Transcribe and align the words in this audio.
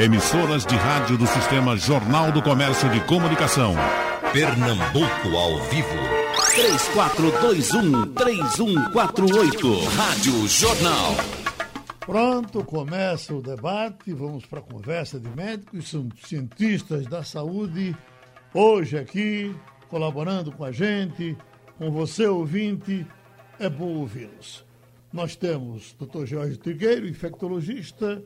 Emissoras 0.00 0.64
de 0.64 0.74
rádio 0.76 1.18
do 1.18 1.26
Sistema 1.26 1.76
Jornal 1.76 2.32
do 2.32 2.40
Comércio 2.40 2.88
de 2.88 3.00
Comunicação. 3.00 3.74
Pernambuco 4.32 5.36
ao 5.36 5.58
vivo. 5.64 5.94
3421-3148. 8.16 9.84
Rádio 9.94 10.48
Jornal. 10.48 11.16
Pronto, 11.98 12.64
começa 12.64 13.34
o 13.34 13.42
debate. 13.42 14.14
Vamos 14.14 14.46
para 14.46 14.60
a 14.60 14.62
conversa 14.62 15.20
de 15.20 15.28
médicos, 15.36 15.90
são 15.90 16.08
cientistas 16.24 17.04
da 17.06 17.22
saúde. 17.22 17.94
Hoje 18.54 18.96
aqui, 18.96 19.54
colaborando 19.90 20.50
com 20.50 20.64
a 20.64 20.72
gente, 20.72 21.36
com 21.76 21.90
você 21.90 22.26
ouvinte, 22.26 23.06
é 23.58 23.68
bom 23.68 23.96
ouvi-los. 23.96 24.64
Nós 25.12 25.36
temos 25.36 25.94
o 26.00 26.06
Dr. 26.06 26.24
Jorge 26.24 26.56
Trigueiro, 26.56 27.06
infectologista 27.06 28.22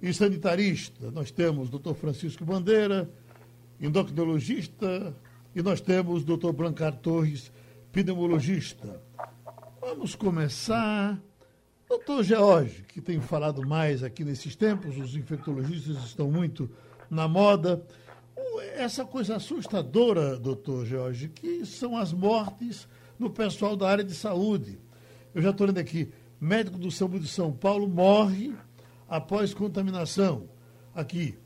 e 0.00 0.12
sanitarista. 0.12 1.10
Nós 1.10 1.30
temos 1.30 1.68
o 1.68 1.78
Dr. 1.78 1.94
Francisco 1.94 2.44
Bandeira, 2.44 3.10
endocrinologista, 3.80 5.14
e 5.54 5.62
nós 5.62 5.80
temos 5.80 6.22
o 6.22 6.36
Dr. 6.36 6.52
Blancar 6.52 6.96
Torres, 6.96 7.52
pneumologista. 7.92 9.00
Vamos 9.80 10.14
começar. 10.14 11.20
Doutor 11.88 12.24
George, 12.24 12.84
que 12.88 13.00
tem 13.00 13.20
falado 13.20 13.66
mais 13.66 14.02
aqui 14.02 14.24
nesses 14.24 14.56
tempos, 14.56 14.96
os 14.96 15.14
infectologistas 15.14 15.96
estão 16.04 16.30
muito 16.30 16.68
na 17.08 17.28
moda. 17.28 17.86
Essa 18.74 19.04
coisa 19.04 19.36
assustadora, 19.36 20.36
doutor 20.36 20.84
Jorge, 20.84 21.28
que 21.28 21.64
são 21.64 21.96
as 21.96 22.12
mortes 22.12 22.88
no 23.18 23.30
pessoal 23.30 23.76
da 23.76 23.88
área 23.88 24.02
de 24.02 24.14
saúde. 24.14 24.78
Eu 25.34 25.42
já 25.42 25.50
estou 25.50 25.66
lendo 25.66 25.78
aqui, 25.78 26.10
médico 26.40 26.78
do 26.78 26.90
SAMU 26.90 27.20
de 27.20 27.28
São 27.28 27.52
Paulo 27.52 27.86
morre 27.86 28.54
após 29.08 29.54
contaminação. 29.54 30.48
Aqui, 30.94 31.36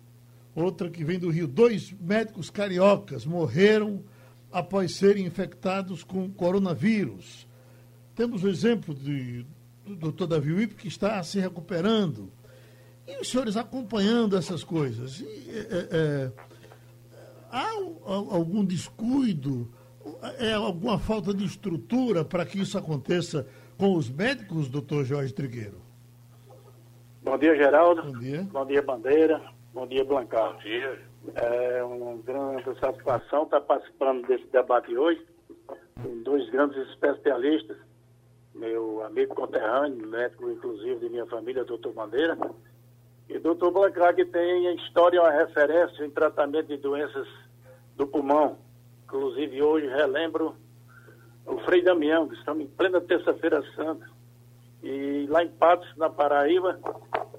outra 0.54 0.90
que 0.90 1.04
vem 1.04 1.18
do 1.18 1.30
Rio. 1.30 1.46
Dois 1.46 1.92
médicos 1.92 2.50
cariocas 2.50 3.24
morreram 3.24 4.02
após 4.50 4.94
serem 4.94 5.26
infectados 5.26 6.02
com 6.02 6.30
coronavírus. 6.30 7.46
Temos 8.14 8.42
o 8.42 8.48
exemplo 8.48 8.94
de, 8.94 9.46
do 9.86 9.96
doutor 9.96 10.26
Davi 10.26 10.52
Wip, 10.52 10.74
que 10.74 10.88
está 10.88 11.22
se 11.22 11.38
recuperando. 11.38 12.30
E 13.06 13.20
os 13.20 13.28
senhores 13.28 13.56
acompanhando 13.56 14.36
essas 14.36 14.64
coisas. 14.64 15.20
E, 15.20 15.24
é, 15.24 15.88
é, 15.90 16.32
há 17.50 17.68
algum 18.04 18.64
descuido, 18.64 19.70
é 20.38 20.52
alguma 20.52 20.98
falta 20.98 21.32
de 21.32 21.44
estrutura 21.44 22.24
para 22.24 22.44
que 22.44 22.60
isso 22.60 22.76
aconteça 22.76 23.46
com 23.76 23.94
os 23.94 24.10
médicos, 24.10 24.68
doutor 24.68 25.04
Jorge 25.04 25.32
Trigueiro? 25.32 25.87
Bom 27.28 27.36
dia, 27.36 27.54
Geraldo. 27.54 28.04
Bom 28.04 28.18
dia. 28.20 28.48
Bom 28.50 28.64
dia, 28.64 28.80
Bandeira. 28.80 29.42
Bom 29.74 29.86
dia, 29.86 30.02
Blancar. 30.02 30.54
Bom 30.54 30.60
dia. 30.60 30.98
É 31.34 31.84
uma 31.84 32.16
grande 32.22 32.80
satisfação 32.80 33.42
estar 33.42 33.60
participando 33.60 34.26
desse 34.26 34.46
debate 34.46 34.96
hoje 34.96 35.22
com 36.02 36.22
dois 36.22 36.48
grandes 36.48 36.78
especialistas, 36.88 37.76
meu 38.54 39.04
amigo 39.04 39.34
conterrâneo, 39.34 40.08
médico 40.08 40.50
inclusive 40.50 41.00
de 41.00 41.10
minha 41.10 41.26
família, 41.26 41.66
doutor 41.66 41.92
Bandeira, 41.92 42.34
e 43.28 43.38
doutor 43.38 43.72
Blancar, 43.72 44.14
que 44.14 44.24
tem 44.24 44.74
história, 44.76 45.20
uma 45.20 45.30
referência 45.30 46.06
em 46.06 46.10
tratamento 46.10 46.68
de 46.68 46.78
doenças 46.78 47.28
do 47.94 48.06
pulmão. 48.06 48.56
Inclusive 49.04 49.60
hoje 49.60 49.86
relembro 49.86 50.56
o 51.44 51.58
Frei 51.58 51.82
Damião, 51.82 52.26
que 52.26 52.36
estamos 52.36 52.64
em 52.64 52.68
plena 52.68 53.02
terça-feira 53.02 53.62
santa. 53.76 54.16
E 54.82 55.26
lá 55.28 55.42
em 55.42 55.48
Patos, 55.48 55.92
na 55.96 56.08
Paraíba, 56.08 56.78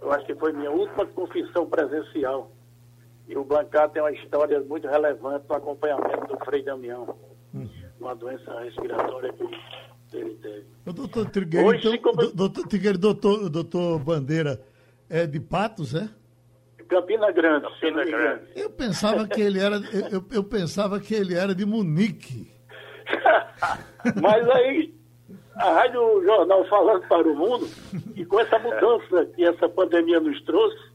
eu 0.02 0.12
acho 0.12 0.26
que 0.26 0.36
foi 0.36 0.54
minha 0.54 0.72
última 0.72 1.06
confissão 1.06 1.66
presencial. 1.68 2.52
E 3.28 3.38
o 3.38 3.44
Blancar 3.44 3.90
tem 3.90 4.02
uma 4.02 4.12
história 4.12 4.60
muito 4.62 4.88
relevante 4.88 5.46
no 5.48 5.56
acompanhamento 5.56 6.26
do 6.28 6.46
Frei 6.46 6.64
Damião, 6.64 7.16
hum. 7.54 7.70
uma 8.00 8.16
doença 8.16 8.60
respiratória 8.62 9.32
que 9.34 10.18
ele 10.18 10.36
teve. 10.36 10.66
O 10.86 10.94
doutor 10.94 11.30
Trigueiro, 11.30 11.68
Hoje, 11.68 11.88
então, 11.88 12.14
como... 12.14 12.32
doutor, 12.32 12.68
Trigueiro, 12.68 12.98
doutor, 12.98 13.50
doutor 13.50 14.00
Bandeira, 14.00 14.60
é 15.08 15.28
de 15.28 15.40
Patos, 15.40 15.94
é? 15.94 16.10
Campina 16.88 17.32
Grande. 17.32 17.68
Campina 17.68 18.04
Grande. 18.04 18.46
Eu 18.56 18.72
pensava 18.72 19.28
que 19.28 19.40
ele 19.40 19.60
era, 19.60 19.76
eu, 20.12 20.26
eu 20.32 20.44
pensava 20.44 21.00
que 21.00 21.14
ele 21.14 21.36
era 21.36 21.54
de 21.54 21.66
Munique. 21.66 22.52
Mas 24.20 24.50
aí, 24.50 24.99
a 25.60 25.74
Rádio 25.74 26.24
Jornal 26.24 26.66
falando 26.66 27.08
para 27.08 27.28
o 27.28 27.36
mundo, 27.36 27.68
e 28.16 28.26
com 28.26 28.40
essa 28.40 28.58
mudança 28.58 29.26
que 29.36 29.44
essa 29.44 29.68
pandemia 29.68 30.20
nos 30.20 30.42
trouxe, 30.44 30.90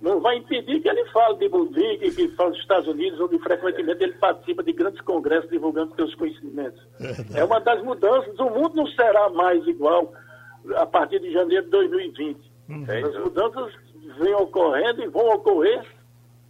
não 0.00 0.20
vai 0.20 0.36
impedir 0.36 0.80
que 0.80 0.88
ele 0.88 1.04
fale 1.06 1.38
de 1.38 1.48
Munique, 1.48 2.14
que 2.14 2.28
fale 2.36 2.50
dos 2.50 2.60
Estados 2.60 2.88
Unidos, 2.88 3.18
onde 3.18 3.38
frequentemente 3.40 4.04
ele 4.04 4.12
participa 4.14 4.62
de 4.62 4.72
grandes 4.72 5.00
congressos 5.00 5.50
divulgando 5.50 5.94
seus 5.96 6.14
conhecimentos. 6.14 6.80
É, 7.34 7.42
uma 7.42 7.58
das 7.60 7.82
mudanças. 7.82 8.38
O 8.38 8.50
mundo 8.50 8.76
não 8.76 8.86
será 8.88 9.28
mais 9.30 9.66
igual 9.66 10.12
a 10.76 10.86
partir 10.86 11.20
de 11.20 11.32
janeiro 11.32 11.64
de 11.64 11.70
2020. 11.70 12.38
Uhum. 12.68 12.84
As 12.88 13.16
mudanças 13.18 13.72
vêm 14.20 14.34
ocorrendo 14.34 15.02
e 15.02 15.08
vão 15.08 15.28
ocorrer 15.30 15.82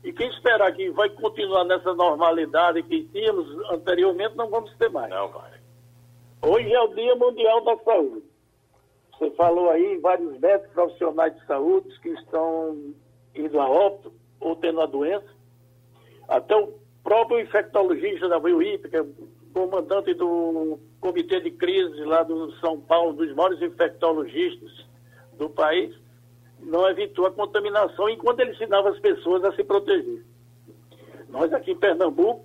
e 0.07 0.13
quem 0.13 0.29
esperar 0.29 0.73
que 0.73 0.89
vai 0.91 1.09
continuar 1.11 1.65
nessa 1.65 1.93
normalidade 1.93 2.83
que 2.85 3.05
tínhamos 3.13 3.49
anteriormente, 3.73 4.37
não 4.37 4.49
vamos 4.49 4.73
ter 4.77 4.89
mais. 4.89 5.11
Não 5.11 5.29
vai. 5.29 5.51
Hoje 6.43 6.73
é 6.73 6.81
o 6.81 6.95
Dia 6.95 7.15
Mundial 7.17 7.65
da 7.65 7.77
Saúde. 7.79 8.23
Você 9.13 9.31
falou 9.33 9.71
aí 9.71 9.99
vários 9.99 10.39
médicos 10.39 10.73
profissionais 10.73 11.35
de 11.35 11.47
saúde 11.47 11.89
que 12.01 12.11
estão 12.11 12.95
indo 13.35 13.59
a 13.59 13.69
óbito 13.69 14.13
ou 14.39 14.55
tendo 14.55 14.81
a 14.81 14.87
doença. 14.87 15.27
Até 16.29 16.55
o 16.55 16.75
próprio 17.03 17.41
infectologista 17.41 18.29
da 18.29 18.39
UIP, 18.39 18.89
que 18.89 18.97
é 18.97 19.07
comandante 19.55 20.13
do 20.13 20.79
comitê 21.01 21.41
de 21.41 21.51
crise 21.51 22.05
lá 22.05 22.23
do 22.23 22.53
São 22.57 22.79
Paulo, 22.81 23.15
dos 23.15 23.35
maiores 23.35 23.63
infectologistas 23.63 24.87
do 25.39 25.49
país, 25.49 25.95
não 26.61 26.89
evitou 26.89 27.27
a 27.27 27.33
contaminação 27.33 28.09
enquanto 28.11 28.41
ele 28.41 28.53
ensinava 28.53 28.91
as 28.91 28.99
pessoas 28.99 29.43
a 29.45 29.53
se 29.53 29.65
proteger. 29.65 30.23
Nós 31.29 31.53
aqui 31.53 31.73
em 31.73 31.77
Pernambuco, 31.77 32.45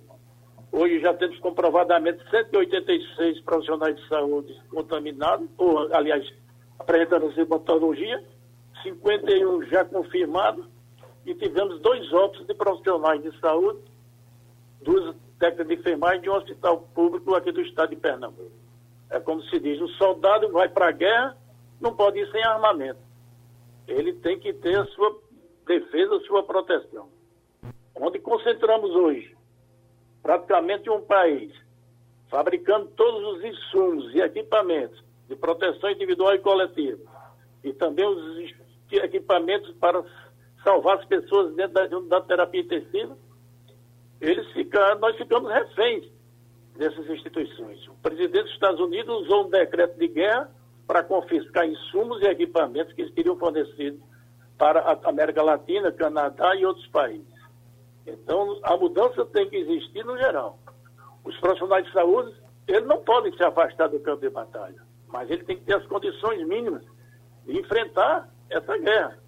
hoje 0.72 1.00
já 1.00 1.14
temos 1.14 1.38
comprovadamente 1.38 2.18
186 2.30 3.40
profissionais 3.42 3.96
de 3.96 4.08
saúde 4.08 4.60
contaminados, 4.70 5.48
ou, 5.56 5.94
aliás, 5.94 6.26
apresentando 6.78 7.32
sintomatologia, 7.34 8.24
51 8.82 9.64
já 9.66 9.84
confirmados, 9.84 10.66
e 11.24 11.34
tivemos 11.34 11.80
dois 11.80 12.12
óbitos 12.12 12.46
de 12.46 12.54
profissionais 12.54 13.22
de 13.22 13.38
saúde, 13.38 13.78
duas 14.80 15.14
técnicas 15.38 15.68
de 15.68 15.74
enfermagem 15.74 16.22
de 16.22 16.30
um 16.30 16.34
hospital 16.34 16.88
público 16.94 17.34
aqui 17.34 17.52
do 17.52 17.60
estado 17.60 17.90
de 17.90 17.96
Pernambuco. 17.96 18.50
É 19.08 19.20
como 19.20 19.42
se 19.42 19.60
diz, 19.60 19.80
o 19.80 19.88
soldado 19.90 20.50
vai 20.50 20.68
para 20.68 20.88
a 20.88 20.92
guerra, 20.92 21.36
não 21.80 21.94
pode 21.94 22.18
ir 22.18 22.28
sem 22.32 22.42
armamento 22.42 23.12
ele 23.86 24.12
tem 24.14 24.38
que 24.38 24.52
ter 24.52 24.78
a 24.78 24.86
sua 24.86 25.18
defesa, 25.66 26.16
a 26.16 26.20
sua 26.20 26.42
proteção. 26.42 27.08
Onde 27.94 28.18
concentramos 28.18 28.90
hoje 28.90 29.36
praticamente 30.22 30.88
um 30.88 31.00
país 31.00 31.52
fabricando 32.28 32.86
todos 32.96 33.36
os 33.36 33.44
insumos 33.44 34.14
e 34.14 34.20
equipamentos 34.20 35.02
de 35.28 35.36
proteção 35.36 35.90
individual 35.90 36.34
e 36.34 36.38
coletiva, 36.38 37.02
e 37.62 37.72
também 37.72 38.06
os 38.06 38.50
equipamentos 38.90 39.70
para 39.74 40.02
salvar 40.64 40.98
as 40.98 41.04
pessoas 41.04 41.54
dentro 41.54 41.74
da, 41.74 41.86
da 41.86 42.20
terapia 42.20 42.60
intensiva, 42.60 43.16
eles 44.20 44.46
ficaram, 44.52 45.00
nós 45.00 45.16
ficamos 45.16 45.50
reféns 45.52 46.04
dessas 46.76 47.08
instituições. 47.10 47.86
O 47.88 47.94
presidente 47.94 48.44
dos 48.44 48.52
Estados 48.52 48.80
Unidos 48.80 49.22
usou 49.22 49.46
um 49.46 49.50
decreto 49.50 49.98
de 49.98 50.08
guerra 50.08 50.50
para 50.86 51.02
confiscar 51.02 51.66
insumos 51.66 52.22
e 52.22 52.26
equipamentos 52.26 52.92
que 52.94 53.02
eles 53.02 53.14
queriam 53.14 53.36
fornecido 53.36 54.00
para 54.56 54.80
a 54.80 55.08
América 55.08 55.42
Latina, 55.42 55.90
Canadá 55.90 56.54
e 56.54 56.64
outros 56.64 56.86
países. 56.88 57.31
Então, 58.06 58.58
a 58.62 58.76
mudança 58.76 59.24
tem 59.26 59.48
que 59.48 59.56
existir 59.56 60.04
no 60.04 60.16
geral. 60.18 60.58
Os 61.24 61.36
profissionais 61.38 61.86
de 61.86 61.92
saúde, 61.92 62.34
eles 62.66 62.86
não 62.86 63.02
podem 63.02 63.34
se 63.36 63.42
afastar 63.42 63.88
do 63.88 64.00
campo 64.00 64.20
de 64.20 64.30
batalha, 64.30 64.82
mas 65.08 65.30
ele 65.30 65.44
tem 65.44 65.56
que 65.56 65.64
ter 65.64 65.76
as 65.76 65.86
condições 65.86 66.46
mínimas 66.46 66.82
de 67.44 67.58
enfrentar 67.58 68.28
essa 68.50 68.76
guerra. 68.78 69.18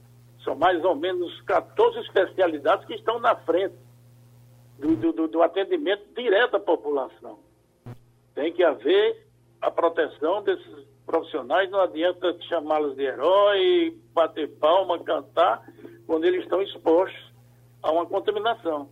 São 0.43 0.55
mais 0.55 0.85
ou 0.85 0.95
menos 0.95 1.41
14 1.43 2.01
especialidades 2.01 2.87
que 2.87 2.95
estão 2.95 3.19
na 3.19 3.35
frente 3.37 3.75
do, 4.79 5.13
do, 5.13 5.29
do 5.29 5.43
atendimento 5.43 6.05
direto 6.15 6.57
à 6.57 6.61
população. 6.61 7.39
Tem 8.35 8.53
que 8.53 8.63
haver 8.63 9.27
a 9.61 9.71
proteção 9.71 10.43
desses 10.43 10.85
profissionais, 11.07 11.71
não 11.71 11.81
adianta 11.81 12.37
chamá-los 12.49 12.97
de 12.97 13.05
herói, 13.05 13.97
bater 14.13 14.49
palma, 14.59 14.99
cantar, 15.03 15.65
quando 16.07 16.25
eles 16.25 16.43
estão 16.43 16.61
expostos 16.61 17.24
a 17.85 17.93
uma 17.93 18.07
contaminação. 18.07 18.89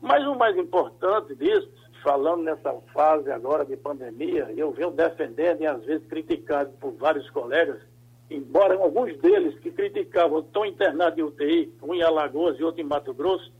Mas 0.00 0.26
o 0.26 0.34
mais 0.34 0.56
importante 0.56 1.34
disso, 1.36 1.70
falando 2.02 2.42
nessa 2.42 2.72
fase 2.92 3.30
agora 3.30 3.66
de 3.66 3.76
pandemia, 3.76 4.50
eu 4.56 4.72
venho 4.72 4.90
defendendo 4.90 5.60
e 5.60 5.66
às 5.66 5.84
vezes 5.84 6.06
criticado 6.08 6.72
por 6.80 6.92
vários 6.92 7.28
colegas, 7.30 7.82
embora 8.30 8.74
alguns 8.74 9.16
deles 9.18 9.58
que 9.60 9.70
criticavam 9.70 10.40
estão 10.40 10.64
internados 10.64 11.18
em 11.18 11.22
UTI, 11.22 11.74
um 11.82 11.94
em 11.94 12.02
Alagoas 12.02 12.58
e 12.58 12.64
outro 12.64 12.80
em 12.80 12.84
Mato 12.84 13.12
Grosso, 13.12 13.52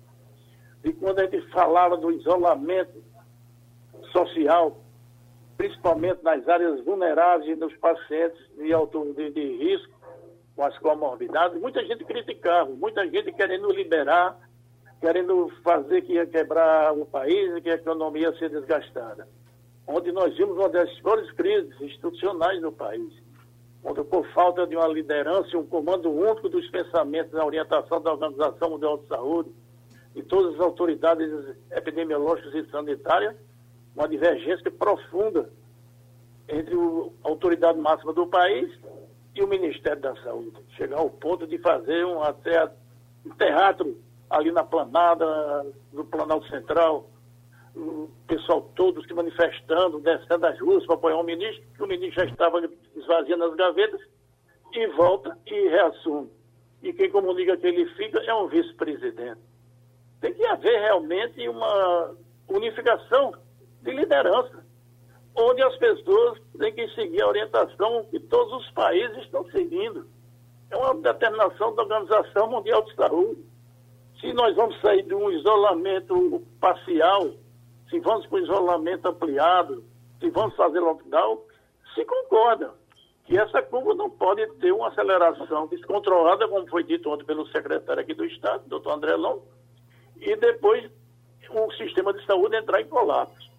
e 0.83 0.93
quando 0.95 1.19
a 1.19 1.27
gente 1.27 1.43
falava 1.51 1.99
do 1.99 2.11
isolamento 2.11 3.05
social, 4.13 4.79
principalmente 5.59 6.25
nas 6.25 6.49
áreas 6.49 6.83
vulneráveis 6.83 7.51
e 7.51 7.61
nos 7.61 7.77
pacientes 7.77 8.41
de 8.57 8.73
alto 8.73 9.13
de, 9.13 9.31
de 9.31 9.57
risco, 9.59 10.01
com 10.57 10.65
as 10.65 10.77
comorbidades, 10.79 11.61
muita 11.61 11.85
gente 11.85 12.03
criticava, 12.05 12.71
muita 12.71 13.07
gente 13.11 13.31
querendo 13.33 13.71
liberar, 13.71 14.39
querendo 15.01 15.51
fazer 15.63 16.03
que 16.03 16.15
ia 16.15 16.27
quebrar 16.27 16.93
o 16.93 17.07
país 17.07 17.63
que 17.63 17.71
a 17.71 17.75
economia 17.75 18.29
ia 18.29 18.39
ser 18.39 18.51
desgastada. 18.51 19.27
Onde 19.87 20.13
nós 20.13 20.37
vimos 20.37 20.57
uma 20.57 20.69
das 20.69 20.93
piores 21.01 21.31
crises 21.33 21.81
institucionais 21.81 22.61
no 22.61 22.71
país 22.71 23.11
onde 23.83 24.05
por 24.05 24.27
falta 24.33 24.67
de 24.67 24.77
uma 24.77 24.87
liderança 24.89 25.49
e 25.53 25.57
um 25.57 25.67
comando 25.67 26.11
único 26.11 26.49
dos 26.49 26.69
pensamentos 26.69 27.33
na 27.33 27.45
orientação 27.45 28.01
da 28.01 28.13
Organização 28.13 28.71
Mundial 28.71 28.99
de 28.99 29.07
Saúde 29.07 29.51
e 30.15 30.23
todas 30.23 30.55
as 30.55 30.61
autoridades 30.61 31.31
epidemiológicas 31.71 32.55
e 32.55 32.71
sanitárias, 32.71 33.37
uma 33.97 34.09
divergência 34.09 34.71
profunda 34.71 35.51
entre 36.49 36.75
a 36.75 37.29
autoridade 37.29 37.79
máxima 37.79 38.13
do 38.13 38.27
país 38.27 38.71
e 39.35 39.43
o 39.43 39.49
Ministério 39.49 40.01
da 40.01 40.15
Saúde. 40.17 40.59
Chegar 40.77 40.99
ao 40.99 41.09
ponto 41.09 41.47
de 41.47 41.59
fazer 41.59 42.05
um, 42.05 42.23
até, 42.23 42.71
um 43.25 43.31
teatro 43.31 43.97
ali 44.31 44.53
na 44.53 44.65
planada, 44.65 45.67
no 45.93 46.05
Planalto 46.05 46.49
Central, 46.49 47.11
o 47.75 48.09
pessoal 48.27 48.63
todo 48.75 49.05
se 49.05 49.13
manifestando, 49.13 50.01
descendo 50.01 50.47
as 50.47 50.59
ruas 50.61 50.87
para 50.87 50.95
apoiar 50.95 51.17
o 51.17 51.25
ministro, 51.25 51.63
que 51.75 51.83
o 51.83 51.87
ministro 51.87 52.25
já 52.25 52.31
estava 52.31 52.63
esvaziando 52.95 53.45
as 53.45 53.55
gavetas, 53.57 54.01
e 54.73 54.87
volta 54.89 55.37
e 55.47 55.69
reassume. 55.69 56.31
E 56.83 56.93
quem 56.93 57.11
comunica 57.11 57.57
que 57.57 57.67
ele 57.67 57.87
fica 57.95 58.21
é 58.21 58.33
um 58.33 58.47
vice-presidente. 58.47 59.41
Tem 60.21 60.33
que 60.33 60.47
haver 60.47 60.81
realmente 60.81 61.49
uma 61.49 62.15
unificação 62.49 63.35
de 63.83 63.91
liderança, 63.91 64.65
onde 65.35 65.63
as 65.63 65.77
pessoas 65.77 66.39
têm 66.59 66.73
que 66.73 66.89
seguir 66.95 67.23
a 67.23 67.29
orientação 67.29 68.05
que 68.11 68.21
todos 68.21 68.65
os 68.65 68.71
países 68.73 69.19
estão 69.19 69.45
seguindo. 69.51 70.07
É 70.71 70.77
uma 70.77 70.95
determinação 70.95 71.75
da 71.75 71.83
Organização 71.83 72.49
Mundial 72.49 72.83
de 72.83 72.95
Saúde. 72.95 73.50
Se 74.21 74.33
nós 74.35 74.55
vamos 74.55 74.79
sair 74.83 75.03
de 75.03 75.15
um 75.15 75.31
isolamento 75.31 76.43
parcial, 76.61 77.31
se 77.89 77.99
vamos 78.01 78.27
para 78.27 78.41
isolamento 78.41 79.09
ampliado, 79.09 79.83
se 80.19 80.29
vamos 80.29 80.55
fazer 80.57 80.79
lockdown, 80.79 81.41
se 81.95 82.05
concorda 82.05 82.75
que 83.25 83.39
essa 83.39 83.63
curva 83.63 83.95
não 83.95 84.11
pode 84.11 84.47
ter 84.59 84.73
uma 84.73 84.89
aceleração 84.89 85.67
descontrolada, 85.69 86.47
como 86.49 86.69
foi 86.69 86.85
dito 86.85 87.09
ontem 87.09 87.25
pelo 87.25 87.47
secretário 87.49 88.03
aqui 88.03 88.13
do 88.13 88.27
Estado, 88.27 88.69
doutor 88.69 88.93
André 88.93 89.17
Long, 89.17 89.41
e 90.17 90.37
depois 90.37 90.91
o 91.49 91.73
sistema 91.73 92.13
de 92.13 92.25
saúde 92.27 92.57
entrar 92.57 92.83
em 92.83 92.89
colapso. 92.89 93.51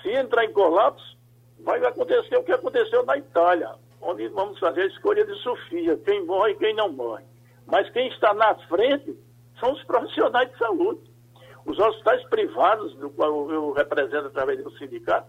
Se 0.00 0.10
entrar 0.10 0.44
em 0.46 0.52
colapso, 0.52 1.18
vai 1.58 1.84
acontecer 1.84 2.36
o 2.36 2.42
que 2.42 2.52
aconteceu 2.52 3.04
na 3.04 3.18
Itália, 3.18 3.74
onde 4.00 4.28
vamos 4.28 4.58
fazer 4.58 4.82
a 4.82 4.86
escolha 4.86 5.26
de 5.26 5.34
Sofia, 5.42 5.96
quem 5.98 6.24
morre 6.24 6.52
e 6.52 6.56
quem 6.56 6.74
não 6.74 6.90
morre. 6.90 7.24
Mas 7.66 7.90
quem 7.90 8.08
está 8.08 8.32
na 8.32 8.54
frente 8.66 9.14
são 9.60 9.72
os 9.72 9.82
profissionais 9.84 10.50
de 10.50 10.58
saúde. 10.58 11.00
Os 11.64 11.78
hospitais 11.78 12.24
privados, 12.28 12.94
do 12.96 13.10
qual 13.10 13.50
eu 13.50 13.72
represento 13.72 14.26
através 14.26 14.64
do 14.64 14.76
sindicato, 14.78 15.28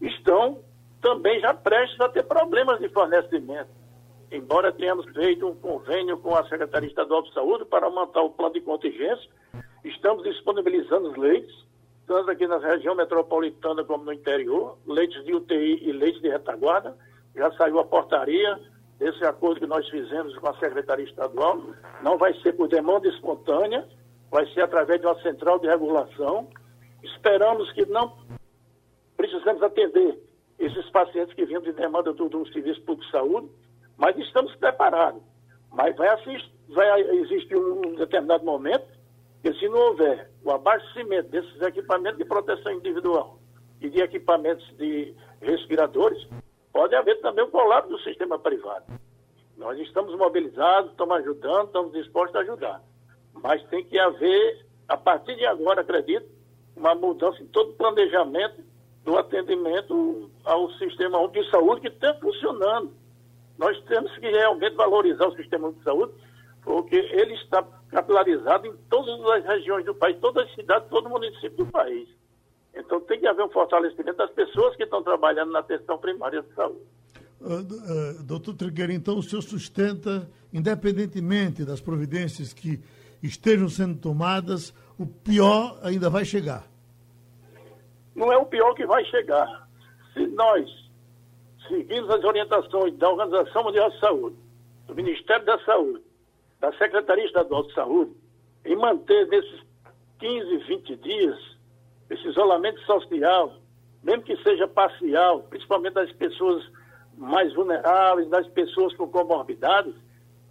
estão 0.00 0.60
também 1.00 1.38
já 1.40 1.54
prestes 1.54 2.00
a 2.00 2.08
ter 2.08 2.24
problemas 2.24 2.80
de 2.80 2.88
fornecimento. 2.88 3.68
Embora 4.32 4.72
tenhamos 4.72 5.06
feito 5.12 5.46
um 5.46 5.54
convênio 5.54 6.18
com 6.18 6.34
a 6.34 6.48
Secretaria 6.48 6.88
Estadual 6.88 7.22
de 7.22 7.32
Saúde 7.32 7.64
para 7.66 7.88
montar 7.88 8.22
o 8.22 8.30
plano 8.30 8.54
de 8.54 8.60
contingência, 8.60 9.30
estamos 9.84 10.24
disponibilizando 10.24 11.10
os 11.10 11.16
leitos, 11.16 11.64
tanto 12.06 12.30
aqui 12.30 12.46
na 12.46 12.58
região 12.58 12.94
metropolitana 12.94 13.84
como 13.84 14.04
no 14.04 14.12
interior, 14.12 14.78
leitos 14.86 15.24
de 15.24 15.34
UTI 15.34 15.88
e 15.88 15.92
leitos 15.92 16.20
de 16.20 16.28
retaguarda. 16.28 16.96
Já 17.36 17.52
saiu 17.52 17.78
a 17.78 17.84
portaria 17.84 18.58
desse 18.98 19.24
acordo 19.24 19.60
que 19.60 19.66
nós 19.66 19.88
fizemos 19.88 20.36
com 20.38 20.48
a 20.48 20.58
Secretaria 20.58 21.04
Estadual. 21.04 21.60
Não 22.02 22.16
vai 22.16 22.34
ser 22.40 22.52
por 22.54 22.68
demanda 22.68 23.08
espontânea, 23.08 23.86
vai 24.30 24.46
ser 24.52 24.62
através 24.62 25.00
de 25.00 25.06
uma 25.06 25.20
central 25.22 25.58
de 25.58 25.66
regulação. 25.66 26.48
Esperamos 27.02 27.70
que 27.72 27.84
não 27.86 28.16
precisamos 29.16 29.62
atender 29.62 30.18
esses 30.58 30.88
pacientes 30.90 31.34
que 31.34 31.44
vinham 31.44 31.62
de 31.62 31.72
demanda 31.72 32.12
do, 32.12 32.28
do 32.28 32.46
Serviço 32.52 32.80
Público 32.82 33.04
de 33.04 33.10
Saúde, 33.10 33.48
mas 33.96 34.16
estamos 34.16 34.54
preparados. 34.56 35.22
Mas 35.70 35.94
vai, 35.96 36.08
assistir, 36.08 36.50
vai 36.68 37.00
existir 37.00 37.56
um 37.56 37.94
determinado 37.96 38.44
momento 38.44 38.86
que 39.42 39.52
se 39.54 39.68
não 39.68 39.78
houver 39.78 40.30
o 40.42 40.50
abastecimento 40.50 41.28
desses 41.30 41.60
equipamentos 41.60 42.18
de 42.18 42.24
proteção 42.24 42.72
individual 42.72 43.38
e 43.80 43.90
de 43.90 44.00
equipamentos 44.00 44.66
de 44.76 45.14
respiradores, 45.40 46.26
pode 46.76 46.94
haver 46.94 47.18
também 47.22 47.42
um 47.42 47.50
colapso 47.50 47.88
do 47.88 47.98
sistema 48.00 48.38
privado. 48.38 48.84
Nós 49.56 49.78
estamos 49.78 50.14
mobilizados, 50.14 50.90
estamos 50.90 51.16
ajudando, 51.16 51.68
estamos 51.68 51.92
dispostos 51.92 52.36
a 52.36 52.40
ajudar. 52.40 52.82
Mas 53.32 53.62
tem 53.68 53.82
que 53.82 53.98
haver, 53.98 54.66
a 54.86 54.94
partir 54.94 55.36
de 55.36 55.46
agora, 55.46 55.80
acredito, 55.80 56.28
uma 56.76 56.94
mudança 56.94 57.42
em 57.42 57.46
todo 57.46 57.70
o 57.70 57.76
planejamento 57.76 58.62
do 59.04 59.16
atendimento 59.16 60.30
ao 60.44 60.70
sistema 60.72 61.26
de 61.28 61.50
saúde 61.50 61.80
que 61.80 61.88
está 61.88 62.12
funcionando. 62.16 62.92
Nós 63.56 63.82
temos 63.84 64.12
que 64.18 64.28
realmente 64.28 64.76
valorizar 64.76 65.28
o 65.28 65.34
sistema 65.34 65.72
de 65.72 65.82
saúde, 65.82 66.12
porque 66.62 66.96
ele 66.96 67.36
está 67.36 67.66
capilarizado 67.88 68.66
em 68.66 68.76
todas 68.90 69.18
as 69.30 69.46
regiões 69.46 69.86
do 69.86 69.94
país, 69.94 70.18
todas 70.18 70.46
as 70.46 70.54
cidades, 70.54 70.90
todo 70.90 71.06
o 71.06 71.10
município 71.10 71.64
do 71.64 71.66
país. 71.72 72.06
Então 72.76 73.00
tem 73.00 73.18
que 73.18 73.26
haver 73.26 73.44
um 73.44 73.48
fortalecimento 73.48 74.16
das 74.16 74.30
pessoas 74.32 74.76
que 74.76 74.84
estão 74.84 75.02
trabalhando 75.02 75.50
na 75.50 75.60
atenção 75.60 75.96
primária 75.98 76.42
de 76.42 76.54
saúde. 76.54 76.84
Uh, 77.40 78.20
uh, 78.20 78.22
doutor 78.22 78.54
Trigueiro, 78.54 78.92
então 78.92 79.18
o 79.18 79.22
senhor 79.22 79.42
sustenta, 79.42 80.30
independentemente 80.52 81.64
das 81.64 81.80
providências 81.80 82.52
que 82.52 82.80
estejam 83.22 83.68
sendo 83.68 83.98
tomadas, 83.98 84.74
o 84.98 85.06
pior 85.06 85.78
ainda 85.82 86.10
vai 86.10 86.24
chegar. 86.24 86.66
Não 88.14 88.32
é 88.32 88.36
o 88.36 88.46
pior 88.46 88.74
que 88.74 88.86
vai 88.86 89.04
chegar. 89.06 89.68
Se 90.12 90.26
nós 90.28 90.68
seguirmos 91.68 92.10
as 92.10 92.24
orientações 92.24 92.96
da 92.96 93.10
Organização 93.10 93.64
Mundial 93.64 93.90
de 93.90 94.00
Saúde, 94.00 94.36
do 94.86 94.94
Ministério 94.94 95.44
da 95.44 95.58
Saúde, 95.64 96.02
da 96.60 96.72
Secretaria 96.78 97.24
Estadual 97.26 97.66
de 97.66 97.74
Saúde, 97.74 98.12
e 98.64 98.74
manter 98.74 99.26
nesses 99.28 99.60
15, 100.18 100.56
20 100.66 100.96
dias 100.96 101.55
esse 102.10 102.28
isolamento 102.28 102.80
social, 102.82 103.54
mesmo 104.02 104.22
que 104.22 104.36
seja 104.42 104.68
parcial, 104.68 105.40
principalmente 105.44 105.94
das 105.94 106.12
pessoas 106.12 106.64
mais 107.16 107.52
vulneráveis, 107.54 108.28
das 108.28 108.46
pessoas 108.48 108.94
com 108.94 109.08
comorbidades, 109.08 109.94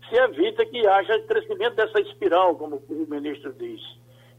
se 0.09 0.15
evita 0.15 0.65
que 0.65 0.85
haja 0.85 1.19
crescimento 1.21 1.75
dessa 1.75 1.99
espiral, 2.01 2.55
como 2.55 2.77
o 2.89 3.05
ministro 3.09 3.53
diz. 3.53 3.81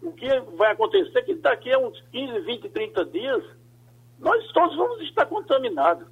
O 0.03 0.13
que 0.13 0.29
vai 0.57 0.73
acontecer 0.73 1.19
é 1.19 1.23
que 1.23 1.35
daqui 1.35 1.73
a 1.73 1.79
uns 1.79 2.01
15, 2.13 2.41
20, 2.41 2.69
30 2.69 3.05
dias, 3.07 3.45
nós 4.19 4.47
todos 4.53 4.77
vamos 4.77 5.01
estar 5.03 5.27
contaminados. 5.27 6.07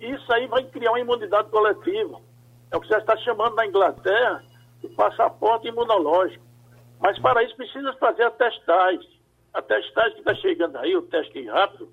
Isso 0.00 0.32
aí 0.32 0.46
vai 0.46 0.64
criar 0.64 0.92
uma 0.92 1.00
imunidade 1.00 1.50
coletiva. 1.50 2.20
É 2.70 2.76
o 2.76 2.80
que 2.80 2.88
já 2.88 2.98
está 2.98 3.16
chamando 3.18 3.56
na 3.56 3.66
Inglaterra 3.66 4.44
o 4.82 4.88
passaporte 4.90 5.66
imunológico. 5.66 6.44
Mas 7.00 7.18
para 7.18 7.42
isso 7.42 7.56
precisa 7.56 7.92
fazer 7.94 8.24
a 8.24 8.30
testagem. 8.30 9.17
A 9.58 9.62
testagem 9.62 10.12
que 10.12 10.20
está 10.20 10.36
chegando 10.36 10.76
aí, 10.76 10.96
o 10.96 11.02
teste 11.02 11.44
rápido, 11.48 11.88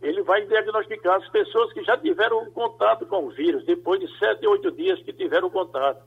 ele 0.00 0.22
vai 0.22 0.46
diagnosticar 0.46 1.16
as 1.16 1.28
pessoas 1.30 1.72
que 1.72 1.82
já 1.82 1.96
tiveram 1.98 2.48
contato 2.52 3.04
com 3.04 3.26
o 3.26 3.30
vírus, 3.30 3.66
depois 3.66 3.98
de 3.98 4.06
sete, 4.16 4.46
oito 4.46 4.70
dias 4.70 5.02
que 5.02 5.12
tiveram 5.12 5.50
contato. 5.50 6.00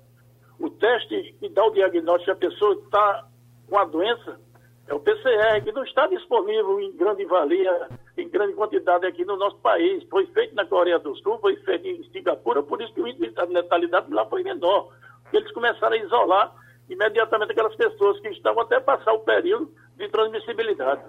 O 0.57 0.69
teste 0.69 1.35
que 1.41 1.49
dá 1.49 1.65
o 1.65 1.71
diagnóstico 1.71 2.23
se 2.23 2.31
a 2.31 2.35
pessoa 2.49 2.75
está 2.75 3.27
com 3.69 3.77
a 3.77 3.83
doença 3.83 4.39
é 4.87 4.93
o 4.93 4.99
PCR, 5.01 5.61
que 5.61 5.73
não 5.73 5.83
está 5.83 6.07
disponível 6.07 6.79
em 6.79 6.95
grande 6.95 7.25
valia, 7.25 7.89
em 8.17 8.29
grande 8.29 8.53
quantidade 8.53 9.05
aqui 9.05 9.25
no 9.25 9.35
nosso 9.35 9.57
país. 9.57 10.05
Foi 10.09 10.25
feito 10.27 10.55
na 10.55 10.65
Coreia 10.65 10.99
do 10.99 11.13
Sul, 11.17 11.37
foi 11.39 11.57
feito 11.57 11.85
em 11.85 12.01
Singapura, 12.11 12.63
por 12.63 12.81
isso 12.81 12.93
que 12.93 13.01
o 13.01 13.07
índice 13.09 13.33
de 13.33 13.53
letalidade 13.53 14.09
lá 14.09 14.25
foi 14.27 14.41
menor. 14.41 14.93
Eles 15.33 15.51
começaram 15.51 15.97
a 15.97 15.99
isolar 15.99 16.55
imediatamente 16.89 17.51
aquelas 17.51 17.75
pessoas 17.75 18.21
que 18.21 18.29
estavam 18.29 18.63
até 18.63 18.79
passar 18.79 19.11
o 19.11 19.19
período 19.19 19.69
de 19.97 20.09
transmissibilidade. 20.09 21.03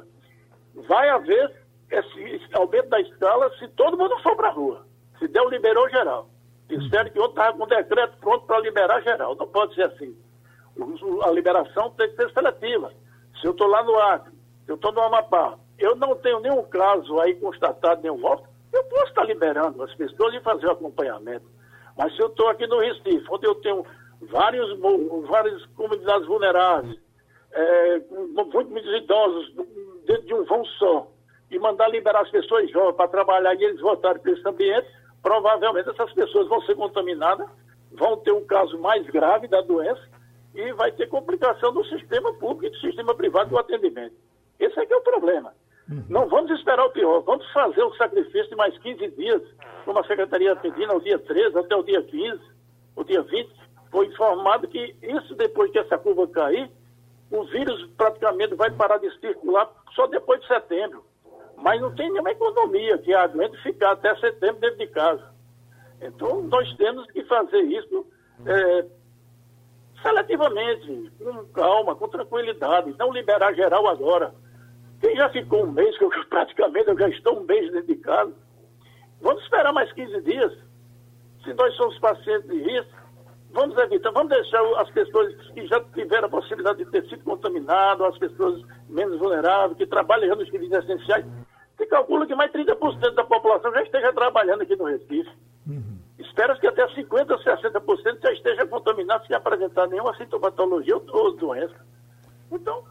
Vai 0.88 1.08
haver 1.08 1.64
esse 1.90 2.48
aumento 2.54 2.88
da 2.88 3.00
escala 3.00 3.50
se 3.58 3.68
todo 3.68 3.96
mundo 3.96 4.18
for 4.22 4.36
para 4.36 4.48
a 4.48 4.52
rua. 4.52 4.86
Se 5.18 5.28
der, 5.28 5.46
liberou 5.48 5.88
geral. 5.90 6.28
Disseram 6.68 7.10
que 7.10 7.18
ontem 7.20 7.30
estava 7.30 7.56
com 7.56 7.64
o 7.64 7.66
decreto 7.66 8.16
pronto 8.18 8.46
para 8.46 8.60
liberar 8.60 9.02
geral. 9.02 9.34
Não 9.36 9.46
pode 9.46 9.74
ser 9.74 9.84
assim. 9.84 10.16
A 11.22 11.30
liberação 11.30 11.90
tem 11.90 12.08
que 12.10 12.16
ser 12.16 12.32
seletiva. 12.32 12.92
Se 13.40 13.46
eu 13.46 13.52
estou 13.52 13.68
lá 13.68 13.82
no 13.82 13.96
Acre, 13.98 14.32
se 14.64 14.72
eu 14.72 14.74
estou 14.74 14.92
no 14.92 15.02
Amapá, 15.02 15.56
eu 15.78 15.94
não 15.96 16.16
tenho 16.16 16.40
nenhum 16.40 16.62
caso 16.64 17.20
aí 17.20 17.34
constatado, 17.36 18.02
nenhum 18.02 18.24
óbito, 18.24 18.48
eu 18.72 18.82
posso 18.84 19.06
estar 19.06 19.24
liberando 19.24 19.82
as 19.82 19.94
pessoas 19.94 20.34
e 20.34 20.40
fazer 20.40 20.66
o 20.66 20.72
acompanhamento. 20.72 21.46
Mas 21.96 22.14
se 22.16 22.20
eu 22.20 22.26
estou 22.26 22.48
aqui 22.48 22.66
no 22.66 22.80
Recife, 22.80 23.24
onde 23.30 23.46
eu 23.46 23.54
tenho 23.56 23.84
vários, 24.22 24.78
várias 25.28 25.64
comunidades 25.76 26.26
vulneráveis, 26.26 26.98
é, 27.54 28.00
muitos 28.10 28.94
idosos 28.96 29.52
dentro 30.06 30.26
de 30.26 30.34
um 30.34 30.44
vão 30.44 30.64
só, 30.64 31.08
e 31.50 31.58
mandar 31.58 31.88
liberar 31.88 32.22
as 32.22 32.30
pessoas 32.30 32.70
jovens 32.70 32.96
para 32.96 33.08
trabalhar 33.08 33.54
e 33.54 33.64
eles 33.64 33.80
voltarem 33.80 34.20
para 34.20 34.32
esse 34.32 34.46
ambiente, 34.48 34.88
provavelmente 35.22 35.88
essas 35.88 36.12
pessoas 36.12 36.48
vão 36.48 36.60
ser 36.62 36.74
contaminadas, 36.74 37.48
vão 37.92 38.16
ter 38.18 38.32
um 38.32 38.44
caso 38.44 38.78
mais 38.78 39.06
grave 39.06 39.46
da 39.46 39.60
doença 39.60 40.02
e 40.54 40.72
vai 40.72 40.90
ter 40.92 41.08
complicação 41.08 41.72
do 41.72 41.84
sistema 41.84 42.32
público 42.34 42.66
e 42.66 42.70
do 42.70 42.80
sistema 42.80 43.14
privado 43.14 43.50
do 43.50 43.58
atendimento. 43.58 44.14
Esse 44.58 44.78
é 44.78 44.86
que 44.86 44.92
é 44.92 44.96
o 44.96 45.02
problema. 45.02 45.52
Uhum. 45.88 46.04
Não 46.08 46.28
vamos 46.28 46.50
esperar 46.52 46.84
o 46.86 46.90
pior, 46.90 47.20
vamos 47.20 47.46
fazer 47.52 47.82
o 47.82 47.94
sacrifício 47.94 48.48
de 48.48 48.56
mais 48.56 48.76
15 48.78 49.08
dias, 49.10 49.42
como 49.84 49.98
a 49.98 50.04
Secretaria 50.04 50.56
pedindo, 50.56 50.92
ao 50.92 51.00
dia 51.00 51.18
13 51.18 51.58
até 51.58 51.76
o 51.76 51.82
dia 51.82 52.02
15, 52.02 52.40
o 52.96 53.04
dia 53.04 53.22
20. 53.22 53.50
Foi 53.90 54.06
informado 54.06 54.66
que 54.66 54.96
isso, 55.02 55.34
depois 55.34 55.70
que 55.70 55.78
essa 55.78 55.98
curva 55.98 56.26
cair, 56.28 56.70
o 57.30 57.44
vírus 57.44 57.86
praticamente 57.96 58.54
vai 58.54 58.70
parar 58.70 58.98
de 58.98 59.10
circular 59.18 59.70
só 59.94 60.06
depois 60.06 60.40
de 60.40 60.46
setembro. 60.46 61.04
Mas 61.56 61.80
não 61.80 61.94
tem 61.94 62.10
nenhuma 62.10 62.30
economia 62.30 62.98
que 62.98 63.14
aguente 63.14 63.60
ficar 63.62 63.92
até 63.92 64.14
setembro 64.16 64.60
dentro 64.60 64.78
de 64.78 64.86
casa. 64.88 65.34
Então, 66.00 66.42
nós 66.42 66.72
temos 66.76 67.06
que 67.12 67.24
fazer 67.24 67.62
isso 67.62 68.06
é, 68.44 68.86
seletivamente, 70.02 71.10
com 71.18 71.44
calma, 71.46 71.94
com 71.96 72.08
tranquilidade, 72.08 72.94
não 72.98 73.12
liberar 73.12 73.54
geral 73.54 73.86
agora. 73.88 74.34
Quem 75.00 75.16
já 75.16 75.28
ficou 75.30 75.64
um 75.64 75.72
mês, 75.72 75.96
que 75.96 76.04
eu, 76.04 76.10
praticamente 76.28 76.88
eu 76.88 76.98
já 76.98 77.08
estou 77.08 77.40
um 77.40 77.44
mês 77.44 77.72
dentro 77.72 77.86
de 77.86 77.96
casa, 77.96 78.32
vamos 79.20 79.42
esperar 79.42 79.72
mais 79.72 79.90
15 79.92 80.20
dias. 80.22 80.52
Se 81.42 81.54
nós 81.54 81.74
somos 81.76 81.98
pacientes 81.98 82.48
de 82.48 82.58
risco, 82.62 83.03
vamos 83.54 83.78
evitar, 83.78 84.10
vamos 84.10 84.28
deixar 84.28 84.60
as 84.80 84.90
pessoas 84.90 85.34
que 85.52 85.66
já 85.66 85.80
tiveram 85.94 86.26
a 86.26 86.30
possibilidade 86.30 86.84
de 86.84 86.90
ter 86.90 87.08
sido 87.08 87.24
contaminadas, 87.24 88.08
as 88.08 88.18
pessoas 88.18 88.60
menos 88.88 89.18
vulneráveis, 89.18 89.78
que 89.78 89.86
trabalham 89.86 90.36
nos 90.36 90.50
serviços 90.50 90.76
essenciais, 90.84 91.24
se 91.76 91.86
calcula 91.86 92.26
que 92.26 92.34
mais 92.34 92.52
30% 92.52 93.14
da 93.14 93.24
população 93.24 93.72
já 93.72 93.82
esteja 93.82 94.12
trabalhando 94.12 94.62
aqui 94.62 94.76
no 94.76 94.84
Recife. 94.84 95.30
Uhum. 95.66 95.98
Espera-se 96.18 96.60
que 96.60 96.66
até 96.66 96.86
50% 96.86 97.30
ou 97.30 97.38
60% 97.38 98.22
já 98.22 98.32
esteja 98.32 98.66
contaminado 98.66 99.26
sem 99.26 99.36
apresentar 99.36 99.86
nenhuma 99.86 100.14
sintomatologia 100.16 100.96
ou 100.96 101.36
doença. 101.36 101.74
Então, 102.50 102.84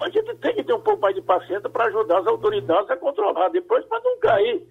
a 0.00 0.10
gente 0.10 0.34
tem 0.36 0.54
que 0.54 0.64
ter 0.64 0.74
um 0.74 0.80
pouco 0.80 1.00
mais 1.00 1.14
de 1.14 1.22
paciência 1.22 1.68
para 1.68 1.86
ajudar 1.86 2.18
as 2.18 2.26
autoridades 2.26 2.90
a 2.90 2.96
controlar. 2.96 3.48
Depois, 3.48 3.84
para 3.86 4.00
não 4.00 4.18
cair, 4.18 4.66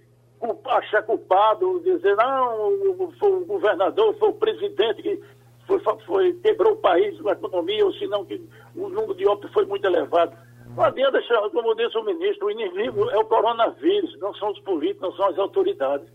achar 0.66 1.04
culpado, 1.04 1.82
dizer, 1.84 2.16
não, 2.16 3.12
foi 3.20 3.32
o 3.32 3.46
governador, 3.46 4.16
foi 4.18 4.30
o 4.30 4.34
presidente 4.34 5.02
que 5.02 5.22
foi, 5.66 5.80
foi, 6.06 6.34
quebrou 6.34 6.74
o 6.74 6.78
país, 6.78 7.16
a 7.26 7.32
economia, 7.32 7.86
ou 7.86 7.94
senão 7.94 8.26
que 8.26 8.42
o 8.76 8.90
número 8.90 9.16
de 9.16 9.26
óbitos 9.28 9.52
foi 9.54 9.66
muito 9.66 9.86
elevado. 9.86 10.36
Não 10.76 10.84
adianta, 10.84 11.20
como 11.52 11.76
disse 11.76 11.98
o 11.98 12.04
ministro, 12.04 12.48
o 12.48 12.52
inimigo 12.52 13.10
é 13.12 13.18
o 13.18 13.26
coronavírus, 13.26 14.18
não 14.20 14.34
são 14.36 14.52
os 14.52 14.60
políticos, 14.60 15.10
não 15.10 15.16
são 15.16 15.28
as 15.28 15.38
autoridades. 15.38 16.08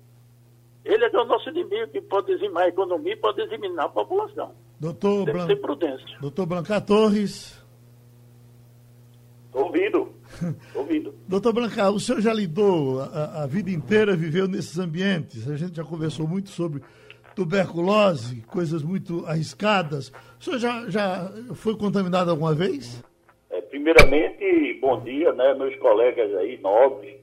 Ele 0.85 1.05
é, 1.05 1.09
o 1.17 1.25
nosso 1.25 1.49
inimigo 1.51 1.93
que 1.93 2.01
pode 2.01 2.35
dizimar 2.35 2.65
a 2.65 2.69
economia 2.69 3.13
e 3.13 3.17
pode 3.17 3.43
diziminar 3.43 3.87
a 3.87 3.89
população. 3.89 4.53
Doutor 4.81 5.25
Tem 5.25 5.35
Blan... 5.35 5.47
ter 5.47 5.57
prudência. 5.57 6.19
Doutor 6.21 6.47
Branca 6.47 6.81
Torres. 6.81 7.58
Estou 9.59 10.55
ouvindo. 10.83 11.15
Doutor 11.27 11.53
Branca, 11.53 11.91
o 11.91 11.99
senhor 11.99 12.21
já 12.21 12.33
lidou 12.33 13.01
a, 13.01 13.43
a 13.43 13.47
vida 13.47 13.71
inteira, 13.71 14.17
viveu 14.17 14.47
nesses 14.47 14.79
ambientes. 14.79 15.49
A 15.49 15.57
gente 15.57 15.77
já 15.77 15.85
conversou 15.85 16.27
muito 16.27 16.51
sobre 16.51 16.83
tuberculose, 17.35 18.43
coisas 18.43 18.83
muito 18.83 19.25
arriscadas. 19.27 20.13
O 20.41 20.45
senhor 20.45 20.59
já, 20.59 20.89
já 20.91 21.33
foi 21.55 21.77
contaminado 21.77 22.31
alguma 22.31 22.55
vez? 22.55 23.03
É, 23.51 23.61
primeiramente, 23.61 24.79
bom 24.81 25.01
dia, 25.01 25.33
né, 25.33 25.55
meus 25.55 25.75
colegas 25.77 26.35
aí, 26.37 26.59
nobres, 26.61 27.15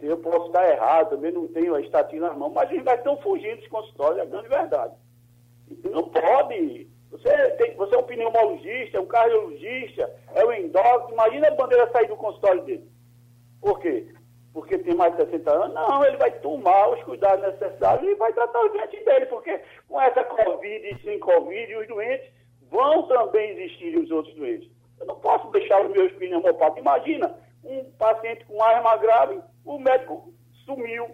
eu 0.00 0.18
posso 0.18 0.46
estar 0.48 0.68
errado, 0.68 1.10
também 1.10 1.32
não 1.32 1.48
tenho 1.48 1.74
a 1.74 1.80
estatina 1.80 2.28
na 2.28 2.34
mão, 2.34 2.50
mas 2.50 2.70
eles 2.70 2.86
estão 2.86 3.16
fugindo 3.18 3.58
dos 3.58 3.68
consultórios, 3.68 4.18
é 4.18 4.22
a 4.22 4.26
grande 4.26 4.48
verdade. 4.48 4.94
Então, 5.70 5.90
não 5.90 6.08
pode 6.08 6.88
você, 7.10 7.50
tem, 7.52 7.74
você 7.76 7.94
é 7.94 7.98
um 7.98 8.02
pneumologista, 8.02 8.98
é 8.98 9.00
um 9.00 9.06
cardiologista, 9.06 10.14
é 10.34 10.44
um 10.44 10.52
endócrino. 10.52 11.14
Imagina 11.14 11.48
a 11.48 11.54
bandeira 11.54 11.90
sair 11.90 12.08
do 12.08 12.16
consultório 12.16 12.62
dele. 12.64 12.88
Por 13.60 13.80
quê? 13.80 14.08
Porque 14.56 14.78
tem 14.78 14.94
mais 14.94 15.14
de 15.14 15.26
60 15.26 15.50
anos. 15.50 15.74
Não, 15.74 16.02
ele 16.02 16.16
vai 16.16 16.30
tomar 16.40 16.88
os 16.88 17.04
cuidados 17.04 17.44
necessários 17.44 18.10
e 18.10 18.14
vai 18.14 18.32
tratar 18.32 18.64
os 18.64 18.72
doentes 18.72 19.04
dele, 19.04 19.26
porque 19.26 19.60
com 19.86 20.00
essa 20.00 20.24
Covid 20.24 20.88
e 20.88 20.98
sem 21.02 21.18
Covid, 21.18 21.76
os 21.76 21.86
doentes 21.86 22.32
vão 22.70 23.02
também 23.06 23.50
existir 23.50 23.98
os 23.98 24.10
outros 24.10 24.34
doentes. 24.34 24.70
Eu 24.98 25.04
não 25.04 25.16
posso 25.16 25.50
deixar 25.50 25.84
os 25.84 25.92
meus 25.92 26.10
pneumopatas. 26.12 26.78
Imagina, 26.78 27.38
um 27.62 27.84
paciente 27.98 28.46
com 28.46 28.64
asma 28.64 28.96
grave, 28.96 29.42
o 29.62 29.78
médico 29.78 30.32
sumiu, 30.64 31.10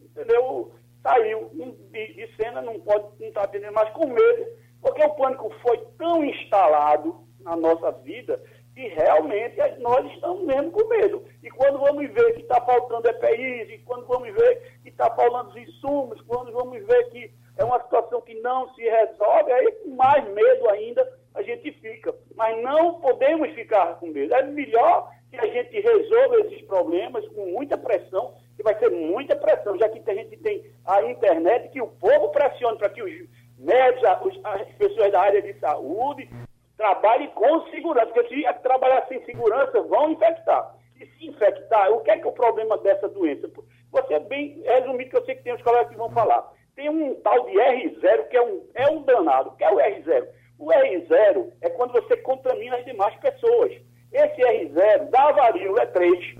entendeu? 0.00 0.70
Saiu 1.02 1.50
de, 1.52 2.14
de 2.14 2.36
cena, 2.36 2.62
não 2.62 2.78
pode, 2.78 3.06
não 3.18 3.26
está 3.26 3.42
atendendo 3.42 3.72
mais 3.72 3.90
com 3.90 4.06
medo, 4.06 4.46
porque 4.80 5.02
o 5.02 5.14
pânico 5.16 5.52
foi 5.62 5.78
tão 5.98 6.24
instalado 6.24 7.26
na 7.40 7.56
nossa 7.56 7.90
vida 7.90 8.40
que 8.72 8.86
realmente 8.86 9.56
nós 9.80 10.06
estamos 10.12 10.44
mesmo 10.44 10.70
com 10.70 10.88
medo. 10.88 11.24
Quando 11.56 11.78
vamos 11.78 12.10
ver 12.12 12.34
que 12.34 12.42
está 12.42 12.60
faltando 12.60 13.08
EPIs, 13.08 13.70
e 13.70 13.78
quando 13.84 14.06
vamos 14.06 14.32
ver 14.34 14.78
que 14.82 14.88
está 14.88 15.10
faltando 15.10 15.58
insumos, 15.58 16.20
quando 16.22 16.52
vamos 16.52 16.84
ver 16.86 17.10
que 17.10 17.30
é 17.56 17.64
uma 17.64 17.80
situação 17.82 18.20
que 18.20 18.34
não 18.40 18.72
se 18.74 18.82
resolve, 18.82 19.52
aí 19.52 19.72
com 19.72 19.90
mais 19.90 20.26
medo 20.28 20.68
ainda 20.70 21.12
a 21.34 21.42
gente 21.42 21.72
fica. 21.72 22.14
Mas 22.34 22.62
não 22.62 23.00
podemos 23.00 23.50
ficar 23.52 23.98
com 23.98 24.06
medo. 24.06 24.34
É 24.34 24.42
melhor 24.42 25.10
que 25.30 25.38
a 25.38 25.46
gente 25.46 25.80
resolva 25.80 26.40
esses 26.40 26.62
problemas 26.62 27.26
com 27.28 27.46
muita 27.46 27.76
pressão, 27.76 28.34
que 28.56 28.62
vai 28.62 28.78
ser 28.78 28.90
muita 28.90 29.34
pressão, 29.36 29.76
já 29.78 29.88
que 29.88 30.10
a 30.10 30.14
gente 30.14 30.36
tem 30.38 30.64
a 30.84 31.02
internet, 31.02 31.70
que 31.70 31.80
o 31.80 31.88
povo 31.88 32.28
pressione 32.30 32.78
para 32.78 32.88
que 32.88 33.02
os 33.02 33.28
médicos, 33.58 34.40
as 34.44 34.68
pessoas 34.74 35.10
da 35.12 35.20
área 35.20 35.42
de 35.42 35.58
saúde, 35.58 36.28
trabalhem 36.76 37.28
com 37.30 37.66
segurança, 37.70 38.06
porque 38.06 38.34
se 38.34 38.52
trabalhar 38.60 39.06
sem 39.08 39.24
segurança, 39.24 39.80
vão 39.82 40.10
infectar. 40.10 40.73
E 41.00 41.06
se 41.06 41.26
infectar, 41.26 41.90
o 41.92 42.00
que 42.00 42.10
é 42.10 42.18
que 42.18 42.24
é 42.24 42.30
o 42.30 42.32
problema 42.32 42.78
dessa 42.78 43.08
doença? 43.08 43.50
Você 43.90 44.14
é 44.14 44.20
bem 44.20 44.62
resumido, 44.62 45.10
que 45.10 45.16
eu 45.16 45.24
sei 45.24 45.34
que 45.34 45.42
tem 45.42 45.54
os 45.54 45.62
colegas 45.62 45.88
que 45.88 45.96
vão 45.96 46.10
falar. 46.10 46.52
Tem 46.74 46.88
um 46.88 47.14
tal 47.20 47.46
de 47.46 47.52
R0, 47.52 48.28
que 48.28 48.36
é 48.36 48.42
um, 48.42 48.66
é 48.74 48.90
um 48.90 49.02
danado. 49.02 49.50
O 49.50 49.56
que 49.56 49.64
é 49.64 49.72
o 49.72 49.76
R0? 49.76 50.26
O 50.58 50.66
R0 50.66 51.52
é 51.60 51.70
quando 51.70 51.92
você 51.92 52.16
contamina 52.18 52.76
as 52.76 52.84
demais 52.84 53.14
pessoas. 53.16 53.72
Esse 54.12 54.40
R0 54.40 55.10
da 55.10 55.32
varíola 55.32 55.82
é 55.82 55.86
3. 55.86 56.34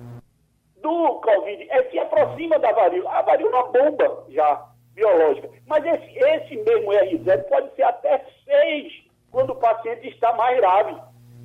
Do 0.81 1.21
Covid 1.21 1.71
é 1.71 1.91
se 1.91 1.99
aproxima 1.99 2.59
da 2.59 2.73
varíola. 2.73 3.11
A 3.11 3.23
varíola 3.23 3.57
é 3.57 3.61
uma 3.61 3.73
bomba 3.73 4.25
já 4.29 4.69
biológica. 4.93 5.51
Mas 5.67 5.85
esse, 5.85 6.19
esse 6.19 6.57
mesmo 6.57 6.91
R0 6.91 7.43
pode 7.45 7.75
ser 7.75 7.83
até 7.83 8.25
6 8.45 8.93
quando 9.31 9.51
o 9.51 9.57
paciente 9.57 10.09
está 10.09 10.33
mais 10.35 10.57
grave. 10.57 10.97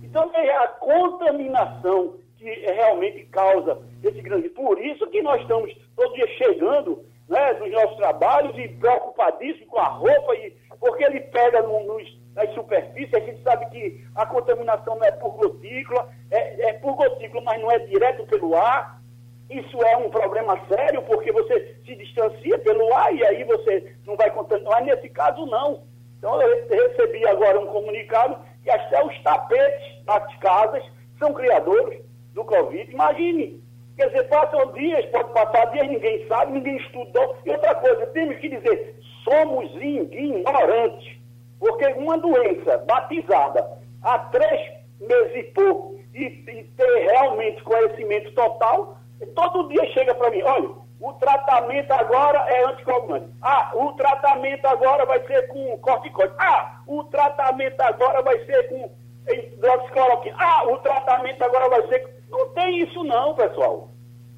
Então 0.04 0.32
é 0.34 0.56
a 0.58 0.68
contaminação 0.68 2.20
que 2.40 2.50
realmente 2.72 3.26
causa 3.26 3.82
esse 4.04 4.22
grande. 4.22 4.50
Por 4.50 4.80
isso 4.82 5.06
que 5.08 5.22
nós 5.22 5.42
estamos 5.42 5.76
todo 5.96 6.14
dia 6.14 6.28
chegando 6.38 7.06
né, 7.28 7.54
dos 7.56 7.72
nossos 7.72 7.98
trabalhos 7.98 8.58
e 8.58 8.68
preocupadíssimos 8.68 9.68
com 9.68 9.80
a 9.80 9.88
roupa, 9.88 10.36
e, 10.36 10.56
porque 10.80 11.04
ele 11.04 11.20
pega 11.20 11.62
no, 11.62 12.02
nas 12.34 12.54
superfícies, 12.54 13.14
a 13.14 13.20
gente 13.20 13.44
sabe 13.44 13.70
que 13.70 14.04
a 14.16 14.26
contaminação 14.26 14.96
não 14.96 15.04
é 15.04 15.12
por 15.12 15.32
gotícula, 15.32 16.10
é, 16.32 16.70
é 16.70 16.74
por 16.74 16.96
gotícula, 16.96 17.44
mas 17.44 17.62
não 17.62 17.70
é 17.70 17.80
direto 17.80 18.26
pelo 18.26 18.56
ar. 18.56 19.00
Isso 19.50 19.84
é 19.84 19.98
um 19.98 20.10
problema 20.10 20.60
sério, 20.68 21.02
porque 21.04 21.32
você 21.32 21.76
se 21.86 21.96
distancia 21.96 22.58
pelo 22.60 22.94
ar 22.94 23.14
e 23.14 23.26
aí 23.26 23.44
você 23.44 23.96
não 24.06 24.16
vai 24.16 24.32
contaminar. 24.32 24.80
Mas 24.80 24.86
nesse 24.86 25.10
caso, 25.10 25.46
não. 25.48 25.84
Então, 26.18 26.40
eu 26.42 26.90
recebi 26.90 27.26
agora 27.28 27.60
um 27.60 27.66
comunicado 27.68 28.38
que 28.64 28.70
até 28.70 29.04
os 29.04 29.18
tapetes 29.24 30.04
das 30.06 30.36
casas 30.38 30.84
são 31.18 31.34
criadores 31.34 32.02
do 32.34 32.44
Covid. 32.44 32.92
Imagine, 32.92 33.62
Quer 34.00 34.12
dizer, 34.12 34.30
passam 34.30 34.72
dias, 34.72 35.06
pode 35.08 35.34
passar 35.34 35.66
dias, 35.72 35.90
ninguém 35.90 36.26
sabe, 36.30 36.54
ninguém 36.54 36.78
estudou. 36.78 37.36
E 37.46 37.52
outra 37.52 37.76
coisa, 37.76 38.08
temos 38.08 38.38
que 38.38 38.48
dizer, 38.48 38.96
somos 39.26 39.70
ignorantes. 39.76 41.20
Porque 41.60 41.86
uma 41.88 42.18
doença 42.18 42.78
batizada 42.88 43.78
há 44.02 44.20
três 44.20 44.72
meses 45.02 45.36
e 45.36 45.44
pouco 45.52 46.00
e, 46.16 46.24
e 46.24 46.64
ter 46.64 47.08
realmente 47.12 47.62
conhecimento 47.64 48.32
total, 48.32 48.98
todo 49.36 49.68
dia 49.68 49.86
chega 49.88 50.16
para 50.16 50.32
mim, 50.32 50.44
olha, 50.44 50.70
o 51.02 51.14
tratamento 51.14 51.92
agora 51.92 52.40
é 52.48 52.66
anticoagulante. 52.68 53.28
Ah, 53.42 53.72
o 53.74 53.92
tratamento 53.94 54.66
agora 54.66 55.06
vai 55.06 55.26
ser 55.28 55.48
com 55.48 55.78
corticoide. 55.80 56.34
Ah, 56.38 56.82
o 56.88 57.04
tratamento 57.04 57.82
agora 57.82 58.22
vai 58.22 58.46
ser 58.46 58.70
com 58.70 58.90
hidroxicloroquina. 59.28 60.38
Ah, 60.40 60.64
o 60.70 60.78
tratamento 60.78 61.44
agora 61.44 61.68
vai 61.70 61.88
ser... 61.88 62.19
Não 62.30 62.50
tem 62.50 62.84
isso 62.84 63.04
não, 63.04 63.34
pessoal. 63.36 63.90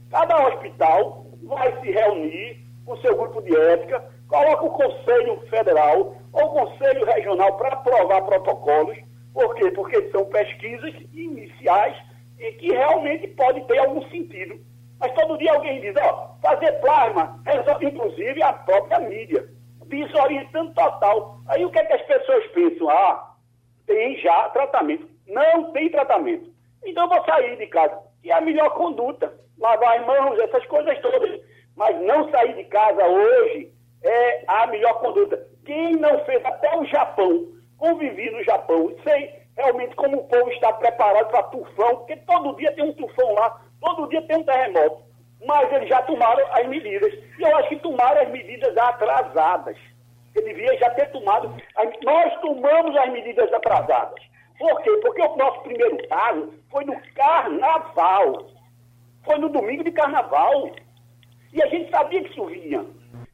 Cada 0.09 0.47
hospital 0.47 1.25
vai 1.43 1.79
se 1.81 1.91
reunir 1.91 2.65
com 2.85 2.97
seu 2.97 3.15
grupo 3.15 3.41
de 3.41 3.55
ética, 3.55 4.03
coloca 4.27 4.65
o 4.65 4.71
Conselho 4.71 5.39
Federal 5.49 6.15
ou 6.33 6.43
o 6.43 6.49
Conselho 6.49 7.05
Regional 7.05 7.57
para 7.57 7.73
aprovar 7.73 8.21
protocolos. 8.23 8.97
Por 9.33 9.55
quê? 9.55 9.71
Porque 9.71 10.09
são 10.09 10.25
pesquisas 10.25 10.93
iniciais 11.13 11.95
e 12.39 12.51
que 12.53 12.71
realmente 12.71 13.27
pode 13.29 13.61
ter 13.67 13.77
algum 13.77 14.01
sentido. 14.09 14.59
Mas 14.99 15.13
todo 15.13 15.37
dia 15.37 15.53
alguém 15.53 15.81
diz, 15.81 15.95
ó, 15.97 16.35
fazer 16.41 16.73
plasma, 16.73 17.41
inclusive 17.81 18.43
a 18.43 18.53
própria 18.53 18.99
mídia, 18.99 19.47
desorientando 19.87 20.73
total. 20.73 21.39
Aí 21.47 21.65
o 21.65 21.71
que 21.71 21.79
é 21.79 21.85
que 21.85 21.93
as 21.93 22.01
pessoas 22.03 22.45
pensam? 22.47 22.89
Ah, 22.89 23.35
tem 23.85 24.17
já 24.17 24.49
tratamento. 24.49 25.09
Não 25.27 25.71
tem 25.71 25.89
tratamento. 25.89 26.50
Então 26.85 27.07
vou 27.07 27.23
sair 27.25 27.57
de 27.57 27.67
casa. 27.67 27.97
E 28.23 28.31
é 28.31 28.35
a 28.35 28.41
melhor 28.41 28.69
conduta 28.71 29.33
lavar 29.57 29.99
as 29.99 30.05
mãos, 30.05 30.39
essas 30.39 30.65
coisas 30.65 30.99
todas. 30.99 31.39
Mas 31.75 31.99
não 32.01 32.29
sair 32.31 32.55
de 32.55 32.63
casa 32.65 33.05
hoje 33.05 33.71
é 34.03 34.43
a 34.47 34.67
melhor 34.67 34.99
conduta. 34.99 35.47
Quem 35.65 35.95
não 35.97 36.23
fez 36.25 36.43
até 36.43 36.75
o 36.77 36.85
Japão, 36.85 37.47
convivi 37.77 38.29
no 38.31 38.43
Japão, 38.43 38.93
sei 39.03 39.41
realmente 39.55 39.95
como 39.95 40.17
o 40.17 40.27
povo 40.27 40.49
está 40.51 40.73
preparado 40.73 41.29
para 41.29 41.43
tufão, 41.43 41.97
porque 41.97 42.15
todo 42.17 42.55
dia 42.55 42.71
tem 42.73 42.83
um 42.83 42.93
tufão 42.93 43.33
lá, 43.33 43.61
todo 43.79 44.07
dia 44.09 44.21
tem 44.23 44.37
um 44.37 44.43
terremoto. 44.43 45.03
Mas 45.45 45.71
eles 45.73 45.89
já 45.89 46.01
tomaram 46.03 46.45
as 46.53 46.67
medidas. 46.67 47.13
E 47.13 47.41
eu 47.41 47.55
acho 47.57 47.69
que 47.69 47.77
tomaram 47.77 48.21
as 48.21 48.29
medidas 48.29 48.77
atrasadas. 48.77 49.77
Ele 50.35 50.53
devia 50.53 50.77
já 50.77 50.89
ter 50.91 51.07
tomado. 51.11 51.55
Nós 52.03 52.41
tomamos 52.41 52.95
as 52.95 53.11
medidas 53.11 53.51
atrasadas. 53.51 54.21
Por 54.61 54.79
quê? 54.83 54.91
Porque 55.01 55.21
o 55.23 55.35
nosso 55.37 55.61
primeiro 55.61 55.97
caso 56.07 56.53
foi 56.69 56.85
no 56.85 56.95
carnaval. 57.15 58.45
Foi 59.25 59.39
no 59.39 59.49
domingo 59.49 59.83
de 59.83 59.91
carnaval. 59.91 60.69
E 61.51 61.63
a 61.63 61.65
gente 61.65 61.89
sabia 61.89 62.23
que 62.23 62.29
isso 62.29 62.45
vinha. 62.45 62.85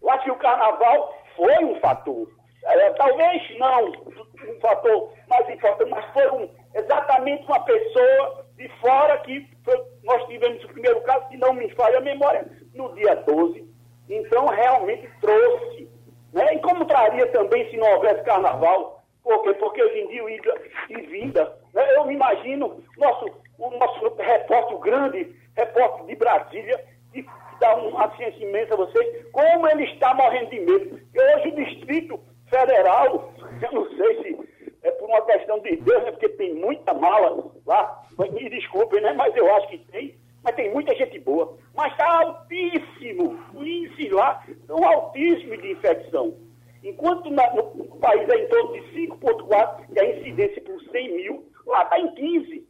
Eu 0.01 0.09
acho 0.09 0.23
que 0.23 0.31
o 0.31 0.37
carnaval 0.37 1.13
foi 1.35 1.65
um 1.65 1.77
fator. 1.81 2.29
É, 2.63 2.89
talvez 2.91 3.59
não 3.59 3.87
um 3.87 4.59
fator 4.61 5.11
mais 5.27 5.49
importante, 5.49 5.89
mas 5.89 6.05
foi 6.13 6.31
um, 6.31 6.49
exatamente 6.73 7.45
uma 7.45 7.59
pessoa 7.59 8.45
de 8.55 8.69
fora 8.79 9.17
que 9.19 9.45
foi, 9.65 9.77
nós 10.03 10.25
tivemos 10.27 10.63
o 10.63 10.67
primeiro 10.69 11.01
caso, 11.01 11.27
se 11.27 11.35
não 11.35 11.53
me 11.53 11.69
falha 11.75 11.97
a 11.97 12.01
memória, 12.01 12.47
no 12.73 12.93
dia 12.95 13.15
12. 13.15 13.67
Então, 14.09 14.45
realmente 14.45 15.09
trouxe. 15.19 15.89
Né? 16.31 16.53
E 16.53 16.59
como 16.59 16.85
traria 16.85 17.27
também 17.33 17.69
se 17.69 17.75
não 17.75 17.95
houvesse 17.95 18.23
carnaval? 18.23 18.96
Por 19.27 19.43
quê? 19.43 19.53
Porque 19.55 19.83
hoje 19.83 19.99
em 19.99 20.07
dia, 20.07 20.29
ida 20.29 20.61
e 20.89 21.01
vinda, 21.01 21.53
né? 21.73 21.97
eu 21.97 22.05
me 22.05 22.13
imagino 22.13 22.81
nosso, 22.97 23.25
o 23.59 23.69
nosso 23.71 24.15
repórter 24.15 24.77
grande 24.79 25.35
repórter 25.53 26.05
de 26.05 26.15
Brasília, 26.15 26.81
que 27.11 27.25
dá 27.59 27.75
uma 27.75 28.09
ciência 28.15 28.41
imensa 28.41 28.73
a 28.73 28.77
vocês, 28.77 29.25
como 29.33 29.67
ele 29.67 29.83
está 29.83 30.13
morrendo 30.13 30.49
de 30.49 30.61
medo. 30.61 31.01
E 31.13 31.19
hoje 31.19 31.49
o 31.49 31.55
Distrito 31.55 32.19
Federal, 32.49 33.33
eu 33.61 33.71
não 33.73 33.89
sei 33.97 34.23
se 34.23 34.49
é 34.83 34.91
por 34.91 35.09
uma 35.09 35.21
questão 35.23 35.59
de 35.59 35.75
Deus, 35.75 36.03
né, 36.03 36.11
porque 36.11 36.29
tem 36.29 36.53
muita 36.53 36.93
mala 36.93 37.51
lá, 37.65 38.01
me 38.17 38.49
desculpem, 38.49 39.01
né, 39.01 39.11
mas 39.11 39.35
eu 39.35 39.53
acho 39.55 39.67
que 39.67 39.79
tem, 39.91 40.15
mas 40.41 40.55
tem 40.55 40.71
muita 40.71 40.95
gente 40.95 41.19
boa. 41.19 41.57
Mas 41.75 41.91
está 41.91 42.21
altíssimo, 42.21 43.37
o 43.53 43.61
índice 43.61 44.07
lá 44.07 44.41
um 44.69 44.85
altíssimo 44.85 45.57
de 45.57 45.73
infecção. 45.73 46.46
Enquanto 46.83 47.29
na, 47.29 47.53
no 47.53 47.85
país 47.99 48.27
é 48.29 48.35
em 48.35 48.47
torno 48.47 48.73
de 48.73 49.07
5,4, 49.07 49.85
e 49.95 49.99
a 49.99 50.17
incidência 50.17 50.61
por 50.61 50.81
100 50.81 51.15
mil, 51.15 51.45
lá 51.65 51.83
está 51.83 51.99
em 51.99 52.13
15. 52.13 52.67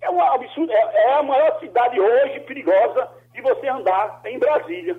É 0.00 0.10
um 0.10 0.20
absurdo. 0.20 0.72
É, 0.72 0.76
é 0.76 1.12
a 1.14 1.22
maior 1.22 1.58
cidade 1.60 2.00
hoje 2.00 2.40
perigosa 2.40 3.08
de 3.32 3.40
você 3.42 3.68
andar 3.68 4.20
em 4.24 4.38
Brasília. 4.38 4.98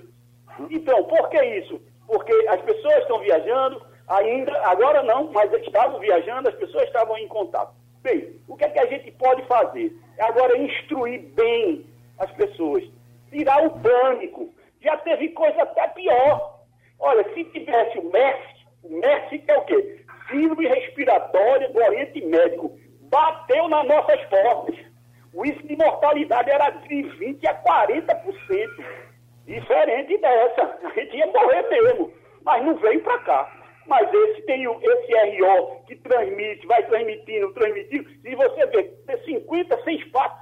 Então, 0.70 1.04
por 1.04 1.28
que 1.30 1.42
isso? 1.42 1.80
Porque 2.06 2.32
as 2.48 2.60
pessoas 2.62 2.98
estão 2.98 3.20
viajando, 3.20 3.82
ainda, 4.08 4.52
agora 4.66 5.02
não, 5.02 5.30
mas 5.32 5.52
estavam 5.52 6.00
viajando, 6.00 6.48
as 6.48 6.54
pessoas 6.56 6.84
estavam 6.84 7.16
em 7.18 7.28
contato. 7.28 7.72
Bem, 8.02 8.40
o 8.48 8.56
que 8.56 8.64
é 8.64 8.70
que 8.70 8.78
a 8.78 8.86
gente 8.86 9.10
pode 9.12 9.42
fazer? 9.46 9.96
É 10.18 10.24
agora 10.24 10.56
instruir 10.58 11.20
bem 11.34 11.86
as 12.18 12.30
pessoas, 12.32 12.84
tirar 13.30 13.64
o 13.64 13.78
pânico. 13.80 14.52
Já 14.82 14.96
teve 14.98 15.28
coisa 15.30 15.62
até 15.62 15.86
pior. 15.88 16.59
Olha, 17.00 17.24
se 17.32 17.44
tivesse 17.44 17.98
o 17.98 18.10
MERS, 18.10 18.66
o 18.82 18.96
MERS 19.00 19.42
é 19.48 19.56
o 19.56 19.62
quê? 19.62 20.04
Síndrome 20.30 20.68
respiratória 20.68 21.68
do 21.70 21.78
Oriente 21.78 22.24
Médico. 22.24 22.78
Bateu 23.10 23.68
nas 23.68 23.86
nossas 23.86 24.20
portas. 24.26 24.76
o 25.32 25.44
índice 25.44 25.66
de 25.66 25.76
mortalidade 25.76 26.50
era 26.50 26.70
de 26.70 26.88
20% 26.88 27.46
a 27.46 27.54
40%. 27.62 28.84
Diferente 29.46 30.18
dessa. 30.18 30.78
A 30.84 30.88
gente 30.90 31.16
ia 31.16 31.26
morrer 31.26 31.68
mesmo. 31.68 32.12
Mas 32.44 32.64
não 32.64 32.76
veio 32.76 33.00
para 33.02 33.18
cá. 33.20 33.60
Mas 33.86 34.12
esse 34.12 34.42
tem 34.42 34.68
o, 34.68 34.78
esse 34.80 35.40
RO 35.40 35.82
que 35.86 35.96
transmite, 35.96 36.66
vai 36.66 36.82
transmitindo, 36.86 37.52
transmitindo. 37.52 38.08
E 38.24 38.34
você 38.36 38.66
vê, 38.66 38.84
tem 38.84 39.24
50, 39.24 39.82
100 39.82 40.10
passos, 40.10 40.38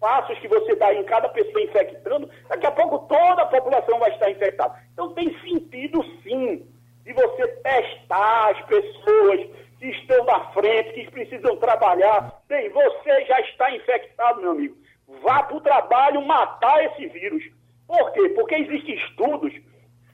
passos 0.00 0.38
que 0.38 0.48
você 0.48 0.74
dá 0.76 0.92
em 0.94 1.04
cada 1.04 1.28
pessoa 1.28 1.62
infectando, 1.62 2.28
daqui 2.48 2.66
a 2.66 2.70
pouco 2.70 3.00
toda 3.06 3.42
a 3.42 3.46
população 3.46 3.98
vai 3.98 4.10
estar 4.10 4.30
infectada. 4.30 4.74
Então 4.92 5.12
tem 5.14 5.36
sentido 5.40 6.02
sim 6.22 6.66
de 7.04 7.12
você 7.12 7.46
testar 7.46 8.50
as 8.50 8.60
pessoas 8.66 9.48
que 9.78 9.86
estão 9.86 10.24
na 10.24 10.40
frente, 10.52 10.92
que 10.92 11.10
precisam 11.10 11.56
trabalhar. 11.56 12.40
Bem, 12.48 12.68
você 12.70 13.24
já 13.26 13.40
está 13.40 13.70
infectado, 13.74 14.40
meu 14.40 14.52
amigo. 14.52 14.76
Vá 15.22 15.42
para 15.42 15.56
o 15.56 15.60
trabalho 15.60 16.22
matar 16.22 16.84
esse 16.84 17.06
vírus. 17.08 17.44
Por 17.86 18.12
quê? 18.12 18.28
Porque 18.30 18.56
existem 18.56 18.96
estudos, 18.96 19.52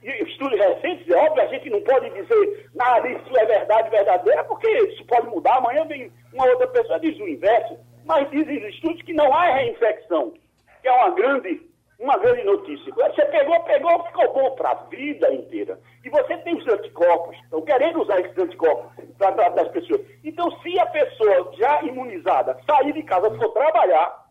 estudos 0.03 0.59
recentes, 0.59 1.09
é 1.09 1.15
óbvio, 1.17 1.43
a 1.43 1.47
gente 1.47 1.69
não 1.69 1.81
pode 1.81 2.09
dizer 2.11 2.69
nada, 2.75 3.09
isso 3.09 3.37
é 3.37 3.45
verdade 3.45 3.89
verdadeira, 3.89 4.43
porque 4.43 4.69
isso 4.69 5.03
pode 5.05 5.27
mudar. 5.27 5.57
Amanhã 5.57 5.85
vem 5.85 6.11
uma 6.31 6.45
outra 6.45 6.67
pessoa 6.67 6.99
diz 6.99 7.17
o 7.19 7.27
inverso. 7.27 7.77
Mas 8.05 8.29
dizem 8.31 8.67
estudos 8.67 9.01
que 9.03 9.13
não 9.13 9.33
há 9.33 9.53
reinfecção, 9.53 10.33
que 10.81 10.87
é 10.87 10.91
uma 10.91 11.09
grande, 11.11 11.61
uma 11.99 12.17
grande 12.17 12.43
notícia. 12.43 12.93
Você 12.93 13.25
pegou, 13.25 13.59
pegou, 13.63 14.03
ficou 14.05 14.33
bom 14.33 14.55
para 14.55 14.71
a 14.71 14.83
vida 14.85 15.33
inteira. 15.33 15.79
E 16.03 16.09
você 16.09 16.37
tem 16.39 16.57
os 16.57 16.67
anticorpos, 16.67 17.37
estão 17.43 17.61
querendo 17.61 18.01
usar 18.01 18.19
esses 18.19 18.37
anticorpos 18.37 18.91
para 19.17 19.31
tratar 19.31 19.63
das 19.63 19.71
pessoas. 19.71 20.01
Então, 20.23 20.51
se 20.61 20.77
a 20.79 20.85
pessoa 20.87 21.53
já 21.57 21.81
imunizada 21.83 22.59
sair 22.65 22.93
de 22.93 23.03
casa, 23.03 23.31
for 23.37 23.49
trabalhar 23.53 24.23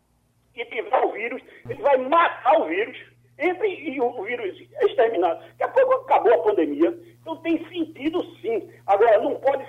e 0.54 0.64
tiver 0.66 1.04
o 1.04 1.12
vírus, 1.12 1.42
ele 1.68 1.82
vai 1.82 1.96
matar 1.96 2.60
o 2.60 2.66
vírus, 2.66 2.98
entre 3.38 3.68
e 3.68 4.00
o 4.00 4.22
vírus 4.22 4.60
exterminado. 4.82 5.42
Daqui 5.58 5.62
a 5.64 5.68
pouco 5.68 6.04
acabou 6.04 6.34
a 6.34 6.42
pandemia. 6.42 6.94
Então 7.20 7.36
tem 7.38 7.64
sentido 7.68 8.22
sim. 8.40 8.70
Agora, 8.86 9.20
não 9.20 9.36
pode 9.36 9.64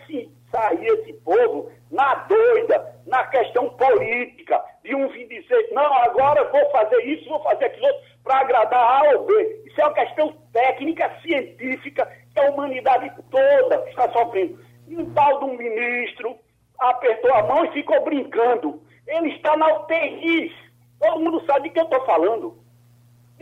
sair 0.53 0.85
esse 0.85 1.13
povo 1.13 1.71
na 1.89 2.13
doida, 2.13 2.95
na 3.07 3.25
questão 3.27 3.69
política, 3.69 4.63
de 4.83 4.95
um 4.95 5.07
vir 5.09 5.27
dizer, 5.27 5.69
não, 5.71 5.93
agora 6.01 6.43
vou 6.45 6.69
fazer 6.71 6.99
isso, 7.05 7.27
vou 7.27 7.41
fazer 7.41 7.65
aquilo 7.65 7.87
outro, 7.87 8.01
para 8.23 8.39
agradar 8.39 9.05
A 9.05 9.09
ou 9.15 9.25
B. 9.25 9.63
Isso 9.65 9.81
é 9.81 9.85
uma 9.85 9.93
questão 9.93 10.33
técnica, 10.53 11.11
científica, 11.21 12.11
que 12.33 12.39
a 12.39 12.49
humanidade 12.49 13.11
toda 13.29 13.89
está 13.89 14.11
sofrendo. 14.11 14.59
E 14.87 14.95
um 14.95 15.11
tal 15.13 15.39
de 15.39 15.45
um 15.45 15.57
ministro 15.57 16.37
apertou 16.79 17.33
a 17.33 17.43
mão 17.43 17.65
e 17.65 17.71
ficou 17.71 18.03
brincando. 18.03 18.81
Ele 19.07 19.29
está 19.35 19.57
na 19.57 19.67
UTI. 19.79 20.53
Todo 20.99 21.19
mundo 21.19 21.43
sabe 21.45 21.69
de 21.69 21.69
que 21.71 21.79
eu 21.79 21.85
estou 21.85 22.05
falando. 22.05 22.62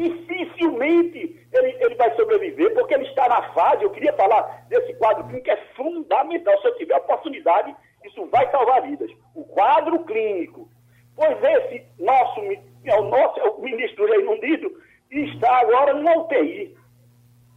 Dificilmente 0.02 1.48
ele, 1.54 1.78
ele 1.80 1.94
vai 1.94 2.16
sobreviver, 2.16 2.74
porque 2.74 2.96
ele 2.96 3.08
está 3.08 3.30
na 3.30 3.54
fase, 3.54 3.84
eu 3.84 3.92
queria 3.92 4.12
falar 4.14 4.66
desse 4.68 4.96
quadro 4.96 5.26
clínico, 5.26 5.44
que 5.44 5.52
é 5.52 5.58
fundamental. 5.76 6.60
Se 6.60 6.68
eu 6.68 6.76
tiver 6.78 6.96
oportunidade, 6.98 7.76
isso 8.04 8.26
vai 8.32 8.50
salvar 8.50 8.82
vidas. 8.82 9.12
O 9.36 9.44
quadro 9.44 10.04
clínico. 10.06 10.68
Pois 11.16 11.38
esse 11.44 11.86
nosso, 12.00 12.42
é 12.42 13.00
o 13.00 13.04
nosso 13.04 13.40
é 13.42 13.44
o 13.44 13.62
ministro 13.62 14.08
Reino 14.08 14.32
Unido, 14.32 14.82
está 15.12 15.60
agora 15.60 15.94
numa 15.94 16.18
UTI. 16.18 16.76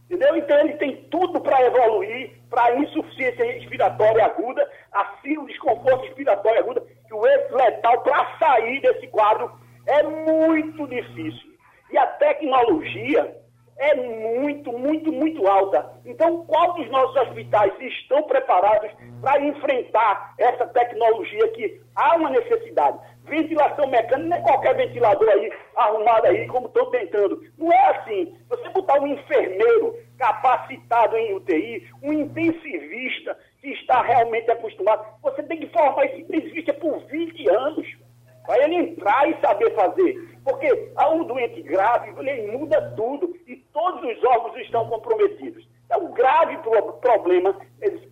Entendeu? 0.05 0.35
Então 0.35 0.59
ele 0.59 0.73
tem 0.73 0.97
tudo 1.09 1.41
para 1.41 1.65
evoluir 1.65 2.31
para 2.47 2.75
insuficiência 2.75 3.43
respiratória 3.53 4.23
aguda, 4.23 4.69
assim 4.91 5.35
o 5.35 5.47
desconforto 5.47 6.05
respiratório 6.05 6.59
aguda, 6.59 6.85
que 7.07 7.13
o 7.13 7.25
êxito 7.25 7.55
letal 7.55 8.03
para 8.03 8.37
sair 8.37 8.81
desse 8.81 9.07
quadro 9.07 9.51
é 9.87 10.03
muito 10.03 10.87
difícil. 10.87 11.54
E 11.95 11.97
a 11.97 12.07
tecnologia 12.07 13.37
é 13.77 13.95
muito, 13.95 14.69
muito, 14.77 15.13
muito 15.13 15.47
alta. 15.47 15.93
Então, 16.05 16.45
qual 16.45 16.73
dos 16.73 16.89
nossos 16.91 17.15
hospitais 17.15 17.71
estão 17.79 18.23
preparados 18.23 18.91
para 19.21 19.41
enfrentar 19.41 20.33
essa 20.37 20.67
tecnologia 20.67 21.47
que 21.53 21.81
há 21.95 22.17
uma 22.17 22.31
necessidade? 22.31 22.99
Ventilação 23.23 23.87
mecânica 23.87 24.17
não 24.17 24.35
é 24.35 24.41
qualquer 24.41 24.75
ventilador 24.75 25.29
aí 25.29 25.49
arrumado 25.77 26.27
aí, 26.27 26.45
como 26.47 26.67
estão 26.67 26.91
tentando. 26.91 27.41
Não 27.57 27.71
é 27.71 27.87
assim. 27.91 28.37
Você 28.49 28.67
botar 28.71 28.99
um 28.99 29.07
enfermeiro 29.07 29.95
capacitado 30.17 31.15
em 31.15 31.33
UTI, 31.33 31.87
um 32.03 32.11
intensivista 32.11 33.39
que 33.61 33.69
está 33.69 34.01
realmente 34.01 34.51
acostumado, 34.51 35.05
você 35.23 35.41
tem 35.43 35.59
que 35.61 35.67
formar 35.67 36.07
esse 36.07 36.19
intensivista 36.19 36.73
por 36.73 36.99
20 37.05 37.49
anos 37.49 38.04
para 38.45 38.63
ele 38.63 38.75
entrar 38.75 39.29
e 39.29 39.39
saber 39.39 39.73
fazer. 39.75 40.35
Porque 40.43 40.91
a 40.95 41.09
um 41.09 41.23
doente 41.23 41.61
grave, 41.63 42.13
ele 42.17 42.51
muda 42.51 42.93
tudo 42.95 43.35
e 43.47 43.55
todos 43.73 44.03
os 44.03 44.23
órgãos 44.23 44.57
estão 44.57 44.87
comprometidos. 44.87 45.67
É 45.89 45.97
um 45.97 46.11
grave 46.13 46.57
problema 47.01 47.55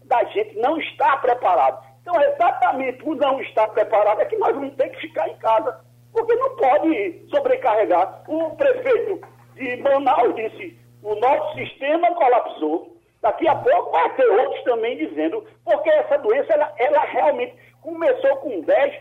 da 0.05 0.23
gente 0.25 0.57
não 0.57 0.77
estar 0.77 1.21
preparado. 1.21 1.83
Então, 2.01 2.21
exatamente 2.21 3.01
por 3.03 3.15
não 3.15 3.39
estar 3.41 3.67
preparado 3.69 4.21
é 4.21 4.25
que 4.25 4.37
nós 4.37 4.53
vamos 4.53 4.75
ter 4.75 4.89
que 4.89 5.01
ficar 5.01 5.29
em 5.29 5.37
casa, 5.37 5.79
porque 6.11 6.35
não 6.35 6.55
pode 6.55 7.25
sobrecarregar. 7.29 8.23
O 8.27 8.55
prefeito 8.55 9.21
de 9.55 9.77
Manaus 9.77 10.35
disse: 10.35 10.77
o 11.01 11.15
nosso 11.15 11.57
sistema 11.57 12.13
colapsou. 12.15 12.93
Daqui 13.21 13.47
a 13.47 13.55
pouco 13.55 13.91
vai 13.91 14.13
ter 14.15 14.25
outros 14.25 14.61
também 14.63 14.97
dizendo, 14.97 15.45
porque 15.63 15.89
essa 15.89 16.17
doença, 16.17 16.51
ela, 16.51 16.73
ela 16.77 16.99
realmente 17.05 17.55
começou 17.81 18.35
com 18.37 18.59
10, 18.59 18.93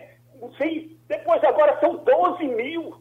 sei, 0.53 0.97
depois 1.09 1.43
agora 1.45 1.79
são 1.81 1.97
12 1.97 2.45
mil. 2.49 2.97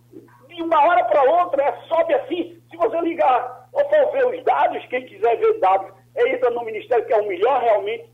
De 0.48 0.62
uma 0.62 0.86
hora 0.86 1.04
para 1.06 1.24
outra, 1.24 1.64
é, 1.64 1.72
sobe 1.88 2.14
assim. 2.14 2.62
Se 2.70 2.78
você 2.78 3.00
ligar 3.02 3.68
ou 3.72 3.84
for 3.86 4.12
ver 4.12 4.28
os 4.28 4.44
dados, 4.44 4.86
quem 4.88 5.06
quiser 5.06 5.38
ver 5.38 5.60
dados, 5.60 5.94
entra 6.16 6.50
no 6.50 6.64
Ministério, 6.66 7.06
que 7.06 7.14
é 7.14 7.22
o 7.22 7.28
melhor 7.28 7.62
realmente 7.62 8.10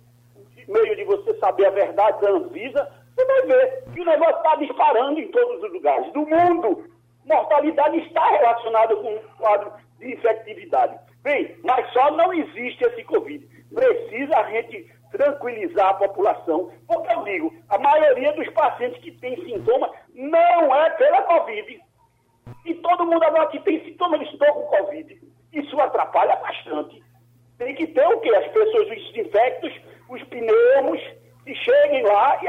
meio 0.68 0.96
de 0.96 1.04
você 1.06 1.34
saber 1.40 1.66
a 1.68 1.72
verdade 1.72 2.22
da 2.22 2.30
Anvisa, 2.30 2.92
você 3.16 3.26
vai 3.26 3.42
ver 3.44 3.84
que 3.94 4.02
o 4.02 4.06
negócio 4.06 4.38
está 4.38 4.56
disparando 4.58 5.20
em 5.20 5.28
todos 5.30 5.64
os 5.64 5.74
lugares 5.74 6.12
do 6.14 6.28
mundo. 6.28 6.86
Mortalidade 7.26 7.98
está 8.00 8.30
relacionada 8.30 8.96
com 8.96 9.16
o 9.16 9.20
quadro 9.38 9.72
de 10.00 10.14
infectividade. 10.14 10.98
Bem, 11.24 11.58
mas 11.64 11.92
só 11.92 12.12
não 12.12 12.34
existe 12.34 12.84
esse 12.84 13.04
Covid. 13.04 13.46
Precisa 13.74 14.38
a 14.38 14.50
gente 14.52 14.92
tranquilizar 15.12 15.90
a 15.90 15.94
população, 15.96 16.72
porque 16.88 17.14
eu 17.14 17.24
digo, 17.24 17.54
a 17.70 17.78
maioria 17.78 18.34
dos 18.34 18.50
pacientes 18.50 19.02
que 19.02 19.12
têm 19.12 19.36
sintoma 19.46 19.92
não 20.14 20.76
é 20.76 20.90
pela 20.92 21.22
Covid. 21.24 21.82
E 22.66 22.74
todo 22.76 23.06
mundo 23.06 23.24
agora 23.24 23.48
que 23.48 23.60
tem 23.60 23.84
sintoma, 23.84 24.16
eles 24.16 24.32
estão 24.32 24.54
com 24.54 24.78
Covid. 24.78 25.22
Isso 25.54 25.80
atrapalha 25.80 26.36
bastante. 26.38 27.04
Tem 27.58 27.74
que 27.76 27.88
ter 27.88 28.08
o 28.08 28.20
quê? 28.20 28.30
As 28.36 28.48
pessoas, 28.52 28.90
os 28.90 29.18
infectos, 29.18 29.74
os 30.10 30.24
pneumos, 30.24 31.02
que 31.44 31.56
cheguem 31.56 32.04
lá 32.04 32.40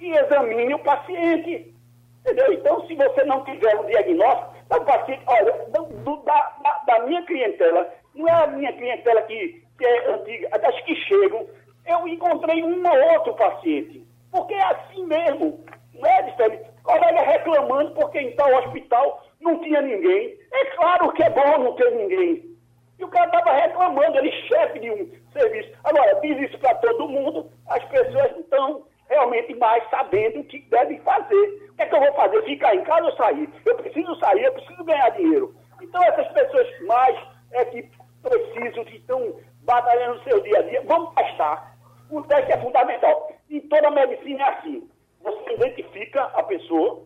e, 0.00 0.04
e 0.04 0.12
examinem 0.16 0.74
o 0.74 0.78
paciente. 0.78 1.74
Entendeu? 2.20 2.52
Então, 2.52 2.86
se 2.86 2.94
você 2.94 3.24
não 3.24 3.44
tiver 3.44 3.74
o 3.76 3.84
diagnóstico, 3.84 4.54
o 4.70 4.84
paciente, 4.84 5.22
olha, 5.26 5.52
do, 5.70 6.16
da, 6.24 6.56
da, 6.62 6.82
da, 6.86 7.06
minha 7.06 7.22
clientela, 7.24 7.90
não 8.14 8.28
é 8.28 8.32
a 8.32 8.46
minha 8.46 8.72
clientela 8.72 9.22
que, 9.22 9.64
que 9.78 9.84
é 9.84 10.10
antiga, 10.10 10.58
das 10.58 10.80
que 10.82 10.94
chegam, 10.94 11.46
eu 11.88 12.06
encontrei 12.06 12.62
um 12.62 12.82
ou 12.86 13.12
outro 13.14 13.34
paciente. 13.34 14.06
Porque 14.30 14.54
é 14.54 14.64
assim 14.64 15.04
mesmo. 15.04 15.64
Não 15.94 16.08
é 16.08 16.22
diferente. 16.22 16.68
Colega 16.82 17.22
reclamando 17.22 17.92
porque 17.92 18.20
em 18.20 18.36
tal 18.36 18.54
hospital 18.54 19.22
não 19.40 19.58
tinha 19.60 19.80
ninguém. 19.80 20.38
É 20.52 20.64
claro 20.76 21.12
que 21.12 21.22
é 21.22 21.30
bom 21.30 21.58
não 21.58 21.74
ter 21.74 21.90
ninguém. 21.92 22.56
E 22.98 23.04
o 23.04 23.08
cara 23.08 23.26
estava 23.26 23.52
reclamando, 23.52 24.18
ele 24.18 24.32
chefe 24.48 24.80
de 24.80 24.90
um 24.90 25.10
serviço. 25.32 25.70
Agora, 25.84 26.20
diz 26.20 26.36
isso 26.48 26.58
para 26.58 26.74
todo 26.76 27.08
mundo, 27.08 27.50
as 27.68 27.84
pessoas 27.84 28.32
não 28.32 28.40
estão 28.40 28.84
realmente 29.08 29.54
mais 29.54 29.88
sabendo 29.88 30.40
o 30.40 30.44
que 30.44 30.58
devem 30.68 30.98
fazer. 31.00 31.68
O 31.70 31.74
que 31.76 31.82
é 31.82 31.86
que 31.86 31.94
eu 31.94 32.00
vou 32.00 32.12
fazer? 32.14 32.42
Ficar 32.42 32.74
em 32.74 32.82
casa 32.82 33.06
ou 33.06 33.16
sair? 33.16 33.48
Eu 33.64 33.76
preciso 33.76 34.14
sair, 34.16 34.44
eu 34.44 34.52
preciso 34.52 34.84
ganhar 34.84 35.10
dinheiro. 35.10 35.54
Então, 35.80 36.02
essas 36.02 36.26
pessoas 36.28 36.66
mais 36.86 37.16
é 37.52 37.64
que 37.66 37.88
precisam, 38.22 38.84
que 38.84 38.96
estão 38.96 39.36
batalhando 39.62 40.16
no 40.16 40.24
seu 40.24 40.40
dia 40.42 40.58
a 40.58 40.62
dia, 40.62 40.82
vamos 40.86 41.14
testar. 41.14 41.67
O 42.10 42.22
teste 42.22 42.52
é 42.52 42.60
fundamental. 42.60 43.32
Em 43.50 43.60
toda 43.60 43.88
a 43.88 43.90
medicina 43.90 44.42
é 44.42 44.48
assim. 44.50 44.88
Você 45.22 45.54
identifica 45.54 46.22
a 46.22 46.42
pessoa, 46.42 47.04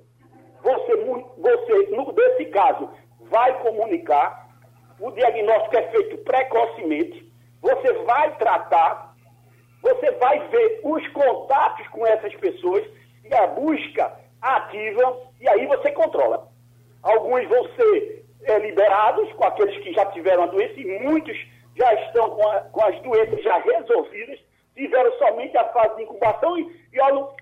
você, 0.62 0.96
você 0.96 1.90
nesse 1.90 2.46
caso, 2.50 2.88
vai 3.30 3.58
comunicar, 3.60 4.48
o 5.00 5.10
diagnóstico 5.10 5.76
é 5.76 5.82
feito 5.90 6.18
precocemente, 6.18 7.32
você 7.60 7.92
vai 8.04 8.36
tratar, 8.36 9.14
você 9.80 10.10
vai 10.12 10.38
ver 10.48 10.80
os 10.84 11.06
contatos 11.08 11.88
com 11.88 12.06
essas 12.06 12.34
pessoas 12.36 12.84
e 13.24 13.34
a 13.34 13.46
busca 13.48 14.20
ativa, 14.40 15.18
e 15.40 15.48
aí 15.48 15.66
você 15.66 15.90
controla. 15.92 16.48
Alguns 17.02 17.48
vão 17.48 17.64
ser 17.74 18.24
é, 18.44 18.58
liberados 18.58 19.32
com 19.32 19.44
aqueles 19.44 19.76
que 19.82 19.92
já 19.92 20.06
tiveram 20.06 20.44
a 20.44 20.46
doença 20.46 20.78
e 20.78 21.00
muitos 21.00 21.36
já 21.76 21.92
estão 21.94 22.30
com, 22.30 22.48
a, 22.48 22.60
com 22.60 22.84
as 22.84 23.00
doenças 23.02 23.42
já 23.42 23.58
resolvidas, 23.58 24.38
tiveram 24.74 25.12
somente 25.18 25.56
a 25.56 25.64
fase 25.72 25.96
de 25.96 26.02
incubação 26.02 26.58
e, 26.58 26.66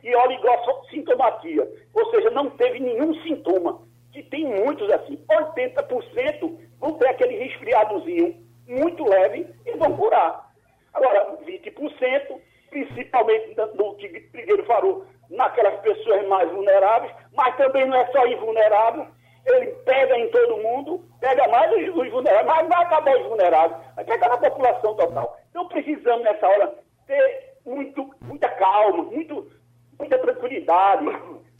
e 0.02 0.16
oligossintomatia, 0.16 1.68
ou 1.94 2.10
seja, 2.10 2.30
não 2.30 2.50
teve 2.50 2.80
nenhum 2.80 3.14
sintoma, 3.22 3.82
que 4.12 4.22
tem 4.24 4.44
muitos 4.44 4.90
assim. 4.90 5.16
80% 5.28 6.58
vão 6.78 6.94
ter 6.94 7.08
aquele 7.08 7.36
resfriadozinho 7.36 8.36
muito 8.66 9.04
leve 9.04 9.46
e 9.66 9.72
vão 9.76 9.96
curar. 9.96 10.50
Agora, 10.92 11.36
20%, 11.46 12.40
principalmente 12.70 13.56
no 13.74 13.94
que 13.94 14.06
o 14.06 14.32
Trigueiro 14.32 14.64
falou, 14.64 15.06
naquelas 15.28 15.80
pessoas 15.80 16.26
mais 16.26 16.50
vulneráveis, 16.50 17.12
mas 17.34 17.56
também 17.56 17.86
não 17.86 17.96
é 17.96 18.06
só 18.10 18.26
invulnerável, 18.26 19.06
ele 19.46 19.66
pega 19.84 20.18
em 20.18 20.28
todo 20.30 20.58
mundo, 20.58 21.04
pega 21.20 21.46
mais 21.48 21.72
os, 21.72 22.10
vulneráveis, 22.10 22.46
mas 22.46 22.68
vai 22.68 22.82
acabar 22.82 23.16
os 23.16 23.26
vulneráveis, 23.26 23.80
vai 23.94 24.04
pegar 24.04 24.28
na 24.28 24.38
população 24.38 24.94
total. 24.96 25.38
Então 25.50 25.68
precisamos, 25.68 26.24
nessa 26.24 26.46
hora, 26.46 26.74
ter 27.10 27.54
muito, 27.66 28.14
muita 28.20 28.48
calma, 28.50 29.02
muito, 29.02 29.50
muita 29.98 30.16
tranquilidade, 30.18 31.04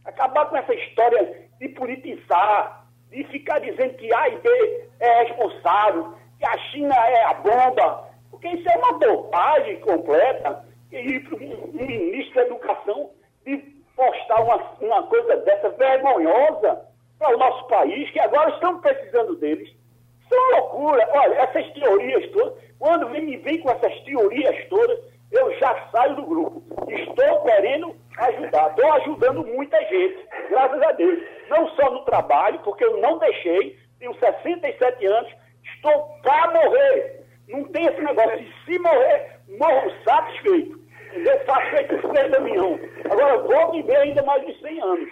acabar 0.05 0.45
com 0.45 0.55
essa 0.55 0.73
história 0.73 1.49
de 1.59 1.67
politizar, 1.69 2.87
de 3.09 3.25
ficar 3.25 3.59
dizendo 3.59 3.95
que 3.95 4.13
A 4.13 4.29
e 4.29 4.37
B 4.37 4.89
é 5.01 5.23
responsável, 5.23 6.13
que 6.39 6.45
a 6.45 6.57
China 6.69 6.95
é 6.95 7.25
a 7.25 7.33
bomba, 7.33 8.09
porque 8.29 8.47
isso 8.47 8.69
é 8.69 8.77
uma 8.77 8.93
bobagem 8.93 9.79
completa. 9.81 10.65
E 10.91 11.19
um 11.33 11.71
ministro 11.71 12.35
da 12.35 12.41
Educação 12.41 13.11
de 13.45 13.57
postar 13.95 14.41
uma, 14.41 14.57
uma 14.81 15.03
coisa 15.03 15.37
dessa 15.37 15.69
vergonhosa 15.69 16.85
para 17.17 17.33
o 17.33 17.39
nosso 17.39 17.65
país, 17.67 18.09
que 18.11 18.19
agora 18.19 18.49
estamos 18.49 18.81
precisando 18.81 19.37
deles. 19.37 19.69
Isso 19.69 20.33
é 20.33 20.37
uma 20.37 20.59
loucura. 20.59 21.09
Olha, 21.13 21.35
essas 21.35 21.71
teorias 21.73 22.29
todas, 22.31 22.61
quando 22.77 23.07
vem, 23.07 23.21
me 23.21 23.37
vem 23.37 23.59
com 23.59 23.69
essas 23.69 24.01
teorias 24.01 24.67
todas, 24.67 24.99
eu 25.31 25.57
já 25.59 25.87
saio 25.91 26.15
do 26.15 26.23
grupo. 26.23 26.63
Estou 26.87 27.41
querendo 27.43 27.95
ajudar, 28.17 28.69
estou 28.69 28.93
ajudando 28.93 29.45
muita 29.47 29.79
gente, 29.85 30.27
graças 30.49 30.81
a 30.81 30.91
Deus. 30.91 31.19
Não 31.49 31.67
só 31.69 31.89
no 31.91 32.03
trabalho, 32.05 32.59
porque 32.59 32.83
eu 32.83 32.99
não 32.99 33.17
deixei, 33.17 33.77
tenho 33.99 34.13
67 34.15 35.05
anos, 35.05 35.31
estou 35.75 36.19
para 36.21 36.51
morrer. 36.51 37.21
Não 37.47 37.63
tem 37.65 37.85
esse 37.85 38.01
negócio 38.01 38.37
de 38.37 38.65
se 38.65 38.79
morrer, 38.79 39.39
morro 39.57 39.91
satisfeito. 40.03 40.79
Entendeu? 41.11 41.45
Satisfeito 41.45 42.01
com 42.01 42.07
o 42.07 42.31
caminhão. 42.31 42.79
Agora, 43.09 43.37
vou 43.39 43.71
viver 43.71 43.97
ainda 43.97 44.23
mais 44.23 44.45
de 44.45 44.59
100 44.61 44.81
anos. 44.81 45.09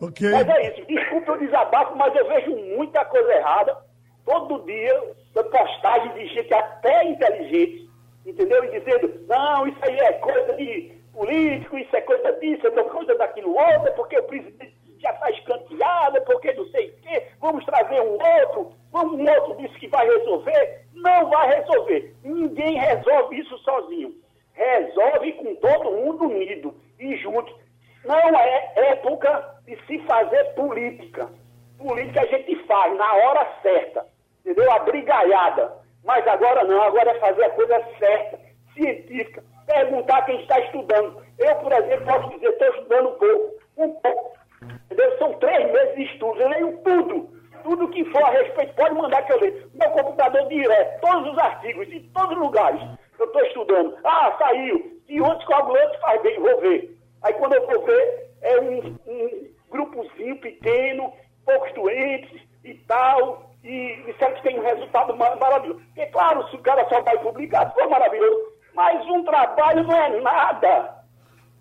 Ok. 0.00 0.30
Mas 0.30 0.48
é 0.48 0.68
isso. 0.68 0.86
Desculpa 0.86 1.32
o 1.32 1.38
desabafo, 1.38 1.96
mas 1.96 2.14
eu 2.16 2.26
vejo 2.26 2.56
muita 2.76 3.04
coisa 3.04 3.32
errada. 3.32 3.76
Todo 4.24 4.64
dia, 4.64 5.14
postagem 5.34 6.12
de 6.14 6.26
gente 6.34 6.54
até 6.54 7.04
inteligente, 7.04 7.89
entendeu? 8.30 8.64
E 8.64 8.78
dizendo, 8.78 9.26
não, 9.26 9.66
isso 9.66 9.78
aí 9.82 9.98
é 9.98 10.12
coisa 10.14 10.54
de 10.54 10.92
político, 11.12 11.76
isso 11.78 11.94
é 11.94 12.00
coisa 12.00 12.32
disso, 12.34 12.66
é 12.66 12.82
coisa 12.84 13.14
daquilo 13.16 13.50
outro, 13.50 13.88
é 13.88 13.90
porque 13.92 14.18
o 14.18 14.22
presidente 14.24 14.74
já 14.98 15.10
está 15.10 15.30
escanteado, 15.30 16.16
é 16.16 16.20
porque 16.20 16.52
não 16.52 16.66
sei 16.66 16.90
o 16.90 16.92
quê, 17.02 17.26
vamos 17.40 17.64
trazer 17.64 18.00
um 18.00 18.12
outro, 18.12 18.72
vamos, 18.92 19.18
um 19.18 19.28
outro 19.28 19.56
disse 19.56 19.78
que 19.78 19.88
vai 19.88 20.06
resolver. 20.06 20.80
Não 20.94 21.30
vai 21.30 21.56
resolver. 21.56 22.14
Ninguém 22.22 22.78
resolve 22.78 23.38
isso 23.38 23.56
sozinho. 23.58 24.14
Resolve 24.52 25.32
com 25.32 25.54
todo 25.56 25.92
mundo 25.92 26.24
unido 26.24 26.74
e 26.98 27.16
junto. 27.16 27.54
Não 28.04 28.18
é 28.18 28.72
época 28.76 29.56
de 29.64 29.76
se 29.86 29.98
fazer 30.00 30.44
política. 30.54 31.30
Política 31.78 32.20
a 32.20 32.26
gente 32.26 32.54
faz 32.66 32.94
na 32.96 33.14
hora 33.14 33.48
certa, 33.62 34.06
entendeu? 34.40 34.70
A 34.70 34.80
brigaiada. 34.80 35.79
Mas 36.04 36.26
agora 36.26 36.64
não, 36.64 36.82
agora 36.82 37.10
é 37.10 37.20
fazer 37.20 37.44
a 37.44 37.50
coisa 37.50 37.84
certa, 37.98 38.38
científica, 38.74 39.42
perguntar 39.66 40.22
quem 40.22 40.40
está 40.40 40.58
estudando. 40.60 41.22
Eu, 41.38 41.56
por 41.56 41.72
exemplo, 41.72 42.06
posso 42.06 42.30
dizer, 42.30 42.48
estou 42.48 42.68
estudando 42.68 43.08
um 43.08 43.18
pouco, 43.18 43.54
um 43.76 43.92
pouco. 43.92 44.38
Entendeu? 44.86 45.18
São 45.18 45.32
três 45.34 45.72
meses 45.72 45.94
de 45.94 46.02
estudo, 46.04 46.40
eu 46.40 46.48
leio 46.48 46.78
tudo. 46.78 47.40
Tudo 47.62 47.88
que 47.88 48.04
for 48.06 48.22
a 48.22 48.30
respeito, 48.30 48.74
pode 48.74 48.94
mandar 48.94 49.22
que 49.22 49.32
eu 49.32 49.40
leio. 49.40 49.70
Meu 49.74 49.90
computador 49.90 50.48
direto, 50.48 51.00
todos 51.00 51.32
os 51.32 51.38
artigos, 51.38 51.88
de 51.88 52.00
todos 52.00 52.32
os 52.32 52.42
lugares. 52.42 52.80
Eu 53.18 53.26
estou 53.26 53.42
estudando. 53.42 53.96
Ah, 54.02 54.34
saiu. 54.38 54.98
E 55.08 55.20
outros 55.20 55.44
coagulantes 55.44 56.00
faz 56.00 56.22
bem, 56.22 56.40
vou 56.40 56.58
ver. 56.60 56.96
Aí 57.22 57.34
quando 57.34 57.54
eu 57.54 57.66
vou 57.66 57.84
ver, 57.84 58.30
é 58.40 58.60
um, 58.60 58.96
um 59.06 59.50
grupozinho 59.70 60.40
pequeno, 60.40 61.12
poucos 61.44 61.72
doentes 61.74 62.40
e 62.64 62.74
tal, 62.86 63.49
e 63.62 64.02
disseram 64.06 64.34
que 64.36 64.42
tem 64.42 64.58
um 64.58 64.62
resultado 64.62 65.16
maravilhoso. 65.16 65.82
É 65.96 66.06
claro, 66.06 66.48
se 66.48 66.56
o 66.56 66.60
cara 66.60 66.88
só 66.88 67.00
vai 67.02 67.18
publicar, 67.18 67.72
foi 67.72 67.86
maravilhoso. 67.86 68.52
Mas 68.74 69.06
um 69.06 69.24
trabalho 69.24 69.82
não 69.84 69.96
é 69.96 70.20
nada. 70.20 71.00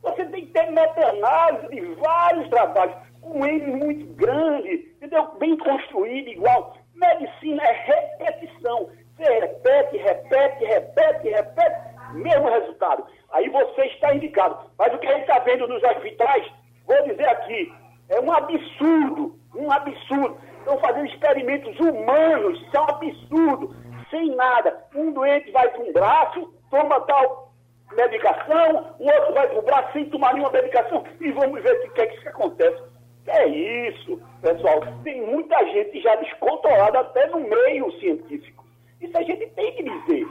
Você 0.01 0.25
tem 0.25 0.45
que 0.45 0.53
ter 0.53 0.71
meta-análise 0.71 1.67
de 1.67 1.81
vários 1.95 2.47
trabalhos, 2.49 2.95
um 3.21 3.45
M 3.45 3.67
muito 3.73 4.05
grande, 4.13 4.93
entendeu? 4.95 5.27
Bem 5.39 5.57
construído, 5.57 6.29
igual. 6.29 6.77
Medicina 6.95 7.63
é 7.63 7.71
repetição. 8.17 8.89
Você 9.15 9.39
repete, 9.39 9.97
repete, 9.97 10.63
repete, 10.63 11.29
repete, 11.29 11.75
mesmo 12.13 12.49
resultado. 12.49 13.05
Aí 13.31 13.49
você 13.49 13.81
está 13.87 14.15
indicado. 14.15 14.57
Mas 14.77 14.93
o 14.93 14.97
que 14.97 15.07
a 15.07 15.11
gente 15.11 15.21
está 15.21 15.39
vendo 15.39 15.67
nos 15.67 15.83
hospitais, 15.83 16.49
vou 16.87 17.03
dizer 17.03 17.27
aqui, 17.27 17.73
é 18.07 18.19
um 18.21 18.31
absurdo, 18.31 19.37
um 19.53 19.69
absurdo. 19.71 20.37
Estão 20.69 20.81
fazendo 20.81 21.07
experimentos 21.07 21.79
humanos, 21.79 22.61
isso 22.61 22.77
é 22.77 22.79
um 22.79 22.83
absurdo, 22.83 23.75
sem 24.11 24.35
nada. 24.35 24.85
Um 24.93 25.11
doente 25.11 25.49
vai 25.49 25.67
para 25.67 25.81
um 25.81 25.91
braço, 25.91 26.53
toma 26.69 27.01
tal 27.07 27.51
medicação, 27.97 28.93
o 28.99 29.03
outro 29.03 29.33
vai 29.33 29.47
para 29.47 29.57
o 29.57 29.63
braço 29.63 29.93
sem 29.93 30.05
tomar 30.11 30.33
nenhuma 30.35 30.51
medicação 30.51 31.03
e 31.19 31.31
vamos 31.31 31.63
ver 31.63 31.73
o 31.73 31.91
que 31.91 32.01
é 32.01 32.05
que, 32.05 32.27
acontece. 32.27 32.83
É 33.25 33.47
isso, 33.47 34.21
pessoal. 34.43 34.79
Tem 35.03 35.19
muita 35.23 35.57
gente 35.69 35.99
já 36.01 36.13
descontrolada 36.17 36.99
até 36.99 37.25
no 37.29 37.39
meio 37.39 37.91
científico. 37.99 38.63
Isso 39.01 39.17
a 39.17 39.23
gente 39.23 39.47
tem 39.47 39.73
que 39.73 39.81
dizer. 39.81 40.27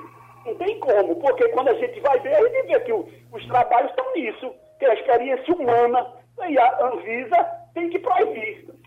Não 0.46 0.55
tem 0.55 0.79
como, 0.79 1.16
porque 1.16 1.48
quando 1.48 1.70
a 1.70 1.74
gente 1.74 1.98
vai 1.98 2.16
ver, 2.20 2.37
a 2.37 2.48
gente 2.48 2.66
vê 2.68 2.81
que 2.81 2.92
os 2.92 3.46
trabalhos 3.48 3.90
estão 3.90 4.14
nisso, 4.14 4.55
que 4.79 4.85
é 4.85 4.90
a 4.90 4.94
experiência 4.94 5.53
humana, 5.53 6.12
e 6.48 6.57
a 6.57 6.87
Anvisa 6.87 7.44
tem 7.74 7.90
que 7.90 7.98
proibir. 7.98 8.77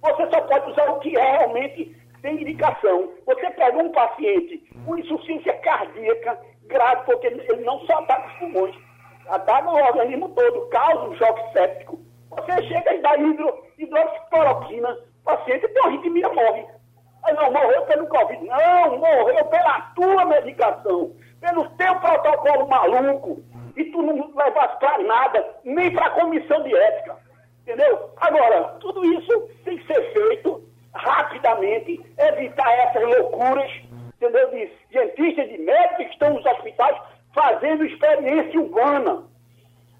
Você 0.00 0.30
só 0.30 0.40
pode 0.42 0.70
usar 0.70 0.90
o 0.90 1.00
que 1.00 1.10
realmente 1.10 1.96
tem 2.22 2.40
indicação. 2.40 3.12
Você 3.26 3.50
pega 3.50 3.78
um 3.78 3.90
paciente 3.90 4.58
com 4.84 4.98
insuficiência 4.98 5.52
cardíaca 5.58 6.38
grave, 6.66 7.04
porque 7.06 7.26
ele 7.26 7.64
não 7.64 7.80
só 7.80 7.98
ataca 7.98 8.28
os 8.28 8.34
pulmões, 8.34 8.74
ataca 9.28 9.70
o 9.70 9.74
organismo 9.74 10.28
todo, 10.30 10.68
causa 10.68 11.08
um 11.08 11.16
choque 11.16 11.52
séptico. 11.52 11.98
Você 12.30 12.62
chega 12.64 12.94
e 12.94 13.00
dá 13.00 13.16
hidro, 13.16 13.64
hidroxicloroquina, 13.78 14.90
o 14.90 15.24
paciente 15.24 15.68
tem 15.68 15.82
uma 15.82 15.88
arritmia, 15.88 16.28
morre. 16.28 16.66
Mas 17.22 17.34
não 17.34 17.52
morreu 17.52 17.82
pelo 17.82 18.06
Covid. 18.06 18.44
Não, 18.44 18.98
morreu 18.98 19.44
pela 19.46 19.80
tua 19.94 20.24
medicação, 20.24 21.12
pelo 21.40 21.68
teu 21.70 21.94
protocolo 21.96 22.68
maluco. 22.68 23.42
E 23.76 23.84
tu 23.86 24.02
não 24.02 24.32
levaste 24.34 24.78
para 24.78 24.98
nada, 24.98 25.56
nem 25.64 25.92
para 25.92 26.06
a 26.06 26.10
comissão 26.10 26.62
de 26.62 26.74
ética. 26.74 27.16
Entendeu? 27.68 28.10
Agora, 28.16 28.62
tudo 28.80 29.04
isso 29.04 29.42
tem 29.62 29.76
que 29.76 29.86
ser 29.86 30.02
feito 30.14 30.66
rapidamente, 30.94 32.00
evitar 32.16 32.72
essas 32.78 33.02
loucuras, 33.02 33.70
entendeu? 34.16 34.50
De 34.50 34.72
cientistas, 34.90 35.50
de 35.50 35.58
médicos 35.58 36.06
que 36.06 36.12
estão 36.14 36.32
nos 36.32 36.46
hospitais 36.46 36.96
fazendo 37.34 37.84
experiência 37.84 38.58
humana. 38.58 39.22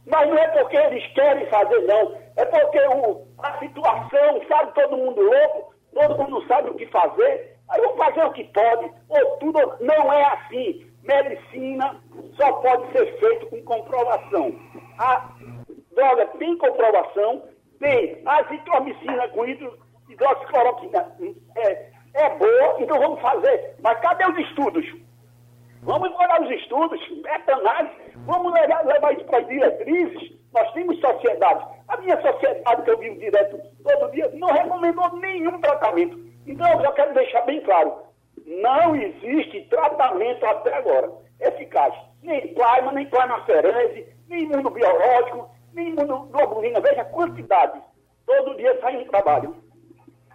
Mas 0.06 0.30
não 0.30 0.38
é 0.38 0.48
porque 0.48 0.78
eles 0.78 1.06
querem 1.12 1.44
fazer, 1.48 1.80
não. 1.82 2.16
É 2.36 2.46
porque 2.46 2.78
o, 2.78 3.26
a 3.42 3.58
situação, 3.58 4.40
sabe, 4.48 4.72
todo 4.72 4.96
mundo 4.96 5.20
louco, 5.20 5.74
todo 5.92 6.16
mundo 6.16 6.46
sabe 6.48 6.70
o 6.70 6.74
que 6.74 6.86
fazer, 6.86 7.54
aí 7.68 7.82
vão 7.82 7.96
fazer 7.98 8.24
o 8.24 8.32
que 8.32 8.44
pode, 8.44 8.90
ou 9.10 9.36
tudo. 9.40 9.74
Não 9.80 10.10
é 10.10 10.24
assim. 10.24 10.86
Medicina 11.02 12.00
só 12.34 12.50
pode 12.50 12.92
ser 12.92 13.18
feito 13.18 13.46
com 13.48 13.62
comprovação. 13.64 14.54
A 14.98 15.28
droga 15.94 16.26
tem 16.38 16.56
comprovação, 16.56 17.42
tem 17.78 18.22
azitromicina 18.26 19.28
com 19.28 19.46
hidroxicloroquina. 19.46 21.12
É, 21.56 21.90
é 22.14 22.30
boa, 22.36 22.76
então 22.78 22.98
vamos 22.98 23.20
fazer. 23.20 23.74
Mas 23.80 24.00
cadê 24.00 24.26
os 24.26 24.38
estudos? 24.38 24.84
Vamos 25.82 26.10
olhar 26.10 26.42
os 26.42 26.50
estudos, 26.50 27.00
meta-análise, 27.22 27.94
vamos 28.26 28.52
levar, 28.52 28.84
levar 28.84 29.12
isso 29.14 29.24
para 29.26 29.38
as 29.38 29.46
diretrizes. 29.46 30.32
Nós 30.52 30.72
temos 30.72 31.00
sociedade. 31.00 31.64
A 31.86 31.96
minha 31.98 32.20
sociedade, 32.20 32.82
que 32.82 32.90
eu 32.90 32.98
vivo 32.98 33.18
direto 33.18 33.60
todo 33.84 34.10
dia, 34.10 34.28
não 34.34 34.48
recomendou 34.48 35.16
nenhum 35.16 35.60
tratamento. 35.60 36.18
Então, 36.46 36.66
eu 36.72 36.80
já 36.80 36.92
quero 36.92 37.14
deixar 37.14 37.42
bem 37.42 37.60
claro: 37.60 37.94
não 38.44 38.96
existe 38.96 39.68
tratamento 39.68 40.44
até 40.46 40.74
agora 40.74 41.10
eficaz. 41.40 41.94
Nem 42.22 42.52
plasma, 42.54 42.92
nem 42.92 43.06
plasmaferese, 43.06 44.06
nem 44.28 44.42
imunobiológico, 44.42 45.48
imunoglobulina. 45.76 46.80
Veja 46.80 47.02
a 47.02 47.06
quantidade. 47.06 47.80
Todo 48.26 48.56
dia 48.56 48.78
sai 48.80 48.96
um 48.96 49.08
trabalho. 49.08 49.56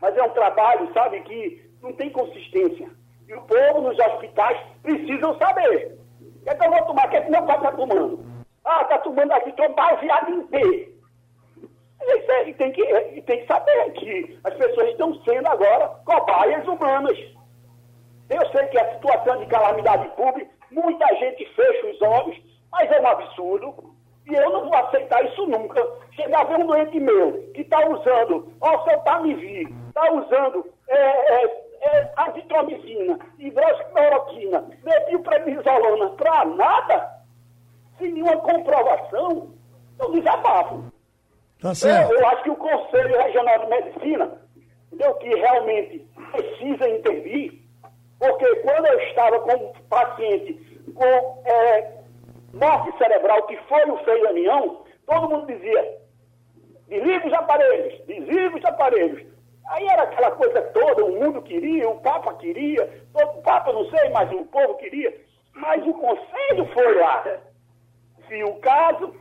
Mas 0.01 0.17
é 0.17 0.23
um 0.23 0.29
trabalho, 0.29 0.91
sabe, 0.93 1.21
que 1.21 1.69
não 1.81 1.93
tem 1.93 2.09
consistência. 2.09 2.89
E 3.27 3.33
o 3.33 3.41
povo 3.41 3.81
nos 3.81 3.97
hospitais 3.99 4.59
precisam 4.81 5.37
saber. 5.37 5.97
O 6.21 6.43
que 6.43 6.49
é 6.49 6.55
que 6.55 6.65
eu 6.65 6.71
vou 6.71 6.85
tomar? 6.85 7.07
O 7.07 7.09
que 7.09 7.17
é 7.17 7.21
que 7.21 7.31
meu 7.31 7.43
pai 7.43 7.57
está 7.57 7.71
tomando? 7.71 8.25
Ah, 8.65 8.81
está 8.81 8.97
tomando 8.99 9.31
aqui, 9.31 9.49
estou 9.49 9.73
baseado 9.73 10.47
em. 10.53 10.93
Isso 12.05 12.31
aí 12.31 12.53
tem 12.55 12.71
que, 12.71 13.21
tem 13.21 13.39
que 13.39 13.47
saber 13.47 13.91
que 13.93 14.39
as 14.43 14.53
pessoas 14.55 14.89
estão 14.89 15.13
sendo 15.23 15.47
agora 15.47 15.87
cobaias 16.05 16.67
humanas. 16.67 17.17
Eu 18.29 18.45
sei 18.51 18.67
que 18.67 18.79
a 18.79 18.93
situação 18.95 19.37
de 19.39 19.45
calamidade 19.45 20.09
pública, 20.15 20.51
muita 20.71 21.07
gente 21.15 21.45
fecha 21.53 21.87
os 21.87 22.01
olhos, 22.01 22.41
mas 22.71 22.91
é 22.91 22.99
um 22.99 23.07
absurdo. 23.07 23.92
E 24.25 24.33
eu 24.33 24.49
não 24.51 24.65
vou 24.65 24.75
aceitar 24.75 25.23
isso 25.25 25.45
nunca. 25.47 25.85
chegar 26.11 26.41
a 26.41 26.43
ver 26.45 26.59
um 26.59 26.67
doente 26.67 26.99
meu 26.99 27.51
que 27.53 27.61
está 27.61 27.85
usando 27.87 28.53
oseltamivir, 28.61 29.69
está 29.87 30.11
usando 30.11 30.65
é, 30.87 30.95
é, 30.95 31.63
é, 31.81 32.13
azitromicina, 32.15 33.19
hidroxicloroquina, 33.39 34.65
metilprednisolona, 34.83 36.09
para 36.11 36.45
nada, 36.45 37.11
sem 37.97 38.13
nenhuma 38.13 38.37
comprovação, 38.37 39.49
eu 39.99 40.11
desabafo. 40.11 40.85
Tá 41.61 41.75
certo. 41.75 42.11
Eu, 42.11 42.19
eu 42.19 42.27
acho 42.27 42.43
que 42.43 42.49
o 42.49 42.55
Conselho 42.55 43.17
Regional 43.17 43.59
de 43.59 43.65
Medicina, 43.67 44.41
entendeu, 44.87 45.13
que 45.15 45.29
realmente 45.29 46.07
precisa 46.31 46.89
intervir, 46.89 47.61
porque 48.19 48.55
quando 48.57 48.85
eu 48.85 48.99
estava 49.01 49.39
com 49.39 49.53
um 49.53 49.73
paciente 49.89 50.53
com 50.93 51.41
é, 51.45 52.02
morte 52.53 52.95
cerebral, 52.97 53.43
que 53.47 53.57
foi 53.67 53.83
o 53.89 53.97
feio 54.03 54.29
anião, 54.29 54.85
todo 55.07 55.29
mundo 55.29 55.47
dizia, 55.47 55.97
desliga 56.87 57.27
os 57.27 57.33
aparelhos, 57.33 58.05
desliga 58.05 58.57
os 58.57 58.65
aparelhos. 58.65 59.33
Aí 59.69 59.87
era 59.87 60.03
aquela 60.03 60.31
coisa 60.31 60.61
toda, 60.61 61.05
o 61.05 61.19
mundo 61.19 61.41
queria, 61.41 61.89
o 61.89 61.99
Papa 62.01 62.33
queria, 62.35 63.03
o 63.13 63.41
Papa 63.41 63.73
não 63.73 63.89
sei, 63.89 64.09
mas 64.09 64.31
o 64.31 64.45
povo 64.45 64.75
queria. 64.75 65.13
Mas 65.53 65.85
o 65.87 65.93
Conselho 65.93 66.65
foi 66.73 66.95
lá, 66.95 67.39
viu 68.27 68.47
o 68.47 68.59
caso 68.59 69.15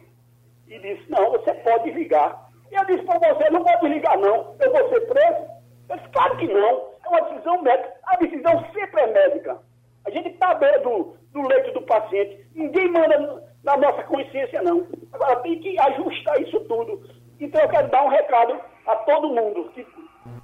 e 0.67 0.79
disse, 0.79 1.11
não, 1.11 1.31
você 1.31 1.55
pode 1.55 1.91
ligar. 1.91 2.49
E 2.71 2.75
eu 2.75 2.85
disse 2.87 3.05
para 3.05 3.35
você, 3.35 3.51
não 3.51 3.63
pode 3.63 3.89
ligar 3.89 4.17
não, 4.19 4.57
eu 4.61 4.73
vou 4.73 4.89
ser 4.89 5.01
preso. 5.07 5.47
Eu 5.89 5.97
disse, 5.97 6.09
claro 6.11 6.37
que 6.37 6.47
não, 6.49 6.93
é 7.05 7.09
uma 7.09 7.21
decisão 7.23 7.63
médica. 7.63 7.95
A 8.05 8.17
decisão 8.17 8.65
sempre 8.73 9.01
é 9.01 9.07
médica. 9.07 9.59
A 10.05 10.11
gente 10.11 10.31
está 10.31 10.55
do, 10.55 11.17
do 11.33 11.43
leito 11.49 11.73
do 11.73 11.83
paciente. 11.83 12.47
Ninguém 12.55 12.91
manda 12.91 13.43
na 13.63 13.77
nossa 13.77 14.03
consciência, 14.05 14.63
não. 14.63 14.87
Agora 15.13 15.37
tem 15.37 15.59
que 15.61 15.79
ajustar 15.79 16.41
isso 16.41 16.61
tudo. 16.61 17.03
Então 17.41 17.61
eu 17.61 17.69
quero 17.69 17.89
dar 17.89 18.05
um 18.05 18.09
recado 18.09 18.61
a 18.87 18.97
todo 18.97 19.35
mundo 19.35 19.71
que, 19.75 19.87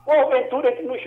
porventura, 0.05 0.71
entre 0.71 0.85
nos 0.85 1.03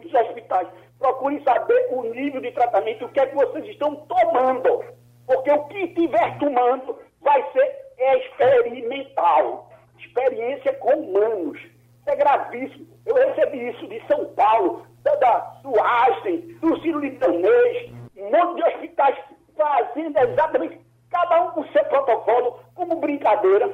dos 0.00 0.14
hospitais, 0.14 0.68
procurem 0.98 1.42
saber 1.42 1.88
o 1.90 2.02
nível 2.02 2.40
de 2.40 2.52
tratamento, 2.52 3.04
o 3.04 3.08
que 3.08 3.20
é 3.20 3.26
que 3.26 3.34
vocês 3.34 3.66
estão 3.66 3.94
tomando. 3.96 4.84
Porque 5.26 5.50
o 5.50 5.64
que 5.64 5.78
estiver 5.78 6.38
tomando 6.38 6.98
vai 7.20 7.44
ser 7.52 7.86
experimental. 7.98 9.70
Experiência 9.98 10.72
com 10.74 10.90
humanos. 10.90 11.58
Isso 11.60 12.10
é 12.10 12.16
gravíssimo. 12.16 12.86
Eu 13.04 13.14
recebi 13.14 13.68
isso 13.68 13.86
de 13.88 14.00
São 14.06 14.26
Paulo, 14.34 14.86
da, 15.16 15.38
do 15.62 15.72
Einstein, 15.80 16.56
do 16.60 16.80
Ciro 16.80 16.98
Litanês, 16.98 17.92
um 18.16 18.30
monte 18.30 18.56
de 18.56 18.68
hospitais 18.68 19.16
fazendo 19.56 20.18
exatamente, 20.18 20.80
cada 21.10 21.44
um 21.44 21.50
com 21.52 21.66
seu 21.68 21.84
protocolo, 21.84 22.58
como 22.74 23.00
brincadeira. 23.00 23.70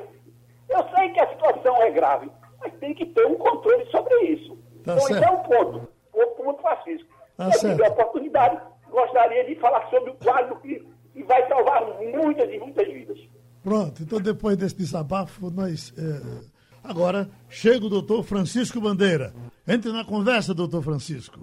Eu 0.69 0.85
sei 0.95 1.11
que 1.11 1.21
a 1.21 1.29
situação 1.31 1.83
é 1.83 1.91
grave, 1.91 2.31
mas 2.61 2.73
tem 2.75 2.95
que 2.95 3.07
ter 3.07 3.27
um 3.27 3.35
controle 3.35 3.85
sobre 3.91 4.15
isso. 4.27 4.57
Tá 4.85 4.95
então, 4.95 5.09
esse 5.09 5.25
é 5.25 5.31
um 5.31 5.43
ponto, 5.43 5.89
o 6.13 6.27
ponto 6.27 6.63
Francisco. 6.63 7.09
Tá 7.37 7.51
Se 7.51 7.57
eu 7.57 7.61
certo. 7.61 7.77
tiver 7.77 7.91
oportunidade, 7.91 8.61
gostaria 8.91 9.45
de 9.45 9.55
falar 9.57 9.89
sobre 9.91 10.11
o 10.11 10.15
quadro 10.15 10.57
que, 10.61 10.87
que 11.13 11.23
vai 11.25 11.47
salvar 11.49 11.83
muitas 12.01 12.53
e 12.53 12.59
muitas 12.59 12.87
vidas. 12.87 13.19
Pronto, 13.63 14.03
então 14.03 14.21
depois 14.21 14.57
desse 14.57 14.77
desabafo, 14.77 15.51
nós. 15.51 15.93
eh, 15.97 16.47
agora 16.83 17.29
chega 17.49 17.87
o 17.87 17.89
doutor 17.89 18.23
Francisco 18.25 18.81
Bandeira. 18.81 19.33
Entre 19.67 19.93
na 19.93 20.05
conversa, 20.05 20.53
doutor 20.53 20.83
Francisco. 20.83 21.39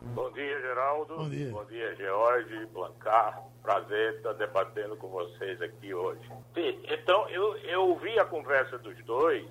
Bom 0.00 0.30
dia, 0.32 0.60
Geraldo. 0.60 1.16
Bom 1.16 1.30
dia. 1.30 1.50
Bom 1.50 1.64
dia, 1.64 1.94
George, 1.96 2.66
Blancar. 2.66 3.42
Prazer 3.62 4.14
estar 4.16 4.34
debatendo 4.34 4.96
com 4.96 5.08
vocês 5.08 5.60
aqui 5.62 5.94
hoje. 5.94 6.20
Sim, 6.52 6.78
então, 6.84 7.28
eu, 7.30 7.56
eu 7.58 7.88
ouvi 7.88 8.18
a 8.18 8.24
conversa 8.24 8.76
dos 8.78 8.96
dois, 9.04 9.46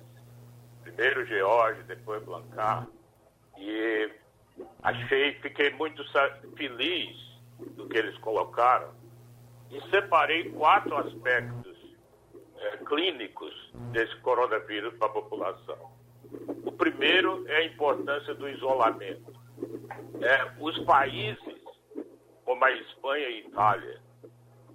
primeiro 0.82 1.26
George, 1.26 1.82
depois 1.84 2.22
Blancar, 2.22 2.86
e 3.58 4.10
achei, 4.82 5.34
fiquei 5.40 5.70
muito 5.70 6.04
feliz 6.56 7.16
do 7.76 7.88
que 7.88 7.98
eles 7.98 8.16
colocaram 8.18 8.90
e 9.70 9.80
separei 9.90 10.50
quatro 10.50 10.96
aspectos 10.98 11.76
eh, 12.58 12.76
clínicos 12.86 13.72
desse 13.90 14.14
coronavírus 14.16 14.94
para 14.98 15.08
a 15.08 15.12
população. 15.12 15.90
Primeiro 16.82 17.44
é 17.46 17.58
a 17.58 17.64
importância 17.64 18.34
do 18.34 18.48
isolamento. 18.48 19.32
É, 20.20 20.52
os 20.58 20.76
países, 20.80 21.38
como 22.44 22.64
a 22.64 22.72
Espanha 22.72 23.28
e 23.28 23.34
a 23.34 23.38
Itália, 23.46 24.00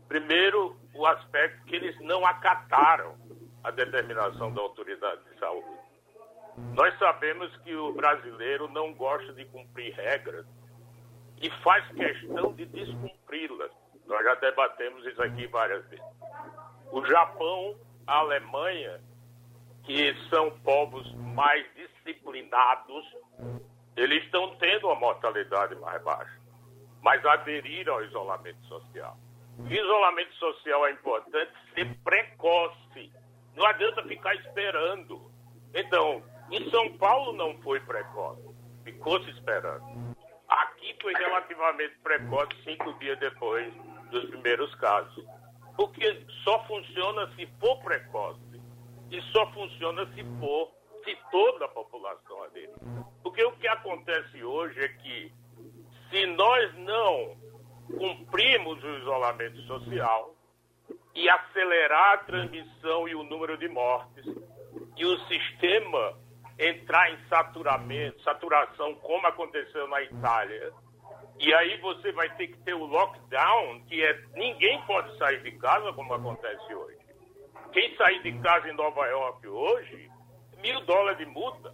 primeiro, 0.08 0.78
o 0.94 1.06
aspecto 1.06 1.66
que 1.66 1.76
eles 1.76 2.00
não 2.00 2.26
acataram 2.26 3.14
a 3.62 3.72
determinação 3.72 4.54
da 4.54 4.62
autoridade 4.62 5.20
de 5.30 5.38
saúde. 5.38 5.68
Nós 6.78 6.98
sabemos 6.98 7.54
que 7.58 7.76
o 7.76 7.92
brasileiro 7.92 8.70
não 8.70 8.94
gosta 8.94 9.34
de 9.34 9.44
cumprir 9.44 9.94
regras 9.94 10.46
e 11.42 11.50
faz 11.62 11.86
questão 11.90 12.54
de 12.54 12.68
descumpri-las. 12.68 13.72
Nós 14.06 14.24
já 14.24 14.34
debatemos 14.36 15.06
isso 15.06 15.22
aqui 15.22 15.46
várias 15.48 15.86
vezes. 15.90 16.06
O 16.90 17.06
Japão, 17.06 17.76
a 18.08 18.20
Alemanha, 18.20 19.02
que 19.84 20.16
são 20.30 20.52
povos 20.60 21.14
mais 21.16 21.66
disciplinados, 22.08 23.06
eles 23.96 24.24
estão 24.24 24.56
tendo 24.58 24.88
uma 24.88 24.96
mortalidade 24.96 25.76
mais 25.76 26.02
baixa, 26.04 26.40
mas 27.02 27.24
aderiram 27.26 27.96
ao 27.96 28.04
isolamento 28.04 28.64
social. 28.68 29.18
Isolamento 29.70 30.34
social 30.36 30.88
é 30.88 30.92
importante 30.92 31.52
ser 31.74 31.98
precoce. 32.04 33.12
Não 33.56 33.66
adianta 33.66 34.04
ficar 34.04 34.36
esperando. 34.36 35.32
Então, 35.74 36.24
em 36.52 36.70
São 36.70 36.96
Paulo 36.98 37.34
não 37.34 37.60
foi 37.62 37.80
precoce, 37.82 38.42
ficou 38.84 39.22
se 39.24 39.32
esperando. 39.32 40.16
Aqui 40.48 40.96
foi 41.02 41.14
relativamente 41.14 41.96
precoce, 42.04 42.52
cinco 42.64 42.94
dias 43.00 43.20
depois 43.20 43.74
dos 44.12 44.26
primeiros 44.26 44.74
casos. 44.76 45.26
Porque 45.76 46.26
só 46.44 46.64
funciona 46.66 47.28
se 47.36 47.48
for 47.60 47.78
precoce. 47.84 48.40
E 49.10 49.22
só 49.32 49.50
funciona 49.54 50.06
se 50.14 50.24
for, 50.40 50.72
se 51.08 51.18
toda 51.32 51.66
a 51.66 51.70
população 51.70 52.44
aderir. 52.44 52.70
Porque 53.24 53.42
o 53.46 53.54
que 53.54 53.68
acontece 53.70 54.44
hoje 54.44 54.84
é 54.84 54.90
que, 54.90 55.32
se 56.10 56.26
nós 56.26 56.76
não 56.80 57.38
cumprimos 57.98 58.84
o 58.84 58.98
isolamento 58.98 59.62
social 59.62 60.36
e 61.16 61.30
acelerar 61.30 62.16
a 62.16 62.18
transmissão 62.18 63.08
e 63.08 63.16
o 63.16 63.24
número 63.24 63.58
de 63.58 63.70
mortes, 63.70 64.26
e 64.98 65.06
o 65.06 65.18
sistema 65.28 66.20
entrar 66.60 67.10
em 67.12 67.28
saturamento, 67.30 68.22
saturação, 68.24 68.94
como 68.96 69.28
aconteceu 69.28 69.88
na 69.88 70.02
Itália, 70.02 70.74
e 71.40 71.54
aí 71.54 71.80
você 71.80 72.12
vai 72.12 72.36
ter 72.36 72.48
que 72.48 72.58
ter 72.64 72.74
o 72.74 72.86
lockdown, 72.86 73.82
que 73.86 74.04
é 74.04 74.20
ninguém 74.34 74.82
pode 74.82 75.16
sair 75.18 75.42
de 75.44 75.52
casa, 75.54 75.94
como 75.94 76.14
acontece 76.14 76.74
hoje. 76.74 76.98
Quem 77.72 77.96
sair 77.96 78.22
de 78.24 78.34
casa 78.40 78.68
em 78.68 78.74
Nova 78.74 79.06
York 79.06 79.48
hoje, 79.48 80.10
mil 80.62 80.82
dólares 80.82 81.18
de 81.18 81.26
multa. 81.26 81.74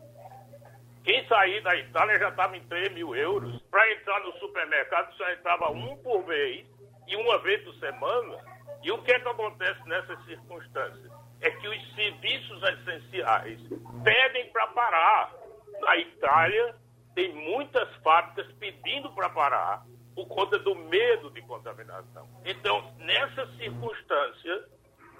Quem 1.04 1.28
sair 1.28 1.62
da 1.62 1.76
Itália 1.76 2.18
já 2.18 2.30
estava 2.30 2.56
em 2.56 2.64
3 2.64 2.94
mil 2.94 3.16
euros. 3.16 3.62
Para 3.70 3.92
entrar 3.92 4.20
no 4.22 4.32
supermercado 4.40 5.14
só 5.16 5.30
entrava 5.32 5.70
um 5.72 5.98
por 5.98 6.24
vez 6.24 6.66
e 7.08 7.16
uma 7.16 7.40
vez 7.40 7.62
por 7.64 7.74
semana. 7.76 8.38
E 8.82 8.92
o 8.92 9.02
que 9.04 9.12
é 9.12 9.20
que 9.20 9.28
acontece 9.28 9.88
nessas 9.88 10.24
circunstâncias? 10.26 11.12
É 11.42 11.50
que 11.52 11.68
os 11.68 11.96
serviços 11.96 12.64
essenciais 12.64 13.60
pedem 14.04 14.50
para 14.52 14.68
parar. 14.68 15.34
Na 15.82 15.98
Itália, 15.98 16.76
tem 17.16 17.34
muitas 17.34 17.94
fábricas 17.98 18.50
pedindo 18.54 19.12
para 19.14 19.30
parar 19.30 19.84
por 20.16 20.28
conta 20.28 20.58
do 20.60 20.76
medo 20.76 21.30
de 21.32 21.42
contaminação. 21.42 22.28
Então, 22.46 22.94
nessa 23.00 23.48
circunstância, 23.58 24.66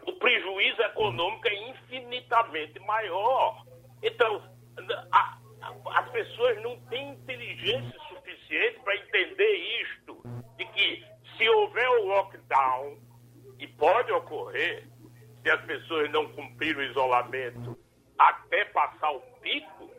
o 0.06 0.14
prejuízo 0.14 0.82
econômico 0.82 1.48
é 1.48 1.70
infinitamente 1.70 2.80
maior. 2.80 3.64
Então, 4.02 4.42
a- 5.12 5.38
a- 5.62 6.00
as 6.00 6.10
pessoas 6.10 6.62
não 6.62 6.80
têm 6.88 7.12
inteligência 7.12 8.00
suficiente 8.10 8.80
para 8.82 8.96
entender 8.98 9.82
isto, 9.82 10.22
de 10.58 10.66
que 10.66 11.06
se 11.38 11.50
houver 11.50 11.90
o 11.90 12.06
lockdown, 12.06 12.98
e 13.60 13.68
pode 13.68 14.12
ocorrer, 14.12 14.86
se 15.42 15.50
as 15.50 15.62
pessoas 15.66 16.10
não 16.12 16.28
cumprirem 16.34 16.86
o 16.86 16.90
isolamento 16.92 17.78
até 18.18 18.66
passar 18.66 19.12
o 19.12 19.22
pico 19.42 19.90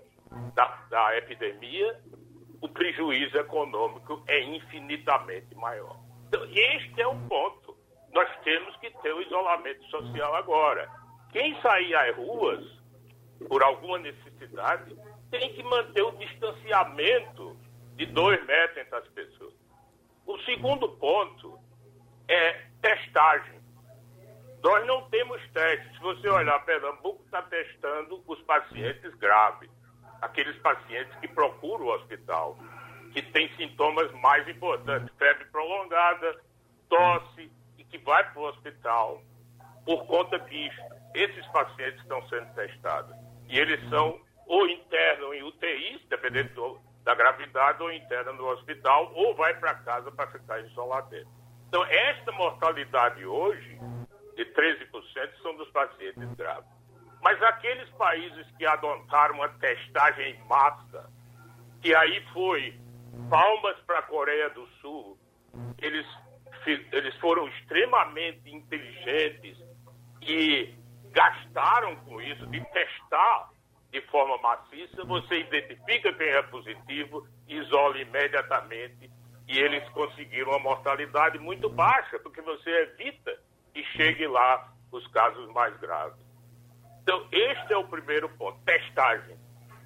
da, 0.54 0.66
da 0.90 1.16
epidemia, 1.16 1.98
o 2.60 2.68
prejuízo 2.68 3.36
econômico 3.38 4.22
é 4.26 4.40
infinitamente 4.42 5.54
maior. 5.54 5.96
Então, 6.28 6.44
este 6.44 7.00
é 7.00 7.06
o 7.06 7.18
ponto. 7.28 7.63
Nós 8.14 8.28
temos 8.44 8.76
que 8.76 8.90
ter 9.02 9.12
o 9.12 9.20
isolamento 9.20 9.84
social 9.86 10.34
agora. 10.36 10.88
Quem 11.32 11.60
sair 11.60 11.94
às 11.96 12.16
ruas, 12.16 12.64
por 13.48 13.60
alguma 13.60 13.98
necessidade, 13.98 14.96
tem 15.32 15.52
que 15.52 15.62
manter 15.64 16.02
o 16.02 16.12
distanciamento 16.12 17.56
de 17.96 18.06
dois 18.06 18.44
metros 18.46 18.78
entre 18.78 18.96
as 18.96 19.08
pessoas. 19.08 19.52
O 20.24 20.38
segundo 20.42 20.88
ponto 20.90 21.58
é 22.28 22.66
testagem. 22.80 23.60
Nós 24.62 24.86
não 24.86 25.10
temos 25.10 25.42
testes. 25.50 25.92
Se 25.94 26.00
você 26.00 26.28
olhar, 26.28 26.64
Pernambuco 26.64 27.22
está 27.24 27.42
testando 27.42 28.22
os 28.26 28.40
pacientes 28.42 29.12
graves, 29.16 29.68
aqueles 30.22 30.56
pacientes 30.58 31.14
que 31.18 31.26
procuram 31.28 31.86
o 31.86 31.94
hospital, 31.94 32.56
que 33.12 33.20
têm 33.20 33.52
sintomas 33.56 34.10
mais 34.22 34.48
importantes, 34.48 35.12
febre 35.18 35.44
prolongada, 35.46 36.40
tosse, 36.88 37.50
que 37.94 37.98
vai 37.98 38.28
para 38.32 38.42
o 38.42 38.48
hospital 38.48 39.22
por 39.84 40.04
conta 40.06 40.36
disso. 40.40 40.82
Esses 41.14 41.46
pacientes 41.52 42.00
estão 42.00 42.20
sendo 42.28 42.52
testados. 42.54 43.14
E 43.48 43.56
eles 43.56 43.88
são 43.88 44.20
ou 44.46 44.68
internam 44.68 45.32
em 45.32 45.44
UTIs, 45.44 46.04
dependendo 46.08 46.52
do, 46.54 46.80
da 47.04 47.14
gravidade, 47.14 47.80
ou 47.80 47.92
internam 47.92 48.34
no 48.34 48.48
hospital, 48.48 49.12
ou 49.14 49.36
vai 49.36 49.54
para 49.54 49.76
casa 49.76 50.10
para 50.10 50.26
ficar 50.32 50.58
isolado. 50.60 51.14
Então, 51.68 51.84
esta 51.84 52.32
mortalidade 52.32 53.24
hoje, 53.24 53.78
de 54.34 54.44
13%, 54.44 55.42
são 55.42 55.56
dos 55.56 55.70
pacientes 55.70 56.34
graves. 56.34 56.68
Mas 57.22 57.40
aqueles 57.44 57.88
países 57.90 58.44
que 58.58 58.66
adotaram 58.66 59.36
uma 59.36 59.48
testagem 59.50 60.32
em 60.32 60.44
massa, 60.48 61.08
que 61.80 61.94
aí 61.94 62.26
foi 62.32 62.76
palmas 63.30 63.78
para 63.86 64.00
a 64.00 64.02
Coreia 64.02 64.50
do 64.50 64.66
Sul, 64.80 65.16
eles, 65.80 66.06
eles 66.70 67.14
foram 67.16 67.48
extremamente 67.48 68.50
inteligentes 68.50 69.56
e 70.22 70.74
gastaram 71.10 71.96
com 71.96 72.20
isso 72.20 72.46
de 72.46 72.60
testar 72.72 73.50
de 73.90 74.00
forma 74.08 74.36
maciça, 74.38 75.04
você 75.04 75.38
identifica 75.38 76.12
quem 76.12 76.26
é 76.26 76.42
positivo, 76.42 77.28
isola 77.46 77.96
imediatamente 77.98 79.08
e 79.46 79.58
eles 79.58 79.88
conseguiram 79.90 80.50
uma 80.50 80.58
mortalidade 80.58 81.38
muito 81.38 81.68
baixa, 81.68 82.18
porque 82.18 82.40
você 82.40 82.70
evita 82.70 83.38
que 83.72 83.84
chegue 83.96 84.26
lá 84.26 84.72
os 84.90 85.06
casos 85.08 85.48
mais 85.52 85.76
graves. 85.78 86.18
Então, 87.02 87.28
este 87.30 87.72
é 87.72 87.76
o 87.76 87.86
primeiro 87.86 88.28
ponto, 88.30 88.58
testagem. 88.64 89.36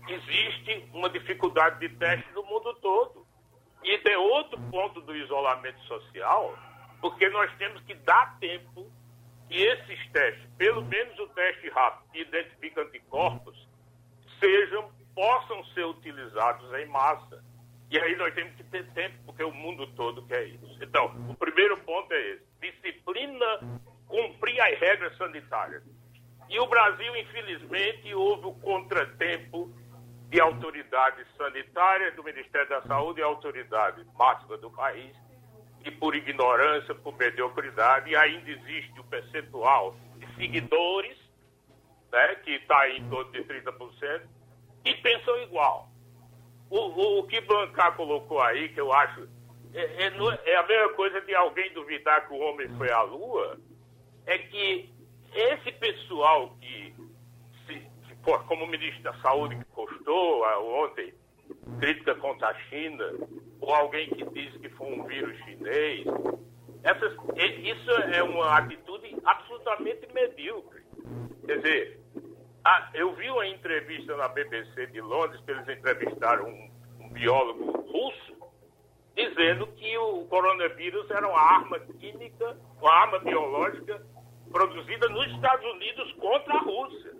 Existe 0.08 0.88
uma 0.94 1.10
dificuldade 1.10 1.80
de 1.80 1.94
teste 1.96 2.32
no 2.32 2.44
mundo 2.44 2.72
todo. 2.80 3.26
E 3.82 3.98
tem 3.98 4.16
outro 4.16 4.58
ponto 4.70 5.00
do 5.02 5.14
isolamento 5.14 5.80
social, 5.82 6.56
porque 7.00 7.28
nós 7.30 7.50
temos 7.56 7.82
que 7.82 7.94
dar 7.94 8.38
tempo 8.38 8.90
que 9.48 9.62
esses 9.62 10.10
testes, 10.10 10.46
pelo 10.56 10.84
menos 10.84 11.18
o 11.18 11.28
teste 11.28 11.68
rápido 11.70 12.10
que 12.12 12.20
identifica 12.20 12.82
anticorpos, 12.82 13.68
sejam, 14.38 14.90
possam 15.14 15.64
ser 15.66 15.84
utilizados 15.84 16.72
em 16.74 16.86
massa. 16.86 17.42
E 17.90 17.98
aí 17.98 18.14
nós 18.16 18.34
temos 18.34 18.54
que 18.54 18.64
ter 18.64 18.86
tempo, 18.92 19.16
porque 19.24 19.42
o 19.42 19.52
mundo 19.52 19.86
todo 19.94 20.26
quer 20.26 20.46
isso. 20.46 20.78
Então, 20.82 21.06
o 21.30 21.34
primeiro 21.34 21.78
ponto 21.78 22.12
é 22.12 22.20
esse: 22.32 22.44
disciplina, 22.60 23.80
cumprir 24.06 24.60
as 24.60 24.78
regras 24.78 25.16
sanitárias. 25.16 25.82
E 26.50 26.58
o 26.60 26.66
Brasil, 26.66 27.16
infelizmente, 27.16 28.14
houve 28.14 28.46
o 28.46 28.54
contratempo 28.54 29.72
de 30.28 30.40
autoridades 30.40 31.26
sanitárias, 31.36 32.14
do 32.14 32.22
Ministério 32.22 32.68
da 32.68 32.82
Saúde 32.82 33.20
e 33.20 33.22
autoridade 33.22 34.04
máxima 34.14 34.58
do 34.58 34.70
país, 34.70 35.16
e 35.88 35.90
por 35.90 36.14
ignorância, 36.14 36.94
por 36.94 37.16
mediocridade, 37.16 38.14
ainda 38.14 38.50
existe 38.50 39.00
o 39.00 39.04
percentual 39.04 39.96
de 40.18 40.26
seguidores, 40.34 41.16
né, 42.12 42.34
que 42.44 42.50
está 42.56 42.90
em 42.90 43.08
torno 43.08 43.32
de 43.32 43.42
30%, 43.44 44.22
e 44.84 44.94
pensam 44.96 45.42
igual. 45.42 45.88
O, 46.70 46.78
o, 46.78 47.18
o 47.20 47.26
que 47.26 47.40
Blancar 47.40 47.96
colocou 47.96 48.40
aí, 48.42 48.68
que 48.68 48.80
eu 48.80 48.92
acho, 48.92 49.26
é, 49.72 49.80
é, 49.80 50.12
é, 50.44 50.56
a 50.56 50.66
mesma 50.66 50.92
coisa 50.92 51.22
de 51.22 51.34
alguém 51.34 51.72
duvidar 51.72 52.28
que 52.28 52.34
o 52.34 52.38
homem 52.38 52.68
foi 52.76 52.90
à 52.90 53.00
Lua, 53.02 53.58
é 54.26 54.36
que 54.36 54.92
esse 55.32 55.72
pessoal 55.72 56.54
que, 56.60 56.94
se, 57.66 57.74
que 58.06 58.14
como 58.46 58.64
o 58.64 58.68
ministro 58.68 59.02
da 59.02 59.14
Saúde 59.20 59.56
que 59.56 59.64
postou 59.66 60.44
ah, 60.44 60.60
ontem, 60.60 61.14
crítica 61.80 62.14
contra 62.16 62.48
a 62.48 62.54
China, 62.64 63.04
ou 63.60 63.74
alguém 63.74 64.08
que 64.10 64.24
diz 64.30 64.54
que 64.60 64.68
foi 64.70 64.92
um 64.92 65.07
Essas, 66.82 67.12
isso 67.36 67.90
é 68.12 68.22
uma 68.22 68.58
atitude 68.58 69.16
absolutamente 69.24 70.08
medíocre. 70.12 70.82
Quer 71.44 71.56
dizer, 71.58 72.00
a, 72.64 72.90
eu 72.94 73.14
vi 73.14 73.30
uma 73.30 73.46
entrevista 73.46 74.16
na 74.16 74.28
BBC 74.28 74.86
de 74.88 75.00
Londres, 75.00 75.40
que 75.44 75.50
eles 75.50 75.68
entrevistaram 75.68 76.46
um, 76.46 76.70
um 77.00 77.08
biólogo 77.10 77.80
russo, 77.90 78.36
dizendo 79.14 79.66
que 79.68 79.96
o 79.98 80.26
coronavírus 80.26 81.10
era 81.10 81.26
uma 81.26 81.40
arma 81.40 81.78
química, 81.80 82.56
uma 82.80 82.92
arma 82.92 83.18
biológica 83.18 84.00
produzida 84.52 85.08
nos 85.08 85.26
Estados 85.32 85.64
Unidos 85.72 86.12
contra 86.12 86.54
a 86.54 86.60
Rússia. 86.60 87.12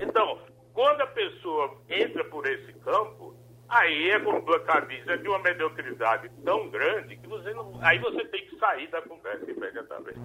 Então, 0.00 0.38
quando 0.72 1.00
a 1.00 1.06
pessoa 1.06 1.76
entra 1.88 2.24
por 2.24 2.46
esse 2.46 2.72
campo, 2.80 3.34
Aí 3.68 4.10
é 4.10 4.20
como 4.20 4.38
o 4.38 4.86
diz, 4.86 5.06
é 5.06 5.16
de 5.18 5.28
uma 5.28 5.38
mediocridade 5.40 6.30
tão 6.42 6.70
grande 6.70 7.16
que 7.16 7.28
você 7.28 7.52
não. 7.52 7.78
Aí 7.82 7.98
você 7.98 8.24
tem 8.26 8.46
que 8.46 8.58
sair 8.58 8.86
da 8.88 9.02
conversa 9.02 9.50
imediatamente. 9.50 10.18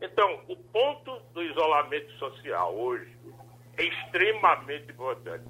Então, 0.00 0.42
o 0.48 0.56
ponto 0.56 1.20
do 1.34 1.42
isolamento 1.42 2.10
social 2.12 2.74
hoje 2.74 3.14
é 3.76 3.84
extremamente 3.84 4.90
importante. 4.90 5.44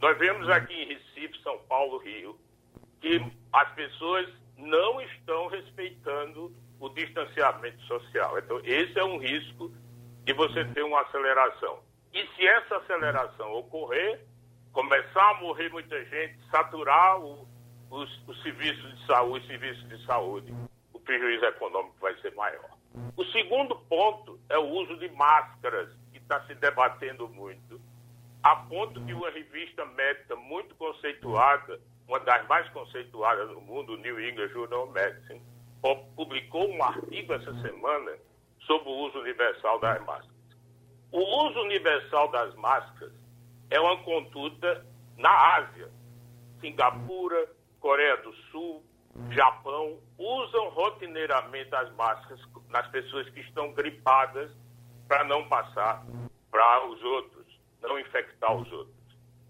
Nós 0.00 0.16
vemos 0.18 0.48
aqui 0.48 0.72
em 0.72 0.94
Recife, 0.94 1.42
São 1.42 1.58
Paulo, 1.68 1.98
Rio, 1.98 2.38
que 3.00 3.20
as 3.52 3.70
pessoas 3.74 4.28
não 4.56 5.00
estão 5.02 5.48
respeitando 5.48 6.54
o 6.80 6.88
distanciamento 6.88 7.82
social. 7.82 8.38
Então, 8.38 8.60
esse 8.64 8.98
é 8.98 9.04
um 9.04 9.18
risco 9.18 9.70
de 10.24 10.32
você 10.32 10.64
ter 10.66 10.82
uma 10.82 11.02
aceleração. 11.02 11.80
E 12.14 12.26
se 12.28 12.46
essa 12.46 12.76
aceleração 12.76 13.52
ocorrer, 13.52 14.20
começar 14.78 15.30
a 15.30 15.40
morrer 15.40 15.68
muita 15.70 16.04
gente, 16.04 16.38
saturar 16.52 17.18
o, 17.18 17.48
os, 17.90 18.28
os 18.28 18.42
serviços 18.44 18.96
de 18.96 19.06
saúde, 19.06 19.44
serviços 19.48 19.88
de 19.88 20.06
saúde, 20.06 20.54
o 20.92 21.00
prejuízo 21.00 21.44
econômico 21.46 21.96
vai 22.00 22.14
ser 22.20 22.32
maior. 22.36 22.70
O 23.16 23.24
segundo 23.24 23.74
ponto 23.74 24.38
é 24.48 24.56
o 24.56 24.68
uso 24.68 24.96
de 24.98 25.08
máscaras, 25.08 25.90
que 26.12 26.18
está 26.18 26.40
se 26.46 26.54
debatendo 26.54 27.28
muito, 27.28 27.80
a 28.40 28.54
ponto 28.54 29.00
de 29.00 29.12
uma 29.12 29.28
revista 29.30 29.84
médica 29.84 30.36
muito 30.36 30.72
conceituada, 30.76 31.80
uma 32.06 32.20
das 32.20 32.46
mais 32.46 32.68
conceituadas 32.68 33.50
no 33.50 33.60
mundo, 33.60 33.94
o 33.94 33.96
New 33.96 34.20
England 34.20 34.50
Journal 34.50 34.84
of 34.84 34.92
Medicine, 34.92 35.42
publicou 36.14 36.70
um 36.70 36.84
artigo 36.84 37.32
essa 37.32 37.52
semana 37.62 38.12
sobre 38.60 38.88
o 38.88 39.08
uso 39.08 39.18
universal 39.18 39.80
das 39.80 39.98
máscaras. 40.06 40.38
O 41.10 41.18
uso 41.18 41.62
universal 41.62 42.28
das 42.30 42.54
máscaras 42.54 43.27
é 43.70 43.80
uma 43.80 43.96
conduta 44.02 44.86
na 45.16 45.56
Ásia. 45.56 45.90
Singapura, 46.60 47.48
Coreia 47.80 48.16
do 48.18 48.32
Sul, 48.50 48.84
Japão 49.30 49.98
usam 50.16 50.68
rotineiramente 50.70 51.74
as 51.74 51.92
máscaras 51.94 52.40
nas 52.68 52.86
pessoas 52.88 53.28
que 53.30 53.40
estão 53.40 53.72
gripadas 53.72 54.50
para 55.06 55.24
não 55.24 55.48
passar 55.48 56.04
para 56.50 56.86
os 56.86 57.02
outros, 57.02 57.46
não 57.82 57.98
infectar 57.98 58.54
os 58.54 58.70
outros. 58.72 58.96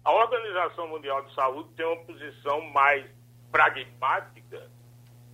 A 0.03 0.11
Organização 0.11 0.87
Mundial 0.87 1.23
de 1.23 1.33
Saúde 1.35 1.69
tem 1.75 1.85
uma 1.85 2.03
posição 2.03 2.61
mais 2.71 3.05
pragmática 3.51 4.69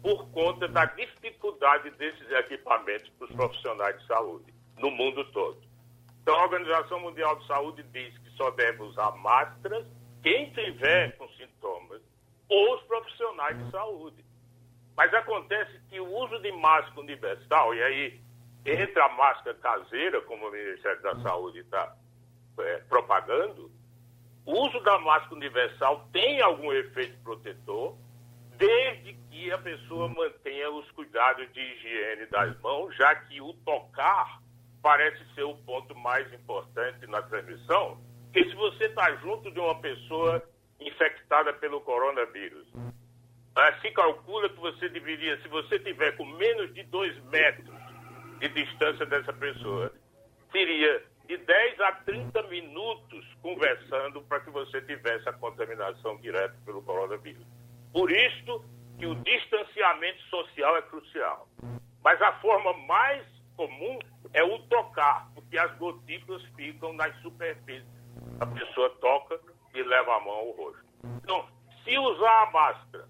por 0.01 0.27
conta 0.29 0.67
da 0.67 0.86
dificuldade 0.86 1.89
desses 1.91 2.29
equipamentos 2.31 3.09
para 3.17 3.27
os 3.27 3.36
profissionais 3.36 3.99
de 3.99 4.07
saúde 4.07 4.53
no 4.77 4.91
mundo 4.91 5.23
todo. 5.31 5.61
Então, 6.21 6.36
a 6.36 6.43
Organização 6.43 6.99
Mundial 6.99 7.36
de 7.38 7.47
Saúde 7.47 7.83
diz 7.91 8.17
só 8.36 8.51
deve 8.51 8.83
usar 8.83 9.11
máscaras 9.17 9.86
quem 10.21 10.49
tiver 10.51 11.15
com 11.17 11.27
sintomas 11.29 12.01
ou 12.49 12.75
os 12.75 12.81
profissionais 12.83 13.57
de 13.63 13.71
saúde. 13.71 14.25
Mas 14.95 15.13
acontece 15.13 15.79
que 15.89 15.99
o 15.99 16.07
uso 16.07 16.39
de 16.39 16.51
máscara 16.51 17.01
universal, 17.01 17.75
e 17.75 17.83
aí 17.83 18.21
entra 18.65 19.05
a 19.05 19.09
máscara 19.09 19.55
caseira, 19.57 20.21
como 20.21 20.47
o 20.47 20.51
Ministério 20.51 21.01
da 21.01 21.15
Saúde 21.21 21.59
está 21.59 21.95
é, 22.59 22.77
propagando, 22.89 23.71
o 24.45 24.51
uso 24.51 24.79
da 24.81 24.97
máscara 24.99 25.36
universal 25.36 26.07
tem 26.11 26.41
algum 26.41 26.71
efeito 26.71 27.17
protetor, 27.23 27.97
desde 28.57 29.13
que 29.29 29.51
a 29.51 29.57
pessoa 29.57 30.07
mantenha 30.07 30.71
os 30.71 30.89
cuidados 30.91 31.51
de 31.51 31.59
higiene 31.59 32.25
das 32.27 32.57
mãos, 32.61 32.95
já 32.95 33.13
que 33.15 33.41
o 33.41 33.53
tocar 33.53 34.41
parece 34.81 35.23
ser 35.33 35.43
o 35.43 35.55
ponto 35.57 35.95
mais 35.95 36.31
importante 36.31 37.05
na 37.07 37.21
transmissão, 37.23 37.99
porque 38.36 38.49
se 38.49 38.55
você 38.57 38.83
está 38.88 39.15
junto 39.15 39.49
de 39.49 39.57
uma 39.57 39.79
pessoa 39.79 40.43
infectada 40.77 41.53
pelo 41.53 41.79
coronavírus, 41.79 42.67
ah, 43.55 43.79
se 43.79 43.89
calcula 43.91 44.49
que 44.49 44.59
você 44.59 44.89
deveria, 44.89 45.41
se 45.41 45.47
você 45.47 45.79
tiver 45.79 46.17
com 46.17 46.25
menos 46.25 46.73
de 46.73 46.83
dois 46.83 47.17
metros 47.27 47.73
de 48.39 48.49
distância 48.49 49.05
dessa 49.05 49.31
pessoa, 49.31 49.89
teria 50.51 51.01
de 51.25 51.38
10 51.38 51.79
a 51.79 51.93
30 51.93 52.43
minutos 52.49 53.25
conversando 53.41 54.21
para 54.23 54.41
que 54.41 54.49
você 54.49 54.81
tivesse 54.81 55.29
a 55.29 55.33
contaminação 55.33 56.17
direta 56.17 56.57
pelo 56.65 56.83
coronavírus. 56.83 57.47
Por 57.93 58.11
isso 58.11 58.65
que 58.99 59.05
o 59.05 59.15
distanciamento 59.15 60.21
social 60.23 60.75
é 60.75 60.81
crucial. 60.81 61.47
Mas 62.03 62.21
a 62.21 62.33
forma 62.41 62.73
mais 62.86 63.25
comum 63.55 63.97
é 64.33 64.43
o 64.43 64.59
tocar, 64.67 65.31
porque 65.33 65.57
as 65.57 65.73
gotículas 65.77 66.43
ficam 66.57 66.91
nas 66.91 67.15
superfícies. 67.21 67.95
A 68.39 68.45
pessoa 68.45 68.89
toca 69.01 69.39
e 69.74 69.84
leva 69.84 70.16
a 70.16 70.20
mão 70.20 70.34
ao 70.34 70.51
rosto. 70.51 70.86
Então, 71.24 71.45
se 71.84 71.97
usar 71.97 72.43
a 72.43 72.51
máscara, 72.51 73.05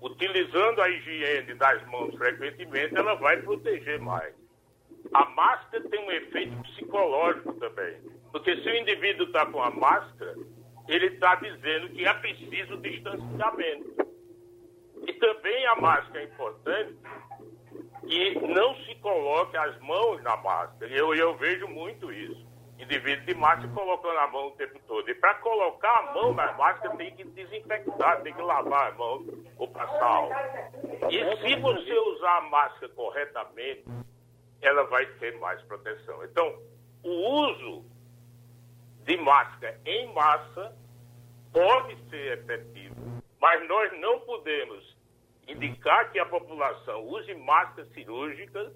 utilizando 0.00 0.80
a 0.80 0.88
higiene 0.88 1.54
das 1.54 1.86
mãos 1.86 2.14
frequentemente, 2.16 2.96
ela 2.96 3.14
vai 3.14 3.40
proteger 3.42 4.00
mais. 4.00 4.34
A 5.12 5.24
máscara 5.26 5.88
tem 5.88 6.00
um 6.00 6.10
efeito 6.10 6.56
psicológico 6.62 7.52
também. 7.54 8.00
Porque 8.32 8.56
se 8.62 8.68
o 8.68 8.76
indivíduo 8.76 9.26
está 9.26 9.46
com 9.46 9.62
a 9.62 9.70
máscara, 9.70 10.34
ele 10.88 11.06
está 11.06 11.36
dizendo 11.36 11.90
que 11.90 12.06
é 12.06 12.14
preciso 12.14 12.76
distanciamento. 12.78 13.94
E 15.06 15.12
também 15.14 15.66
a 15.66 15.76
máscara 15.76 16.20
é 16.20 16.24
importante 16.24 16.96
que 18.06 18.34
não 18.40 18.74
se 18.84 18.94
coloque 18.96 19.56
as 19.56 19.78
mãos 19.80 20.22
na 20.22 20.36
máscara. 20.38 20.90
Eu, 20.92 21.14
eu 21.14 21.36
vejo 21.36 21.66
muito 21.68 22.12
isso. 22.12 22.46
Indivíduo 22.78 23.24
de 23.24 23.34
máscara 23.34 23.68
colocando 23.72 24.18
a 24.18 24.26
mão 24.28 24.48
o 24.48 24.50
tempo 24.52 24.78
todo. 24.86 25.08
E 25.08 25.14
para 25.14 25.34
colocar 25.36 25.96
a 26.00 26.12
mão 26.12 26.34
na 26.34 26.52
máscara 26.54 26.96
tem 26.96 27.14
que 27.14 27.24
desinfectar, 27.24 28.22
tem 28.22 28.34
que 28.34 28.42
lavar 28.42 28.92
a 28.92 28.94
mão 28.94 29.24
ou 29.56 29.68
passar. 29.68 30.28
E 31.08 31.36
se 31.36 31.60
você 31.60 31.98
usar 31.98 32.38
a 32.38 32.40
máscara 32.42 32.88
corretamente, 32.94 33.84
ela 34.60 34.84
vai 34.84 35.06
ter 35.06 35.38
mais 35.38 35.62
proteção. 35.62 36.24
Então, 36.24 36.58
o 37.02 37.10
uso 37.10 37.84
de 39.04 39.16
máscara 39.18 39.78
em 39.84 40.12
massa 40.12 40.76
pode 41.52 41.96
ser 42.08 42.38
efetivo, 42.38 42.96
mas 43.40 43.68
nós 43.68 44.00
não 44.00 44.20
podemos 44.20 44.96
indicar 45.46 46.10
que 46.10 46.18
a 46.18 46.26
população 46.26 47.04
use 47.06 47.34
máscara 47.34 47.86
cirúrgica 47.90 48.72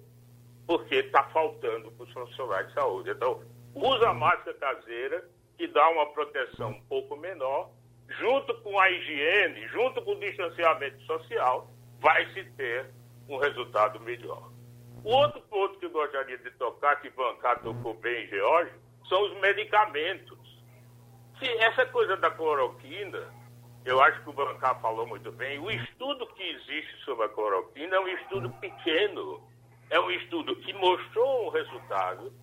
porque 0.67 0.95
está 0.95 1.23
faltando 1.29 1.91
para 1.91 2.03
os 2.05 2.13
profissionais 2.13 2.67
de 2.67 2.73
saúde. 2.75 3.09
Então, 3.09 3.41
usa 3.73 4.13
máscara 4.13 4.57
caseira, 4.57 5.23
que 5.57 5.67
dá 5.67 5.89
uma 5.89 6.07
proteção 6.07 6.71
um 6.71 6.81
pouco 6.83 7.15
menor, 7.17 7.69
junto 8.17 8.53
com 8.61 8.79
a 8.79 8.89
higiene, 8.89 9.67
junto 9.67 10.01
com 10.01 10.11
o 10.11 10.19
distanciamento 10.19 11.01
social, 11.03 11.69
vai 11.99 12.25
se 12.33 12.43
ter 12.51 12.89
um 13.27 13.37
resultado 13.37 13.99
melhor. 13.99 14.49
O 15.03 15.11
outro 15.11 15.41
ponto 15.41 15.79
que 15.79 15.85
eu 15.85 15.91
gostaria 15.91 16.37
de 16.37 16.51
tocar, 16.51 16.99
que 17.01 17.09
Bancar 17.11 17.61
tocou 17.61 17.93
bem, 17.95 18.27
George, 18.27 18.71
são 19.07 19.21
os 19.23 19.39
medicamentos. 19.39 20.37
Se 21.37 21.47
essa 21.57 21.85
coisa 21.85 22.17
da 22.17 22.29
cloroquina, 22.31 23.33
eu 23.85 24.01
acho 24.01 24.21
que 24.23 24.29
o 24.29 24.33
Bancar 24.33 24.81
falou 24.81 25.07
muito 25.07 25.31
bem, 25.31 25.57
o 25.59 25.71
estudo 25.71 26.27
que 26.27 26.43
existe 26.43 26.97
sobre 27.05 27.25
a 27.25 27.29
cloroquina 27.29 27.95
é 27.95 27.99
um 27.99 28.07
estudo 28.07 28.49
pequeno, 28.59 29.41
é 29.89 29.99
um 29.99 30.11
estudo 30.11 30.55
que 30.57 30.73
mostrou 30.73 31.47
um 31.47 31.49
resultado, 31.49 32.33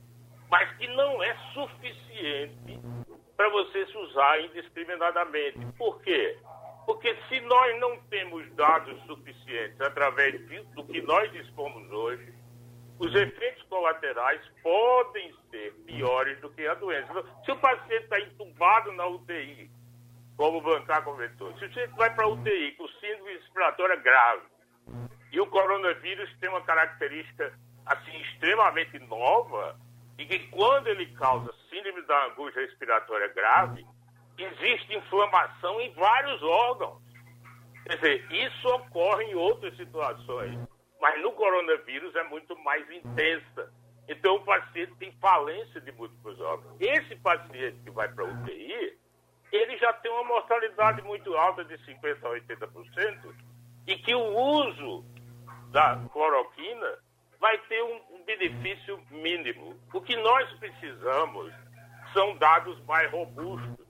mas 0.59 0.75
que 0.79 0.87
não 0.89 1.23
é 1.23 1.37
suficiente 1.53 2.81
para 3.37 3.51
você 3.51 3.87
se 3.89 3.99
usar 3.99 4.41
indiscriminadamente. 4.41 5.59
Por 5.77 6.01
quê? 6.01 6.39
Porque 6.87 7.15
se 7.29 7.41
nós 7.41 7.79
não 7.79 7.99
temos 8.05 8.51
dados 8.55 8.99
suficientes 9.05 9.79
através 9.83 10.41
do 10.75 10.85
que 10.87 11.03
nós 11.03 11.31
dispomos 11.33 11.91
hoje, 11.91 12.33
os 12.99 13.15
efeitos 13.15 13.63
colaterais 13.65 14.41
podem 14.63 15.35
ser 15.51 15.75
piores 15.85 16.41
do 16.41 16.49
que 16.49 16.67
a 16.67 16.73
doença. 16.73 17.13
Se 17.45 17.53
o 17.53 17.57
paciente 17.59 18.05
está 18.05 18.19
entubado 18.19 18.93
na 18.93 19.07
UTI, 19.09 19.71
como 20.39 20.59
o 20.59 20.63
Bancar 20.63 21.05
comentou, 21.05 21.53
se 21.59 21.67
o 21.67 21.69
paciente 21.69 21.95
vai 21.97 22.15
para 22.15 22.25
a 22.25 22.29
UTI 22.29 22.73
com 22.79 22.89
síndrome 22.89 23.35
respiratória 23.35 23.97
grave 23.97 24.47
e 25.33 25.39
o 25.39 25.47
coronavírus 25.49 26.35
tem 26.41 26.49
uma 26.49 26.63
característica 26.63 27.53
assim 27.85 28.17
extremamente 28.23 28.99
nova 29.01 29.79
e 30.19 30.25
que 30.27 30.39
quando 30.49 30.89
ele 30.89 31.07
causa 31.15 31.53
síndrome 31.71 32.03
da 32.03 32.27
angústia 32.27 32.63
respiratória 32.63 33.29
grave, 33.29 33.87
existe 34.39 34.97
inflamação 34.97 35.81
em 35.81 35.93
vários 35.93 36.43
órgãos. 36.43 37.03
Quer 37.85 37.97
dizer, 37.97 38.33
isso 38.33 38.69
ocorre 38.69 39.25
em 39.25 39.35
outras 39.35 39.77
situações 39.77 40.59
mas 41.01 41.21
no 41.23 41.33
coronavírus 41.33 42.15
é 42.17 42.25
muito 42.25 42.57
mais 42.65 42.89
intensa. 42.91 43.73
Então 44.09 44.37
o 44.37 44.45
paciente 44.45 44.95
tem 44.97 45.13
falência 45.21 45.81
de 45.81 45.93
múltiplos 45.93 46.41
órgãos. 46.41 46.77
Esse 46.81 47.17
paciente 47.17 47.79
que 47.85 47.91
vai 47.91 48.09
para 48.09 48.25
a 48.25 48.29
UTI, 48.29 48.99
ele 49.53 49.79
já 49.79 49.93
tem 49.95 50.11
uma 50.11 50.25
mortalidade 50.25 51.03
muito 51.03 51.35
alta 51.35 51.65
de 51.65 51.77
50% 51.79 52.25
a 52.25 52.31
80%, 52.31 53.35
e 53.87 53.97
que 53.99 54.15
o 54.15 54.37
uso 54.37 55.05
da 55.71 55.97
cloroquina 56.13 56.99
vai 57.39 57.59
ter 57.69 57.83
um, 57.83 58.01
benefício 58.27 59.01
mínimo. 59.11 59.77
O 59.95 60.01
que 60.01 60.17
nós 60.17 60.51
precisamos 60.59 61.53
são 62.13 62.37
dados 62.37 62.79
mais 62.85 63.11
robustos. 63.11 63.87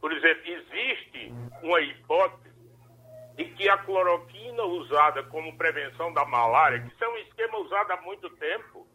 Por 0.00 0.12
exemplo, 0.12 0.42
existe 0.46 1.32
uma 1.62 1.80
hipótese 1.80 2.54
de 3.36 3.44
que 3.46 3.68
a 3.68 3.76
cloroquina 3.78 4.62
usada 4.62 5.22
como 5.24 5.56
prevenção 5.56 6.12
da 6.12 6.24
malária, 6.24 6.80
que 6.80 6.88
isso 6.88 7.04
é 7.04 7.08
um 7.08 7.16
esquema 7.16 7.58
usado 7.58 7.92
há 7.92 8.00
muito 8.02 8.30
tempo. 8.30 8.86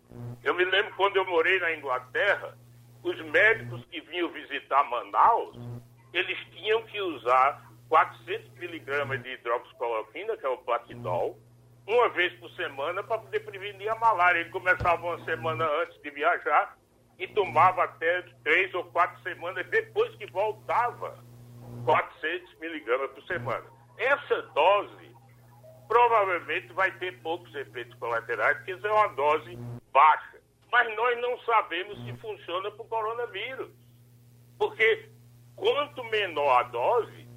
Eu 0.43 0.53
me 0.53 0.63
lembro 0.63 0.95
quando 0.95 1.17
eu 1.17 1.25
morei 1.25 1.59
na 1.59 1.75
Inglaterra, 1.75 2.57
os 3.03 3.19
médicos 3.25 3.83
que 3.85 3.99
vinham 4.01 4.29
visitar 4.29 4.83
Manaus, 4.85 5.57
eles 6.13 6.37
tinham 6.51 6.83
que 6.83 7.01
usar 7.01 7.69
400 7.89 8.51
miligramas 8.53 9.21
de 9.21 9.33
hidroxicloroquina, 9.33 10.37
que 10.37 10.45
é 10.45 10.49
o 10.49 10.57
platidol, 10.57 11.37
uma 11.89 12.07
vez 12.09 12.31
por 12.33 12.51
semana 12.51 13.03
para 13.03 13.17
poder 13.17 13.39
prevenir 13.39 13.89
a 13.89 13.95
malária. 13.95 14.41
Ele 14.41 14.51
começava 14.51 15.03
uma 15.03 15.25
semana 15.25 15.65
antes 15.81 15.99
de 16.03 16.11
viajar 16.11 16.77
e 17.17 17.27
tomava 17.27 17.83
até 17.83 18.21
três 18.43 18.71
ou 18.75 18.83
quatro 18.85 19.19
semanas 19.23 19.65
depois 19.67 20.13
que 20.15 20.27
voltava 20.27 21.17
400 21.85 22.59
miligramas 22.59 23.09
por 23.11 23.23
semana. 23.23 23.65
Essa 23.97 24.41
dose 24.53 25.09
provavelmente 25.87 26.71
vai 26.73 26.91
ter 26.99 27.19
poucos 27.21 27.53
efeitos 27.55 27.97
colaterais, 27.97 28.57
porque 28.57 28.87
é 28.87 28.91
uma 28.91 29.07
dose 29.07 29.57
baixa. 29.91 30.39
Mas 30.71 30.95
nós 30.95 31.19
não 31.19 31.39
sabemos 31.39 31.97
se 32.05 32.13
funciona 32.17 32.69
para 32.69 32.83
o 32.83 32.87
coronavírus. 32.87 33.71
Porque 34.59 35.09
quanto 35.55 36.03
menor 36.03 36.59
a 36.59 36.63
dose, 36.63 37.27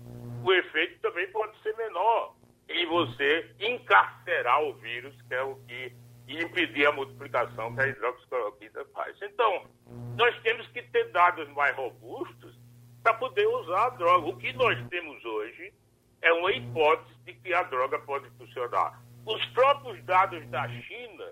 o 0.45 0.53
efeito 0.53 1.01
também 1.01 1.27
pode 1.33 1.59
ser 1.63 1.75
menor 1.79 2.35
em 2.75 2.87
você 2.87 3.55
encarcerar 3.61 4.63
o 4.63 4.75
vírus, 4.75 5.15
que 5.23 5.35
é 5.35 5.43
o 5.43 5.57
que 5.67 5.93
e 6.29 6.43
impedir 6.43 6.87
a 6.87 6.93
multiplicação 6.93 7.75
que 7.75 7.83
a 7.83 7.89
hidroxicloroquina 7.89 8.85
faz. 8.95 9.17
Então, 9.23 9.67
nós 10.17 10.39
temos 10.43 10.67
que 10.69 10.83
ter 10.83 11.11
dados 11.11 11.49
mais 11.51 11.77
robustos 11.77 12.57
para 13.03 13.15
poder 13.15 13.47
usar 13.47 13.87
a 13.87 13.91
droga. 13.91 14.29
O 14.29 14.37
que 14.37 14.53
nós 14.53 14.79
temos 14.89 15.25
hoje 15.25 15.73
é 16.23 16.33
uma 16.33 16.53
hipótese 16.53 17.15
de 17.25 17.35
que 17.35 17.53
a 17.53 17.63
droga 17.65 17.99
pode 18.01 18.31
funcionar. 18.39 19.03
Os 19.27 19.45
próprios 19.47 20.03
dados 20.05 20.47
da 20.49 20.69
China, 20.69 21.25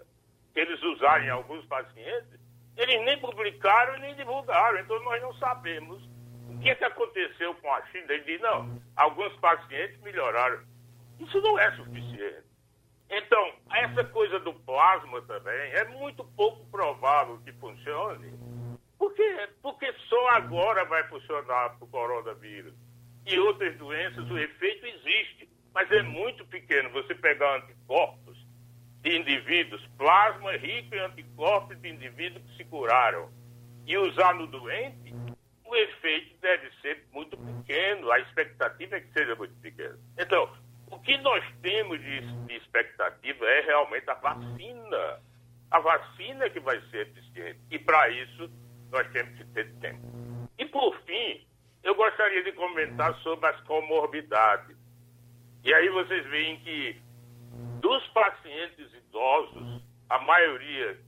que 0.53 0.61
eles 0.61 0.83
usaram 0.83 1.25
em 1.25 1.31
alguns 1.31 1.65
pacientes, 1.67 2.41
eles 2.77 3.05
nem 3.05 3.19
publicaram 3.21 3.97
e 3.97 4.01
nem 4.01 4.15
divulgaram, 4.17 4.81
então 4.81 5.03
nós 5.03 5.21
não 5.23 5.35
sabemos 5.35 6.03
o 6.49 6.59
que, 6.61 6.71
é 6.71 6.75
que 6.75 6.85
aconteceu 6.85 7.55
com 7.55 7.73
a 7.73 7.87
China. 7.87 8.07
Ele 8.09 8.25
diz, 8.25 8.41
não, 8.41 8.81
alguns 8.97 9.35
pacientes 9.37 10.01
melhoraram. 10.01 10.61
Isso 11.21 11.41
não 11.41 11.59
é 11.59 11.71
suficiente. 11.77 12.51
Então, 13.11 13.53
essa 13.73 14.05
coisa 14.05 14.39
do 14.41 14.55
plasma 14.55 15.21
também 15.23 15.73
é 15.73 15.85
muito 15.85 16.25
pouco 16.37 16.65
provável 16.67 17.39
que 17.45 17.53
funcione. 17.55 18.33
Por 18.99 19.13
quê? 19.15 19.49
Porque 19.63 19.93
só 20.09 20.29
agora 20.31 20.85
vai 20.85 21.07
funcionar 21.09 21.77
para 21.77 21.85
o 21.85 21.89
coronavírus 21.89 22.75
e 23.27 23.39
outras 23.39 23.77
doenças, 23.77 24.31
o 24.31 24.39
efeito 24.39 24.87
existe, 24.87 25.49
mas 25.75 25.91
é 25.91 26.03
muito 26.03 26.47
pequeno. 26.47 26.91
Você 26.91 27.15
pegar 27.15 27.57
anticorpos 27.57 28.39
de 29.03 29.17
indivíduos, 29.17 29.85
plasma 29.99 30.53
rico 30.57 30.95
em 30.95 31.01
anticorpos 31.01 31.81
de 31.81 31.89
indivíduos 31.89 32.45
que 32.45 32.57
se 32.57 32.65
curaram, 32.65 33.31
e 33.87 33.97
usar 33.97 34.35
no 34.35 34.47
doente, 34.47 35.15
o 35.65 35.77
efeito 35.77 36.37
deve 36.41 36.71
ser 36.81 37.05
muito 37.13 37.37
pequeno, 37.37 38.11
a 38.11 38.21
expectativa 38.21 38.97
é 38.97 39.01
que 39.01 39.13
seja 39.13 39.35
muito 39.35 39.55
pequena. 39.61 39.99
Então, 40.19 40.51
o 40.91 40.99
que 40.99 41.17
nós 41.19 41.45
temos 41.63 42.01
de, 42.01 42.21
de 42.47 42.55
expectativa 42.57 43.47
é 43.47 43.61
realmente 43.63 44.11
a 44.11 44.15
vacina. 44.15 45.21
A 45.71 45.79
vacina 45.79 46.51
que 46.51 46.61
vai 46.61 46.81
ser 46.91 47.07
eficiente. 47.09 47.61
E 47.71 47.79
para 47.79 48.09
isso, 48.09 48.51
nós 48.91 49.09
temos 49.13 49.37
que 49.37 49.45
ter 49.47 49.73
tempo. 49.77 50.01
E 50.59 50.67
por 50.67 50.97
fim, 51.03 51.47
eu 51.83 51.95
gostaria 51.95 52.43
de 52.43 52.53
comentar 52.53 53.15
sobre 53.23 53.49
as 53.49 53.61
comorbidades. 53.63 54.77
E 55.63 55.73
aí 55.73 55.89
vocês 55.91 56.27
veem 56.27 56.59
que 56.61 57.01
dos 57.81 58.07
pacientes 58.09 58.93
idosos, 58.93 59.83
a 60.09 60.19
maioria, 60.19 60.99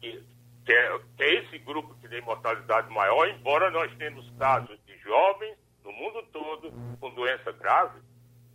que, 0.00 0.22
que, 0.64 0.72
é, 0.72 0.98
que 1.16 1.22
é 1.22 1.34
esse 1.34 1.58
grupo 1.58 1.94
que 2.00 2.08
tem 2.08 2.20
mortalidade 2.20 2.92
maior, 2.92 3.28
embora 3.28 3.70
nós 3.70 3.92
temos 3.96 4.28
casos 4.38 4.78
de 4.84 4.96
jovens 4.98 5.56
no 5.82 5.92
mundo 5.92 6.22
todo 6.32 6.72
com 7.00 7.14
doença 7.14 7.50
grave, 7.52 8.00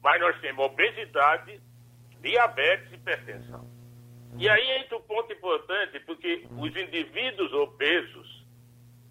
mas 0.02 0.22
nós 0.22 0.40
temos 0.40 0.66
obesidade, 0.66 1.62
diabetes 2.22 2.92
e 2.92 2.96
hipertensão. 2.96 3.68
E 4.38 4.48
aí 4.48 4.72
entra 4.80 4.98
um 4.98 5.02
ponto 5.02 5.34
importante, 5.34 6.00
porque 6.02 6.48
os 6.52 6.76
indivíduos 6.76 7.52
obesos 7.54 8.46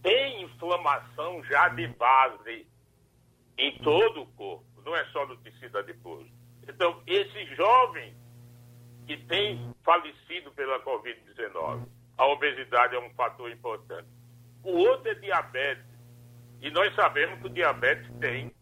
têm 0.03 0.43
inflamação 0.43 1.43
já 1.45 1.69
de 1.69 1.89
base 1.89 2.67
em 3.59 3.79
todo 3.79 4.23
o 4.23 4.27
corpo, 4.29 4.65
não 4.85 4.95
é 4.95 5.05
só 5.07 5.27
no 5.27 5.37
tecido 5.39 5.79
adiposo. 5.79 6.31
Então, 6.69 7.03
esses 7.07 7.57
jovens 7.57 8.15
que 9.07 9.17
têm 9.17 9.75
falecido 9.85 10.51
pela 10.53 10.81
Covid-19, 10.81 11.87
a 12.19 12.27
obesidade 12.27 12.95
é 12.95 12.99
um 12.99 13.11
fator 13.11 13.51
importante. 13.51 14.09
O 14.63 14.71
outro 14.71 15.09
é 15.11 15.15
diabetes. 15.15 15.85
E 16.61 16.71
nós 16.71 16.95
sabemos 16.95 17.41
que 17.41 17.47
o 17.47 17.51
diabetes 17.51 18.11
tem 18.19 18.53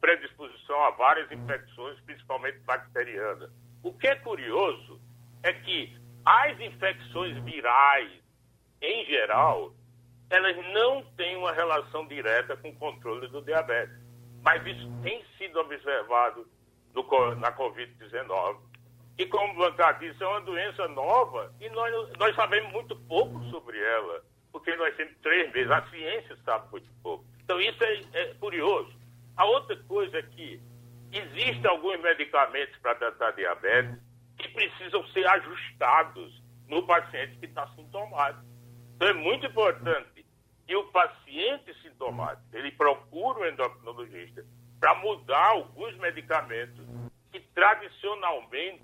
predisposição 0.00 0.82
a 0.84 0.90
várias 0.90 1.30
infecções, 1.30 1.98
principalmente 2.00 2.58
bacterianas. 2.60 3.50
O 3.82 3.92
que 3.92 4.08
é 4.08 4.16
curioso 4.16 5.00
é 5.42 5.52
que 5.52 5.96
as 6.24 6.58
infecções 6.60 7.36
virais, 7.44 8.10
em 8.80 9.04
geral, 9.06 9.72
elas 10.28 10.56
não 10.72 11.02
têm 11.16 11.36
uma 11.36 11.52
relação 11.52 12.06
direta 12.06 12.56
com 12.56 12.70
o 12.70 12.76
controle 12.76 13.26
do 13.28 13.42
diabetes. 13.42 13.96
Mas 14.42 14.64
isso 14.66 14.90
tem 15.02 15.22
sido 15.36 15.58
observado 15.58 16.46
na 17.38 17.52
Covid-19. 17.52 18.58
E 19.18 19.26
como 19.26 19.62
o 19.62 19.70
disse, 19.98 20.22
é 20.22 20.26
uma 20.26 20.40
doença 20.40 20.88
nova 20.88 21.52
e 21.60 21.68
nós, 21.70 22.10
nós 22.18 22.34
sabemos 22.34 22.72
muito 22.72 22.96
pouco 22.96 23.42
sobre 23.50 23.78
ela, 23.78 24.24
porque 24.50 24.74
nós 24.76 24.96
temos 24.96 25.14
três 25.22 25.52
meses, 25.52 25.70
a 25.70 25.82
ciência 25.90 26.38
sabe 26.44 26.70
muito 26.70 26.88
pouco. 27.02 27.24
Então 27.44 27.60
isso 27.60 27.82
é, 27.84 28.02
é 28.14 28.34
curioso. 28.34 28.99
A 29.36 29.44
outra 29.44 29.76
coisa 29.84 30.18
é 30.18 30.22
que 30.22 30.60
existem 31.12 31.66
alguns 31.70 32.00
medicamentos 32.00 32.76
para 32.78 32.94
tratar 32.94 33.32
diabetes 33.32 33.98
que 34.38 34.48
precisam 34.48 35.06
ser 35.08 35.26
ajustados 35.26 36.42
no 36.68 36.86
paciente 36.86 37.36
que 37.38 37.46
está 37.46 37.66
sintomático. 37.74 38.44
Então 38.96 39.08
é 39.08 39.12
muito 39.12 39.46
importante 39.46 40.24
que 40.66 40.76
o 40.76 40.84
paciente 40.84 41.74
sintomático 41.82 42.44
ele 42.52 42.70
procure 42.72 43.40
o 43.40 43.48
endocrinologista 43.48 44.44
para 44.78 44.94
mudar 44.96 45.48
alguns 45.48 45.96
medicamentos 45.98 46.86
que 47.32 47.40
tradicionalmente 47.40 48.82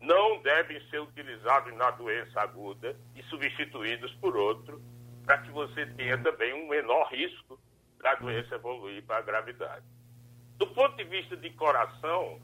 não 0.00 0.40
devem 0.42 0.80
ser 0.88 1.00
utilizados 1.00 1.74
na 1.76 1.90
doença 1.90 2.40
aguda 2.40 2.96
e 3.16 3.22
substituídos 3.24 4.12
por 4.14 4.36
outro, 4.36 4.80
para 5.24 5.38
que 5.38 5.50
você 5.50 5.86
tenha 5.86 6.16
também 6.18 6.52
um 6.54 6.68
menor 6.68 7.08
risco 7.10 7.58
da 8.00 8.14
doença 8.14 8.54
evoluir 8.54 9.04
para 9.04 9.18
a 9.18 9.22
gravidade. 9.22 9.84
Do 10.56 10.66
ponto 10.68 10.96
de 10.96 11.04
vista 11.04 11.36
de 11.36 11.50
coração, 11.50 12.40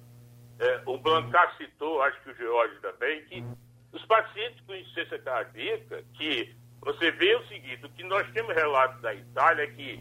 é, 0.58 0.82
o 0.86 0.98
Blancar 0.98 1.56
citou, 1.56 2.02
acho 2.02 2.20
que 2.22 2.30
o 2.30 2.36
George 2.36 2.78
também, 2.80 3.24
que 3.26 3.44
os 3.92 4.04
pacientes 4.06 4.60
com 4.66 4.74
insuficiência 4.74 5.18
cardíaca, 5.20 6.04
que 6.14 6.54
você 6.80 7.10
vê 7.12 7.34
o 7.34 7.46
seguinte, 7.48 7.86
o 7.86 7.90
que 7.90 8.04
nós 8.04 8.30
temos 8.32 8.54
relato 8.54 9.00
da 9.00 9.14
Itália 9.14 9.64
é 9.64 9.66
que 9.68 10.00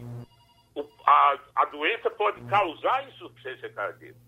o, 0.74 0.86
a, 1.06 1.38
a 1.56 1.64
doença 1.66 2.10
pode 2.10 2.40
causar 2.42 3.08
insuficiência 3.08 3.70
cardíaca. 3.70 4.18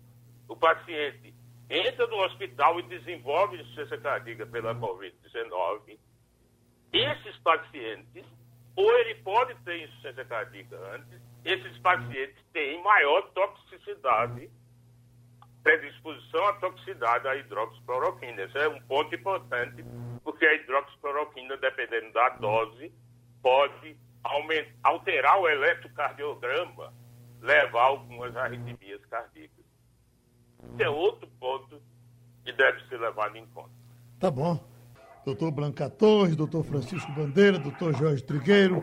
O 0.47 0.55
paciente 0.55 1.33
entra 1.69 2.07
no 2.07 2.17
hospital 2.23 2.79
e 2.79 2.83
desenvolve 2.83 3.57
insuficiência 3.57 3.97
cardíaca 3.97 4.45
pela 4.45 4.73
Covid-19. 4.75 5.97
Esses 6.93 7.37
pacientes, 7.37 8.25
ou 8.77 8.97
ele 8.99 9.15
pode 9.15 9.55
ter 9.65 9.83
insuficiência 9.83 10.23
cardíaca 10.23 10.77
antes, 10.95 11.19
esses 11.43 11.77
pacientes 11.79 12.37
têm 12.53 12.81
maior 12.81 13.23
toxicidade 13.31 14.49
predisposição 15.67 16.47
à 16.47 16.53
toxicidade 16.53 17.25
da 17.25 17.35
hidroxicloroquina. 17.35 18.41
Esse 18.43 18.57
é 18.57 18.69
um 18.69 18.79
ponto 18.83 19.13
importante, 19.13 19.83
porque 20.23 20.45
a 20.45 20.53
hidroxicloroquina, 20.53 21.57
dependendo 21.57 22.13
da 22.13 22.29
dose, 22.29 22.93
pode 23.41 23.97
aumentar, 24.23 24.71
alterar 24.83 25.37
o 25.41 25.49
eletrocardiograma, 25.49 26.93
levar 27.41 27.83
algumas 27.83 28.33
arritmias 28.37 29.03
cardíacas. 29.07 29.65
Esse 30.73 30.83
é 30.83 30.89
outro 30.89 31.27
ponto 31.37 31.81
que 32.45 32.53
deve 32.53 32.87
ser 32.87 32.97
levado 32.97 33.35
em 33.35 33.45
conta. 33.47 33.75
Tá 34.21 34.31
bom. 34.31 34.76
Doutor 35.27 35.51
Blanca 35.51 35.89
Torres, 35.89 36.37
doutor 36.37 36.63
Francisco 36.63 37.11
Bandeira, 37.11 37.59
doutor 37.59 37.93
Jorge 37.93 38.23
Trigueiro. 38.23 38.81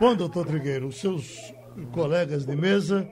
Bom, 0.00 0.16
doutor 0.16 0.44
Trigueiro, 0.44 0.88
os 0.88 0.98
seus 0.98 1.54
colegas 1.92 2.44
de 2.44 2.56
mesa 2.56 3.08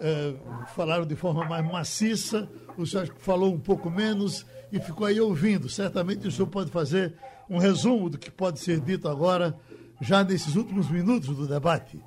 é, 0.00 0.32
falaram 0.74 1.04
de 1.04 1.14
forma 1.14 1.44
mais 1.44 1.62
maciça, 1.70 2.48
o 2.78 2.86
senhor 2.86 3.06
falou 3.18 3.52
um 3.52 3.60
pouco 3.60 3.90
menos 3.90 4.46
e 4.72 4.80
ficou 4.80 5.06
aí 5.06 5.20
ouvindo. 5.20 5.68
Certamente 5.68 6.26
o 6.26 6.30
senhor 6.30 6.48
pode 6.48 6.70
fazer 6.70 7.12
um 7.50 7.58
resumo 7.58 8.08
do 8.08 8.16
que 8.16 8.30
pode 8.30 8.60
ser 8.60 8.80
dito 8.80 9.08
agora, 9.08 9.54
já 10.00 10.24
nesses 10.24 10.56
últimos 10.56 10.90
minutos 10.90 11.36
do 11.36 11.46
debate. 11.46 12.02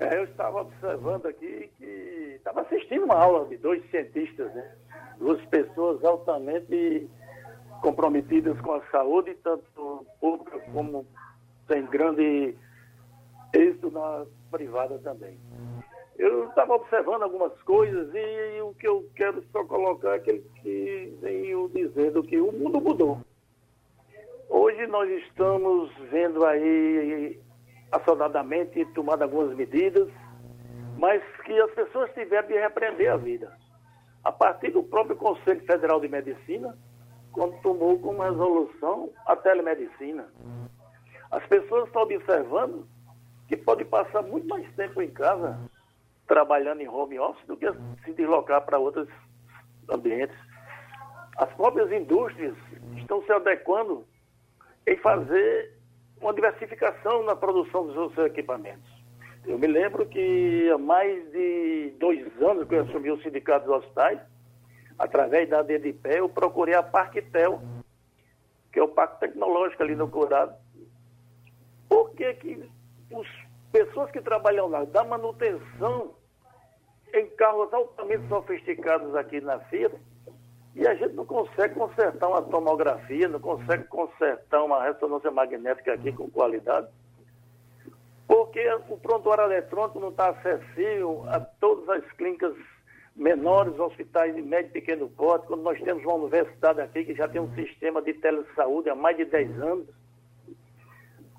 É, 0.00 0.18
eu 0.18 0.24
estava 0.24 0.60
observando 0.60 1.24
aqui 1.24 1.70
que 1.78 2.34
estava 2.36 2.60
assistindo 2.60 3.04
uma 3.04 3.16
aula 3.16 3.48
de 3.48 3.56
dois 3.56 3.82
cientistas, 3.90 4.54
né? 4.54 4.70
duas 5.18 5.42
pessoas 5.46 6.04
altamente 6.04 7.08
comprometidas 7.80 8.60
com 8.60 8.72
a 8.72 8.82
saúde, 8.90 9.34
tanto 9.42 10.06
pública 10.20 10.58
como 10.72 11.06
tem 11.68 11.84
grande 11.86 12.56
êxito 13.52 13.90
na 13.90 14.26
privada 14.50 14.98
também. 14.98 15.38
Eu 16.18 16.48
estava 16.48 16.74
observando 16.74 17.22
algumas 17.22 17.52
coisas 17.62 18.08
e, 18.14 18.60
o 18.62 18.74
que 18.74 18.88
eu 18.88 19.06
quero 19.14 19.44
só 19.52 19.64
colocar 19.64 20.16
é 20.16 20.18
que 20.18 21.16
veio 21.20 21.70
dizendo 21.74 22.22
que 22.22 22.40
o 22.40 22.50
mundo 22.52 22.80
mudou. 22.80 23.20
Hoje 24.48 24.86
nós 24.86 25.10
estamos 25.24 25.92
vendo 26.10 26.44
aí 26.46 27.38
assodadamente 27.92 28.84
tomando 28.94 29.22
algumas 29.22 29.54
medidas, 29.54 30.08
mas 30.96 31.22
que 31.44 31.60
as 31.60 31.70
pessoas 31.72 32.10
tiveram 32.14 32.48
de 32.48 32.54
repreender 32.54 33.12
a 33.12 33.16
vida. 33.16 33.52
A 34.24 34.32
partir 34.32 34.70
do 34.70 34.82
próprio 34.82 35.16
Conselho 35.16 35.60
Federal 35.66 36.00
de 36.00 36.08
Medicina, 36.08 36.76
quando 37.36 37.60
tomou 37.60 37.98
como 38.00 38.22
resolução 38.22 39.10
a 39.26 39.36
telemedicina. 39.36 40.26
As 41.30 41.46
pessoas 41.46 41.86
estão 41.86 42.02
observando 42.02 42.88
que 43.46 43.56
pode 43.58 43.84
passar 43.84 44.22
muito 44.22 44.48
mais 44.48 44.66
tempo 44.74 45.02
em 45.02 45.10
casa 45.10 45.60
trabalhando 46.26 46.80
em 46.80 46.88
home 46.88 47.18
office 47.20 47.46
do 47.46 47.56
que 47.56 47.66
se 48.04 48.12
deslocar 48.14 48.62
para 48.62 48.78
outros 48.78 49.06
ambientes. 49.88 50.36
As 51.36 51.52
próprias 51.52 51.92
indústrias 51.92 52.56
estão 52.96 53.22
se 53.22 53.30
adequando 53.30 54.04
em 54.86 54.96
fazer 54.96 55.74
uma 56.20 56.32
diversificação 56.32 57.22
na 57.22 57.36
produção 57.36 57.86
dos 57.86 58.14
seus 58.14 58.26
equipamentos. 58.26 58.90
Eu 59.44 59.58
me 59.58 59.66
lembro 59.66 60.06
que 60.06 60.70
há 60.70 60.78
mais 60.78 61.30
de 61.32 61.92
dois 62.00 62.26
anos 62.42 62.66
que 62.66 62.74
eu 62.74 62.82
assumi 62.82 63.10
o 63.10 63.22
Sindicato 63.22 63.66
dos 63.66 63.76
Hospitais, 63.76 64.18
através 64.98 65.48
da 65.48 65.62
DDPE, 65.62 66.18
eu 66.18 66.28
procurei 66.28 66.74
a 66.74 66.82
Parquitel, 66.82 67.60
que 68.72 68.78
é 68.78 68.82
o 68.82 68.88
Parque 68.88 69.20
Tecnológico 69.20 69.82
ali 69.82 69.94
no 69.94 70.08
Curado. 70.08 70.54
Por 71.88 72.10
que 72.10 72.34
que 72.34 72.70
os 73.10 73.28
pessoas 73.72 74.10
que 74.10 74.20
trabalham 74.20 74.68
lá, 74.68 74.84
da 74.84 75.04
manutenção 75.04 76.14
em 77.12 77.26
carros 77.30 77.72
altamente 77.72 78.26
sofisticados 78.28 79.14
aqui 79.14 79.40
na 79.40 79.60
FIA, 79.60 79.90
e 80.74 80.86
a 80.86 80.94
gente 80.94 81.14
não 81.14 81.24
consegue 81.24 81.74
consertar 81.74 82.28
uma 82.28 82.42
tomografia, 82.42 83.28
não 83.28 83.40
consegue 83.40 83.84
consertar 83.84 84.62
uma 84.62 84.82
ressonância 84.82 85.30
magnética 85.30 85.94
aqui 85.94 86.12
com 86.12 86.28
qualidade, 86.30 86.88
porque 88.26 88.62
o 88.88 88.98
prontuário 88.98 89.44
eletrônico 89.44 90.00
não 90.00 90.10
está 90.10 90.28
acessível 90.28 91.24
a 91.28 91.40
todas 91.40 91.88
as 91.88 92.12
clínicas 92.12 92.54
menores, 93.16 93.78
hospitais 93.78 94.34
de 94.34 94.42
médio 94.42 94.68
e 94.68 94.72
pequeno 94.72 95.08
porte, 95.08 95.46
quando 95.46 95.62
nós 95.62 95.80
temos 95.80 96.04
uma 96.04 96.14
universidade 96.14 96.80
aqui 96.80 97.04
que 97.04 97.14
já 97.14 97.26
tem 97.26 97.40
um 97.40 97.52
sistema 97.54 98.02
de 98.02 98.12
telesaúde 98.14 98.90
há 98.90 98.94
mais 98.94 99.16
de 99.16 99.24
10 99.24 99.62
anos, 99.62 99.86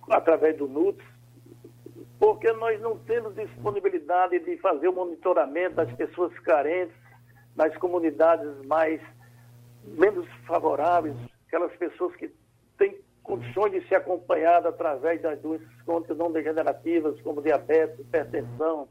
através 0.09 0.57
do 0.57 0.67
NUTS, 0.67 1.05
porque 2.19 2.51
nós 2.53 2.81
não 2.81 2.97
temos 2.97 3.35
disponibilidade 3.35 4.39
de 4.39 4.57
fazer 4.57 4.87
o 4.87 4.93
monitoramento 4.93 5.75
das 5.75 5.93
pessoas 5.93 6.37
carentes 6.39 6.95
nas 7.55 7.75
comunidades 7.77 8.65
mais 8.65 8.99
menos 9.83 10.27
favoráveis, 10.47 11.15
aquelas 11.47 11.75
pessoas 11.75 12.15
que 12.15 12.31
têm 12.77 12.97
condições 13.23 13.71
de 13.71 13.87
ser 13.87 13.95
acompanhadas 13.95 14.73
através 14.73 15.21
das 15.21 15.39
doenças 15.39 15.67
crônicas 15.83 16.17
não 16.17 16.31
degenerativas, 16.31 17.19
como 17.21 17.41
diabetes, 17.41 17.99
hipertensão. 17.99 18.87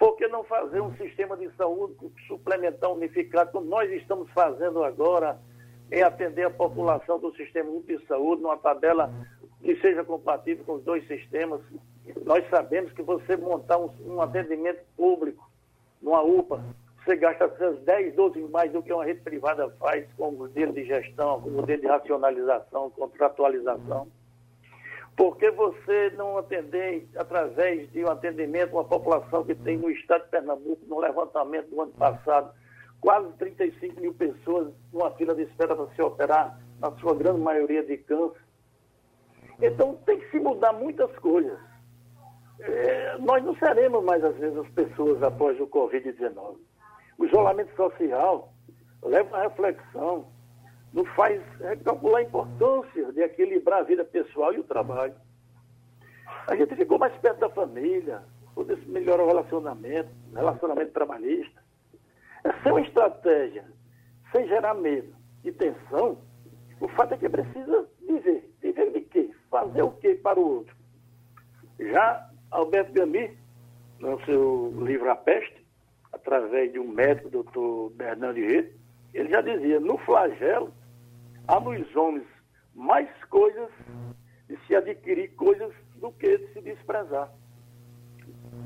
Por 0.00 0.16
que 0.16 0.26
não 0.28 0.42
fazer 0.44 0.80
um 0.80 0.96
sistema 0.96 1.36
de 1.36 1.50
saúde 1.56 1.94
suplementar 2.26 2.90
unificado, 2.90 3.52
como 3.52 3.66
nós 3.66 3.90
estamos 3.92 4.30
fazendo 4.30 4.82
agora, 4.82 5.38
em 5.92 6.02
atender 6.02 6.46
a 6.46 6.50
população 6.50 7.18
do 7.18 7.30
Sistema 7.36 7.70
de 7.82 7.98
Saúde, 8.06 8.40
numa 8.40 8.56
tabela 8.56 9.12
que 9.62 9.76
seja 9.76 10.02
compatível 10.02 10.64
com 10.64 10.76
os 10.76 10.84
dois 10.84 11.06
sistemas, 11.06 11.60
nós 12.24 12.48
sabemos 12.48 12.90
que 12.92 13.02
você 13.02 13.36
montar 13.36 13.76
um, 13.76 13.90
um 14.06 14.22
atendimento 14.22 14.80
público 14.96 15.46
numa 16.00 16.22
UPA 16.22 16.64
você 17.04 17.16
gasta 17.16 17.48
seus 17.56 17.80
10, 17.80 18.14
12 18.14 18.40
mais 18.48 18.70
do 18.72 18.82
que 18.82 18.92
uma 18.92 19.04
rede 19.04 19.20
privada 19.20 19.68
faz 19.80 20.06
com 20.16 20.30
modelo 20.32 20.72
de 20.72 20.84
gestão, 20.84 21.40
com 21.40 21.50
modelo 21.50 21.80
de 21.80 21.86
racionalização, 21.86 22.90
contratualização. 22.90 24.06
Porque 25.20 25.50
você 25.50 26.08
não 26.16 26.38
atender 26.38 27.06
através 27.14 27.92
de 27.92 28.02
um 28.02 28.08
atendimento 28.08 28.72
uma 28.72 28.86
população 28.86 29.44
que 29.44 29.54
tem 29.54 29.76
no 29.76 29.90
estado 29.90 30.24
de 30.24 30.30
Pernambuco, 30.30 30.80
no 30.86 30.98
levantamento 30.98 31.68
do 31.68 31.82
ano 31.82 31.92
passado, 31.92 32.50
quase 33.02 33.30
35 33.34 34.00
mil 34.00 34.14
pessoas 34.14 34.72
numa 34.90 35.10
fila 35.10 35.34
de 35.34 35.42
espera 35.42 35.76
para 35.76 35.94
se 35.94 36.00
operar, 36.00 36.58
na 36.80 36.90
sua 36.92 37.14
grande 37.14 37.38
maioria 37.38 37.84
de 37.84 37.98
câncer. 37.98 38.40
Então 39.60 39.94
tem 40.06 40.20
que 40.20 40.30
se 40.30 40.40
mudar 40.40 40.72
muitas 40.72 41.14
coisas. 41.18 41.58
É, 42.60 43.18
nós 43.18 43.44
não 43.44 43.54
seremos 43.56 44.02
mais 44.02 44.24
as 44.24 44.38
mesmas 44.38 44.70
pessoas 44.70 45.22
após 45.22 45.60
o 45.60 45.66
Covid-19. 45.66 46.56
O 47.18 47.26
isolamento 47.26 47.76
social 47.76 48.54
leva 49.02 49.36
à 49.36 49.42
reflexão, 49.42 50.28
nos 50.92 51.08
faz 51.10 51.40
recalcular 51.60 52.20
a 52.20 52.24
importância 52.24 53.12
de 53.12 53.20
equilibrar 53.20 53.80
a 53.80 53.84
vida 53.84 54.04
pessoal 54.04 54.52
e 54.52 54.58
o 54.58 54.64
trabalho. 54.64 55.14
A 56.46 56.56
gente 56.56 56.74
ficou 56.74 56.98
mais 56.98 57.14
perto 57.18 57.40
da 57.40 57.48
família, 57.48 58.22
poder 58.54 58.78
melhorar 58.86 59.22
o 59.22 59.26
relacionamento, 59.26 60.10
relacionamento 60.34 60.92
trabalhista. 60.92 61.62
Essa 62.42 62.68
é 62.68 62.72
uma 62.72 62.80
estratégia, 62.80 63.64
sem 64.32 64.46
gerar 64.48 64.74
medo 64.74 65.14
e 65.44 65.52
tensão. 65.52 66.18
O 66.80 66.88
fato 66.88 67.14
é 67.14 67.16
que 67.16 67.28
precisa 67.28 67.88
viver. 68.06 68.50
Viver 68.60 68.92
de 68.92 69.00
quê? 69.02 69.30
Fazer 69.50 69.82
o 69.82 69.92
quê 69.92 70.14
para 70.14 70.40
o 70.40 70.56
outro? 70.56 70.74
Já 71.78 72.30
Alberto 72.50 72.92
Gami, 72.92 73.36
no 73.98 74.22
seu 74.24 74.74
livro 74.84 75.10
A 75.10 75.16
Peste, 75.16 75.64
através 76.12 76.72
de 76.72 76.78
um 76.78 76.88
médico, 76.88 77.30
doutor 77.30 77.90
Bernardo 77.90 78.40
Rito, 78.40 78.78
ele 79.14 79.28
já 79.28 79.40
dizia, 79.40 79.78
no 79.80 79.98
flagelo, 79.98 80.72
há 81.50 81.58
nos 81.58 81.96
homens 81.96 82.26
mais 82.74 83.08
coisas 83.24 83.68
de 84.48 84.56
se 84.66 84.76
adquirir 84.76 85.34
coisas 85.34 85.72
do 85.96 86.12
que 86.12 86.38
de 86.38 86.52
se 86.52 86.60
desprezar. 86.60 87.30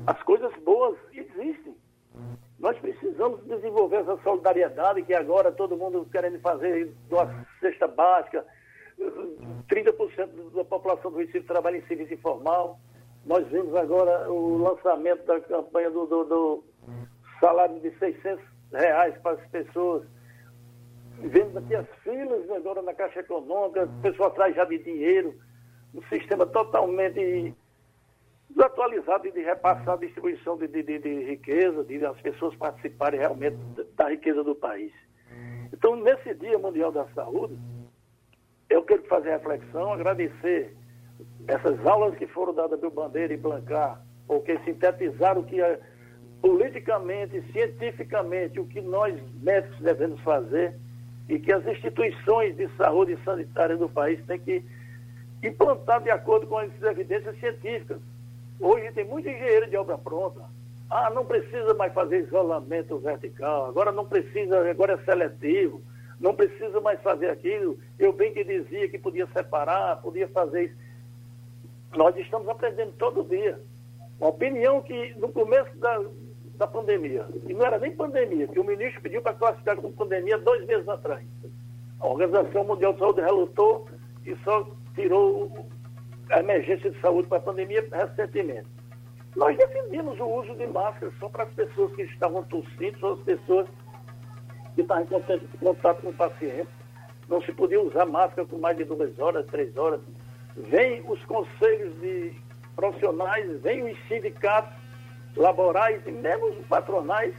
As 0.05 0.21
coisas 0.23 0.53
boas 0.63 0.95
existem. 1.11 1.75
Nós 2.59 2.77
precisamos 2.77 3.43
desenvolver 3.45 3.97
essa 3.97 4.17
solidariedade 4.23 5.01
que 5.03 5.13
agora 5.13 5.51
todo 5.51 5.75
mundo 5.75 6.07
querendo 6.11 6.39
fazer 6.39 6.95
uma 7.09 7.45
cesta 7.59 7.87
básica, 7.87 8.45
30% 9.67 10.51
da 10.53 10.63
população 10.63 11.11
do 11.11 11.17
Recife 11.17 11.41
trabalha 11.41 11.77
em 11.77 11.87
serviço 11.87 12.13
informal. 12.13 12.79
Nós 13.25 13.45
vimos 13.47 13.75
agora 13.75 14.31
o 14.31 14.57
lançamento 14.57 15.25
da 15.25 15.41
campanha 15.41 15.89
do, 15.89 16.05
do, 16.05 16.23
do 16.23 16.63
salário 17.39 17.79
de 17.79 17.91
600 17.97 18.45
reais 18.71 19.17
para 19.21 19.33
as 19.33 19.47
pessoas. 19.49 20.07
Vemos 21.19 21.55
aqui 21.57 21.75
as 21.75 21.87
filas 22.03 22.49
agora 22.51 22.81
na 22.81 22.93
Caixa 22.93 23.19
Econômica, 23.21 23.85
o 23.85 24.01
pessoal 24.01 24.29
atrás 24.29 24.55
já 24.55 24.65
de 24.65 24.77
dinheiro, 24.79 25.35
um 25.93 26.01
sistema 26.03 26.45
totalmente 26.45 27.55
desatualizado 28.49 29.31
de 29.31 29.41
repassar 29.41 29.95
a 29.95 29.97
distribuição 29.97 30.57
de, 30.57 30.67
de, 30.67 30.83
de, 30.83 30.99
de 30.99 31.23
riqueza, 31.23 31.83
de 31.83 32.05
as 32.05 32.19
pessoas 32.21 32.55
participarem 32.55 33.19
realmente 33.19 33.57
da 33.95 34.09
riqueza 34.09 34.43
do 34.43 34.55
país. 34.55 34.91
Então, 35.73 35.95
nesse 35.95 36.33
Dia 36.35 36.57
Mundial 36.57 36.91
da 36.91 37.05
Saúde, 37.09 37.57
eu 38.69 38.83
quero 38.83 39.03
fazer 39.03 39.31
reflexão, 39.31 39.93
agradecer 39.93 40.75
essas 41.47 41.85
aulas 41.85 42.15
que 42.17 42.27
foram 42.27 42.53
dadas 42.53 42.79
pelo 42.79 42.91
Bandeira 42.91 43.33
e 43.33 43.37
Blancar, 43.37 44.01
porque 44.27 44.57
sintetizaram 44.59 45.43
que 45.43 45.61
é, 45.61 45.79
politicamente, 46.41 47.41
cientificamente, 47.51 48.59
o 48.59 48.67
que 48.67 48.81
nós 48.81 49.15
médicos 49.41 49.79
devemos 49.79 50.19
fazer 50.21 50.75
e 51.27 51.39
que 51.39 51.51
as 51.51 51.65
instituições 51.65 52.55
de 52.55 52.67
saúde 52.77 53.17
sanitária 53.25 53.75
do 53.75 53.89
país 53.89 54.23
têm 54.25 54.39
que 54.39 54.63
implantar 55.43 56.01
de 56.01 56.09
acordo 56.09 56.47
com 56.47 56.57
as 56.57 56.69
evidências 56.81 57.37
científicas. 57.39 57.99
Hoje 58.59 58.91
tem 58.91 59.05
muito 59.05 59.27
engenheiro 59.27 59.69
de 59.69 59.75
obra 59.75 59.97
pronta. 59.97 60.43
Ah, 60.89 61.09
não 61.09 61.25
precisa 61.25 61.73
mais 61.73 61.93
fazer 61.93 62.25
isolamento 62.25 62.97
vertical, 62.99 63.65
agora 63.65 63.91
não 63.91 64.05
precisa, 64.05 64.69
agora 64.69 64.93
é 64.93 64.97
seletivo, 65.03 65.81
não 66.19 66.35
precisa 66.35 66.79
mais 66.79 67.01
fazer 67.01 67.29
aquilo. 67.29 67.77
Eu 67.97 68.13
bem 68.13 68.31
que 68.31 68.43
dizia 68.43 68.87
que 68.87 68.99
podia 68.99 69.27
separar, 69.27 70.01
podia 70.01 70.27
fazer 70.27 70.65
isso. 70.65 70.75
Nós 71.95 72.15
estamos 72.17 72.47
aprendendo 72.47 72.93
todo 72.93 73.23
dia. 73.23 73.59
Uma 74.19 74.29
opinião 74.29 74.81
que 74.81 75.13
no 75.15 75.29
começo 75.29 75.75
da, 75.77 76.01
da 76.57 76.67
pandemia, 76.67 77.25
e 77.47 77.53
não 77.53 77.65
era 77.65 77.77
nem 77.77 77.91
pandemia, 77.91 78.47
que 78.47 78.59
o 78.59 78.63
ministro 78.63 79.01
pediu 79.01 79.21
para 79.21 79.33
classificar 79.33 79.75
como 79.75 79.93
pandemia 79.93 80.37
dois 80.37 80.65
meses 80.65 80.87
atrás. 80.87 81.25
A 81.99 82.07
Organização 82.07 82.63
Mundial 82.63 82.93
de 82.93 82.99
Saúde 82.99 83.21
relutou 83.21 83.87
e 84.25 84.35
só 84.43 84.67
tirou 84.93 85.67
a 86.31 86.39
emergência 86.39 86.89
de 86.89 86.99
saúde 86.99 87.27
para 87.27 87.37
a 87.37 87.41
pandemia 87.41 87.87
recentemente. 87.91 88.67
Nós 89.35 89.57
defendemos 89.57 90.17
o 90.19 90.25
uso 90.25 90.55
de 90.55 90.65
máscaras 90.67 91.13
só 91.19 91.27
para 91.27 91.43
as 91.43 91.51
pessoas 91.51 91.93
que 91.95 92.03
estavam 92.03 92.43
tossindo, 92.43 92.97
só 92.99 93.13
as 93.13 93.19
pessoas 93.19 93.67
que 94.73 94.81
estavam 94.81 95.03
em 95.03 95.57
contato 95.59 96.01
com 96.01 96.09
o 96.09 96.13
paciente. 96.13 96.69
Não 97.27 97.41
se 97.41 97.51
podia 97.51 97.81
usar 97.81 98.05
máscara 98.05 98.47
por 98.47 98.59
mais 98.59 98.77
de 98.77 98.85
duas 98.85 99.17
horas, 99.19 99.45
três 99.47 99.75
horas. 99.75 99.99
Vem 100.55 101.03
os 101.09 101.23
conselhos 101.25 101.99
de 101.99 102.33
profissionais, 102.75 103.61
vem 103.61 103.83
os 103.83 103.97
sindicatos 104.07 104.84
laborais 105.35 106.01
e 106.05 106.11
mesmo 106.11 106.63
patronais 106.69 107.33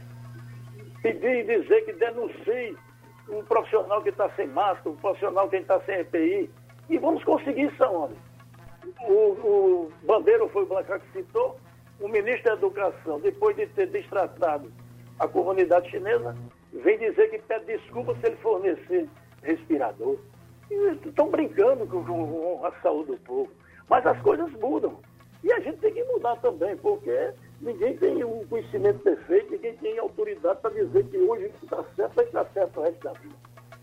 pedir 1.01 1.49
e 1.49 1.61
dizer 1.61 1.85
que 1.85 1.93
denuncie 1.93 2.77
um 3.29 3.43
profissional 3.43 4.01
que 4.01 4.09
está 4.09 4.29
sem 4.31 4.47
máscara, 4.47 4.89
um 4.89 4.95
profissional 4.95 5.49
que 5.49 5.57
está 5.57 5.79
sem 5.81 5.99
EPI. 5.99 6.49
E 6.89 6.97
vamos 6.97 7.23
conseguir 7.23 7.63
isso 7.63 7.83
aonde? 7.83 8.15
o, 9.01 9.11
o 9.11 9.91
Bandeira 10.03 10.47
foi 10.49 10.63
o 10.63 10.65
Blancar 10.65 10.99
que 10.99 11.11
citou, 11.11 11.57
o 11.99 12.07
ministro 12.07 12.51
da 12.51 12.53
Educação, 12.53 13.19
depois 13.19 13.55
de 13.55 13.67
ter 13.67 13.87
destratado 13.87 14.71
a 15.19 15.27
comunidade 15.27 15.89
chinesa, 15.89 16.35
vem 16.71 16.97
dizer 16.97 17.29
que 17.29 17.39
pede 17.39 17.65
desculpa 17.77 18.15
se 18.15 18.27
ele 18.27 18.35
fornecer 18.37 19.09
respirador. 19.41 20.17
Estão 21.05 21.29
brincando 21.29 21.87
com 21.87 22.65
a 22.65 22.71
saúde 22.81 23.11
do 23.11 23.17
povo. 23.19 23.51
Mas 23.89 24.05
as 24.05 24.19
coisas 24.21 24.51
mudam. 24.53 24.99
E 25.43 25.51
a 25.51 25.59
gente 25.59 25.77
tem 25.77 25.93
que 25.93 26.03
mudar 26.03 26.35
também, 26.37 26.75
porque 26.77 27.33
ninguém 27.61 27.97
tem 27.97 28.23
um 28.23 28.45
conhecimento 28.47 28.99
perfeito, 28.99 29.51
ninguém 29.51 29.75
tem 29.77 29.97
autoridade 29.99 30.59
para 30.61 30.71
dizer 30.71 31.05
que 31.05 31.17
hoje 31.17 31.51
está 31.63 31.83
certo 31.95 32.15
vai 32.15 32.25
estar 32.25 32.45
certo 32.53 32.79
o 32.79 32.83
resto 32.83 33.03
da 33.03 33.13
vida. 33.13 33.35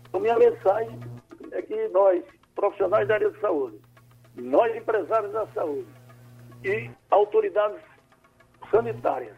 Então, 0.07 0.21
minha 0.21 0.37
mensagem 0.37 0.99
é 1.51 1.61
que 1.61 1.87
nós, 1.89 2.23
profissionais 2.55 3.07
da 3.07 3.15
área 3.15 3.29
de 3.29 3.39
saúde, 3.39 3.77
nós 4.35 4.75
empresários 4.75 5.31
da 5.31 5.47
saúde 5.47 5.87
e 6.63 6.89
autoridades 7.11 7.81
sanitárias, 8.71 9.35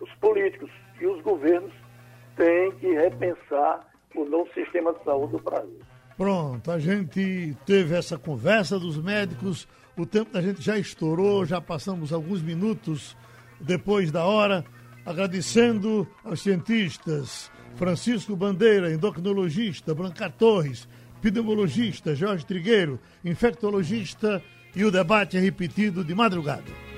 os 0.00 0.12
políticos 0.14 0.70
e 1.00 1.06
os 1.06 1.20
governos 1.22 1.72
têm 2.36 2.72
que 2.72 2.92
repensar 2.92 3.86
o 4.14 4.24
novo 4.24 4.50
sistema 4.52 4.92
de 4.92 5.04
saúde 5.04 5.32
do 5.32 5.42
Brasil. 5.42 5.80
Pronto, 6.16 6.70
a 6.70 6.78
gente 6.78 7.56
teve 7.64 7.96
essa 7.96 8.18
conversa 8.18 8.78
dos 8.78 9.02
médicos, 9.02 9.66
o 9.96 10.04
tempo 10.04 10.32
da 10.32 10.42
gente 10.42 10.60
já 10.60 10.76
estourou, 10.76 11.44
já 11.44 11.60
passamos 11.60 12.12
alguns 12.12 12.42
minutos 12.42 13.16
depois 13.60 14.10
da 14.10 14.24
hora, 14.24 14.64
agradecendo 15.04 16.08
aos 16.24 16.40
cientistas 16.40 17.50
Francisco 17.76 18.36
Bandeira, 18.36 18.92
endocrinologista, 18.92 19.94
Brancar 19.94 20.32
Torres, 20.32 20.88
epidemiologista 21.18 22.14
Jorge 22.14 22.44
Trigueiro, 22.44 22.98
infectologista 23.24 24.42
e 24.74 24.84
o 24.84 24.90
debate 24.90 25.36
é 25.36 25.40
repetido 25.40 26.04
de 26.04 26.14
madrugada. 26.14 26.89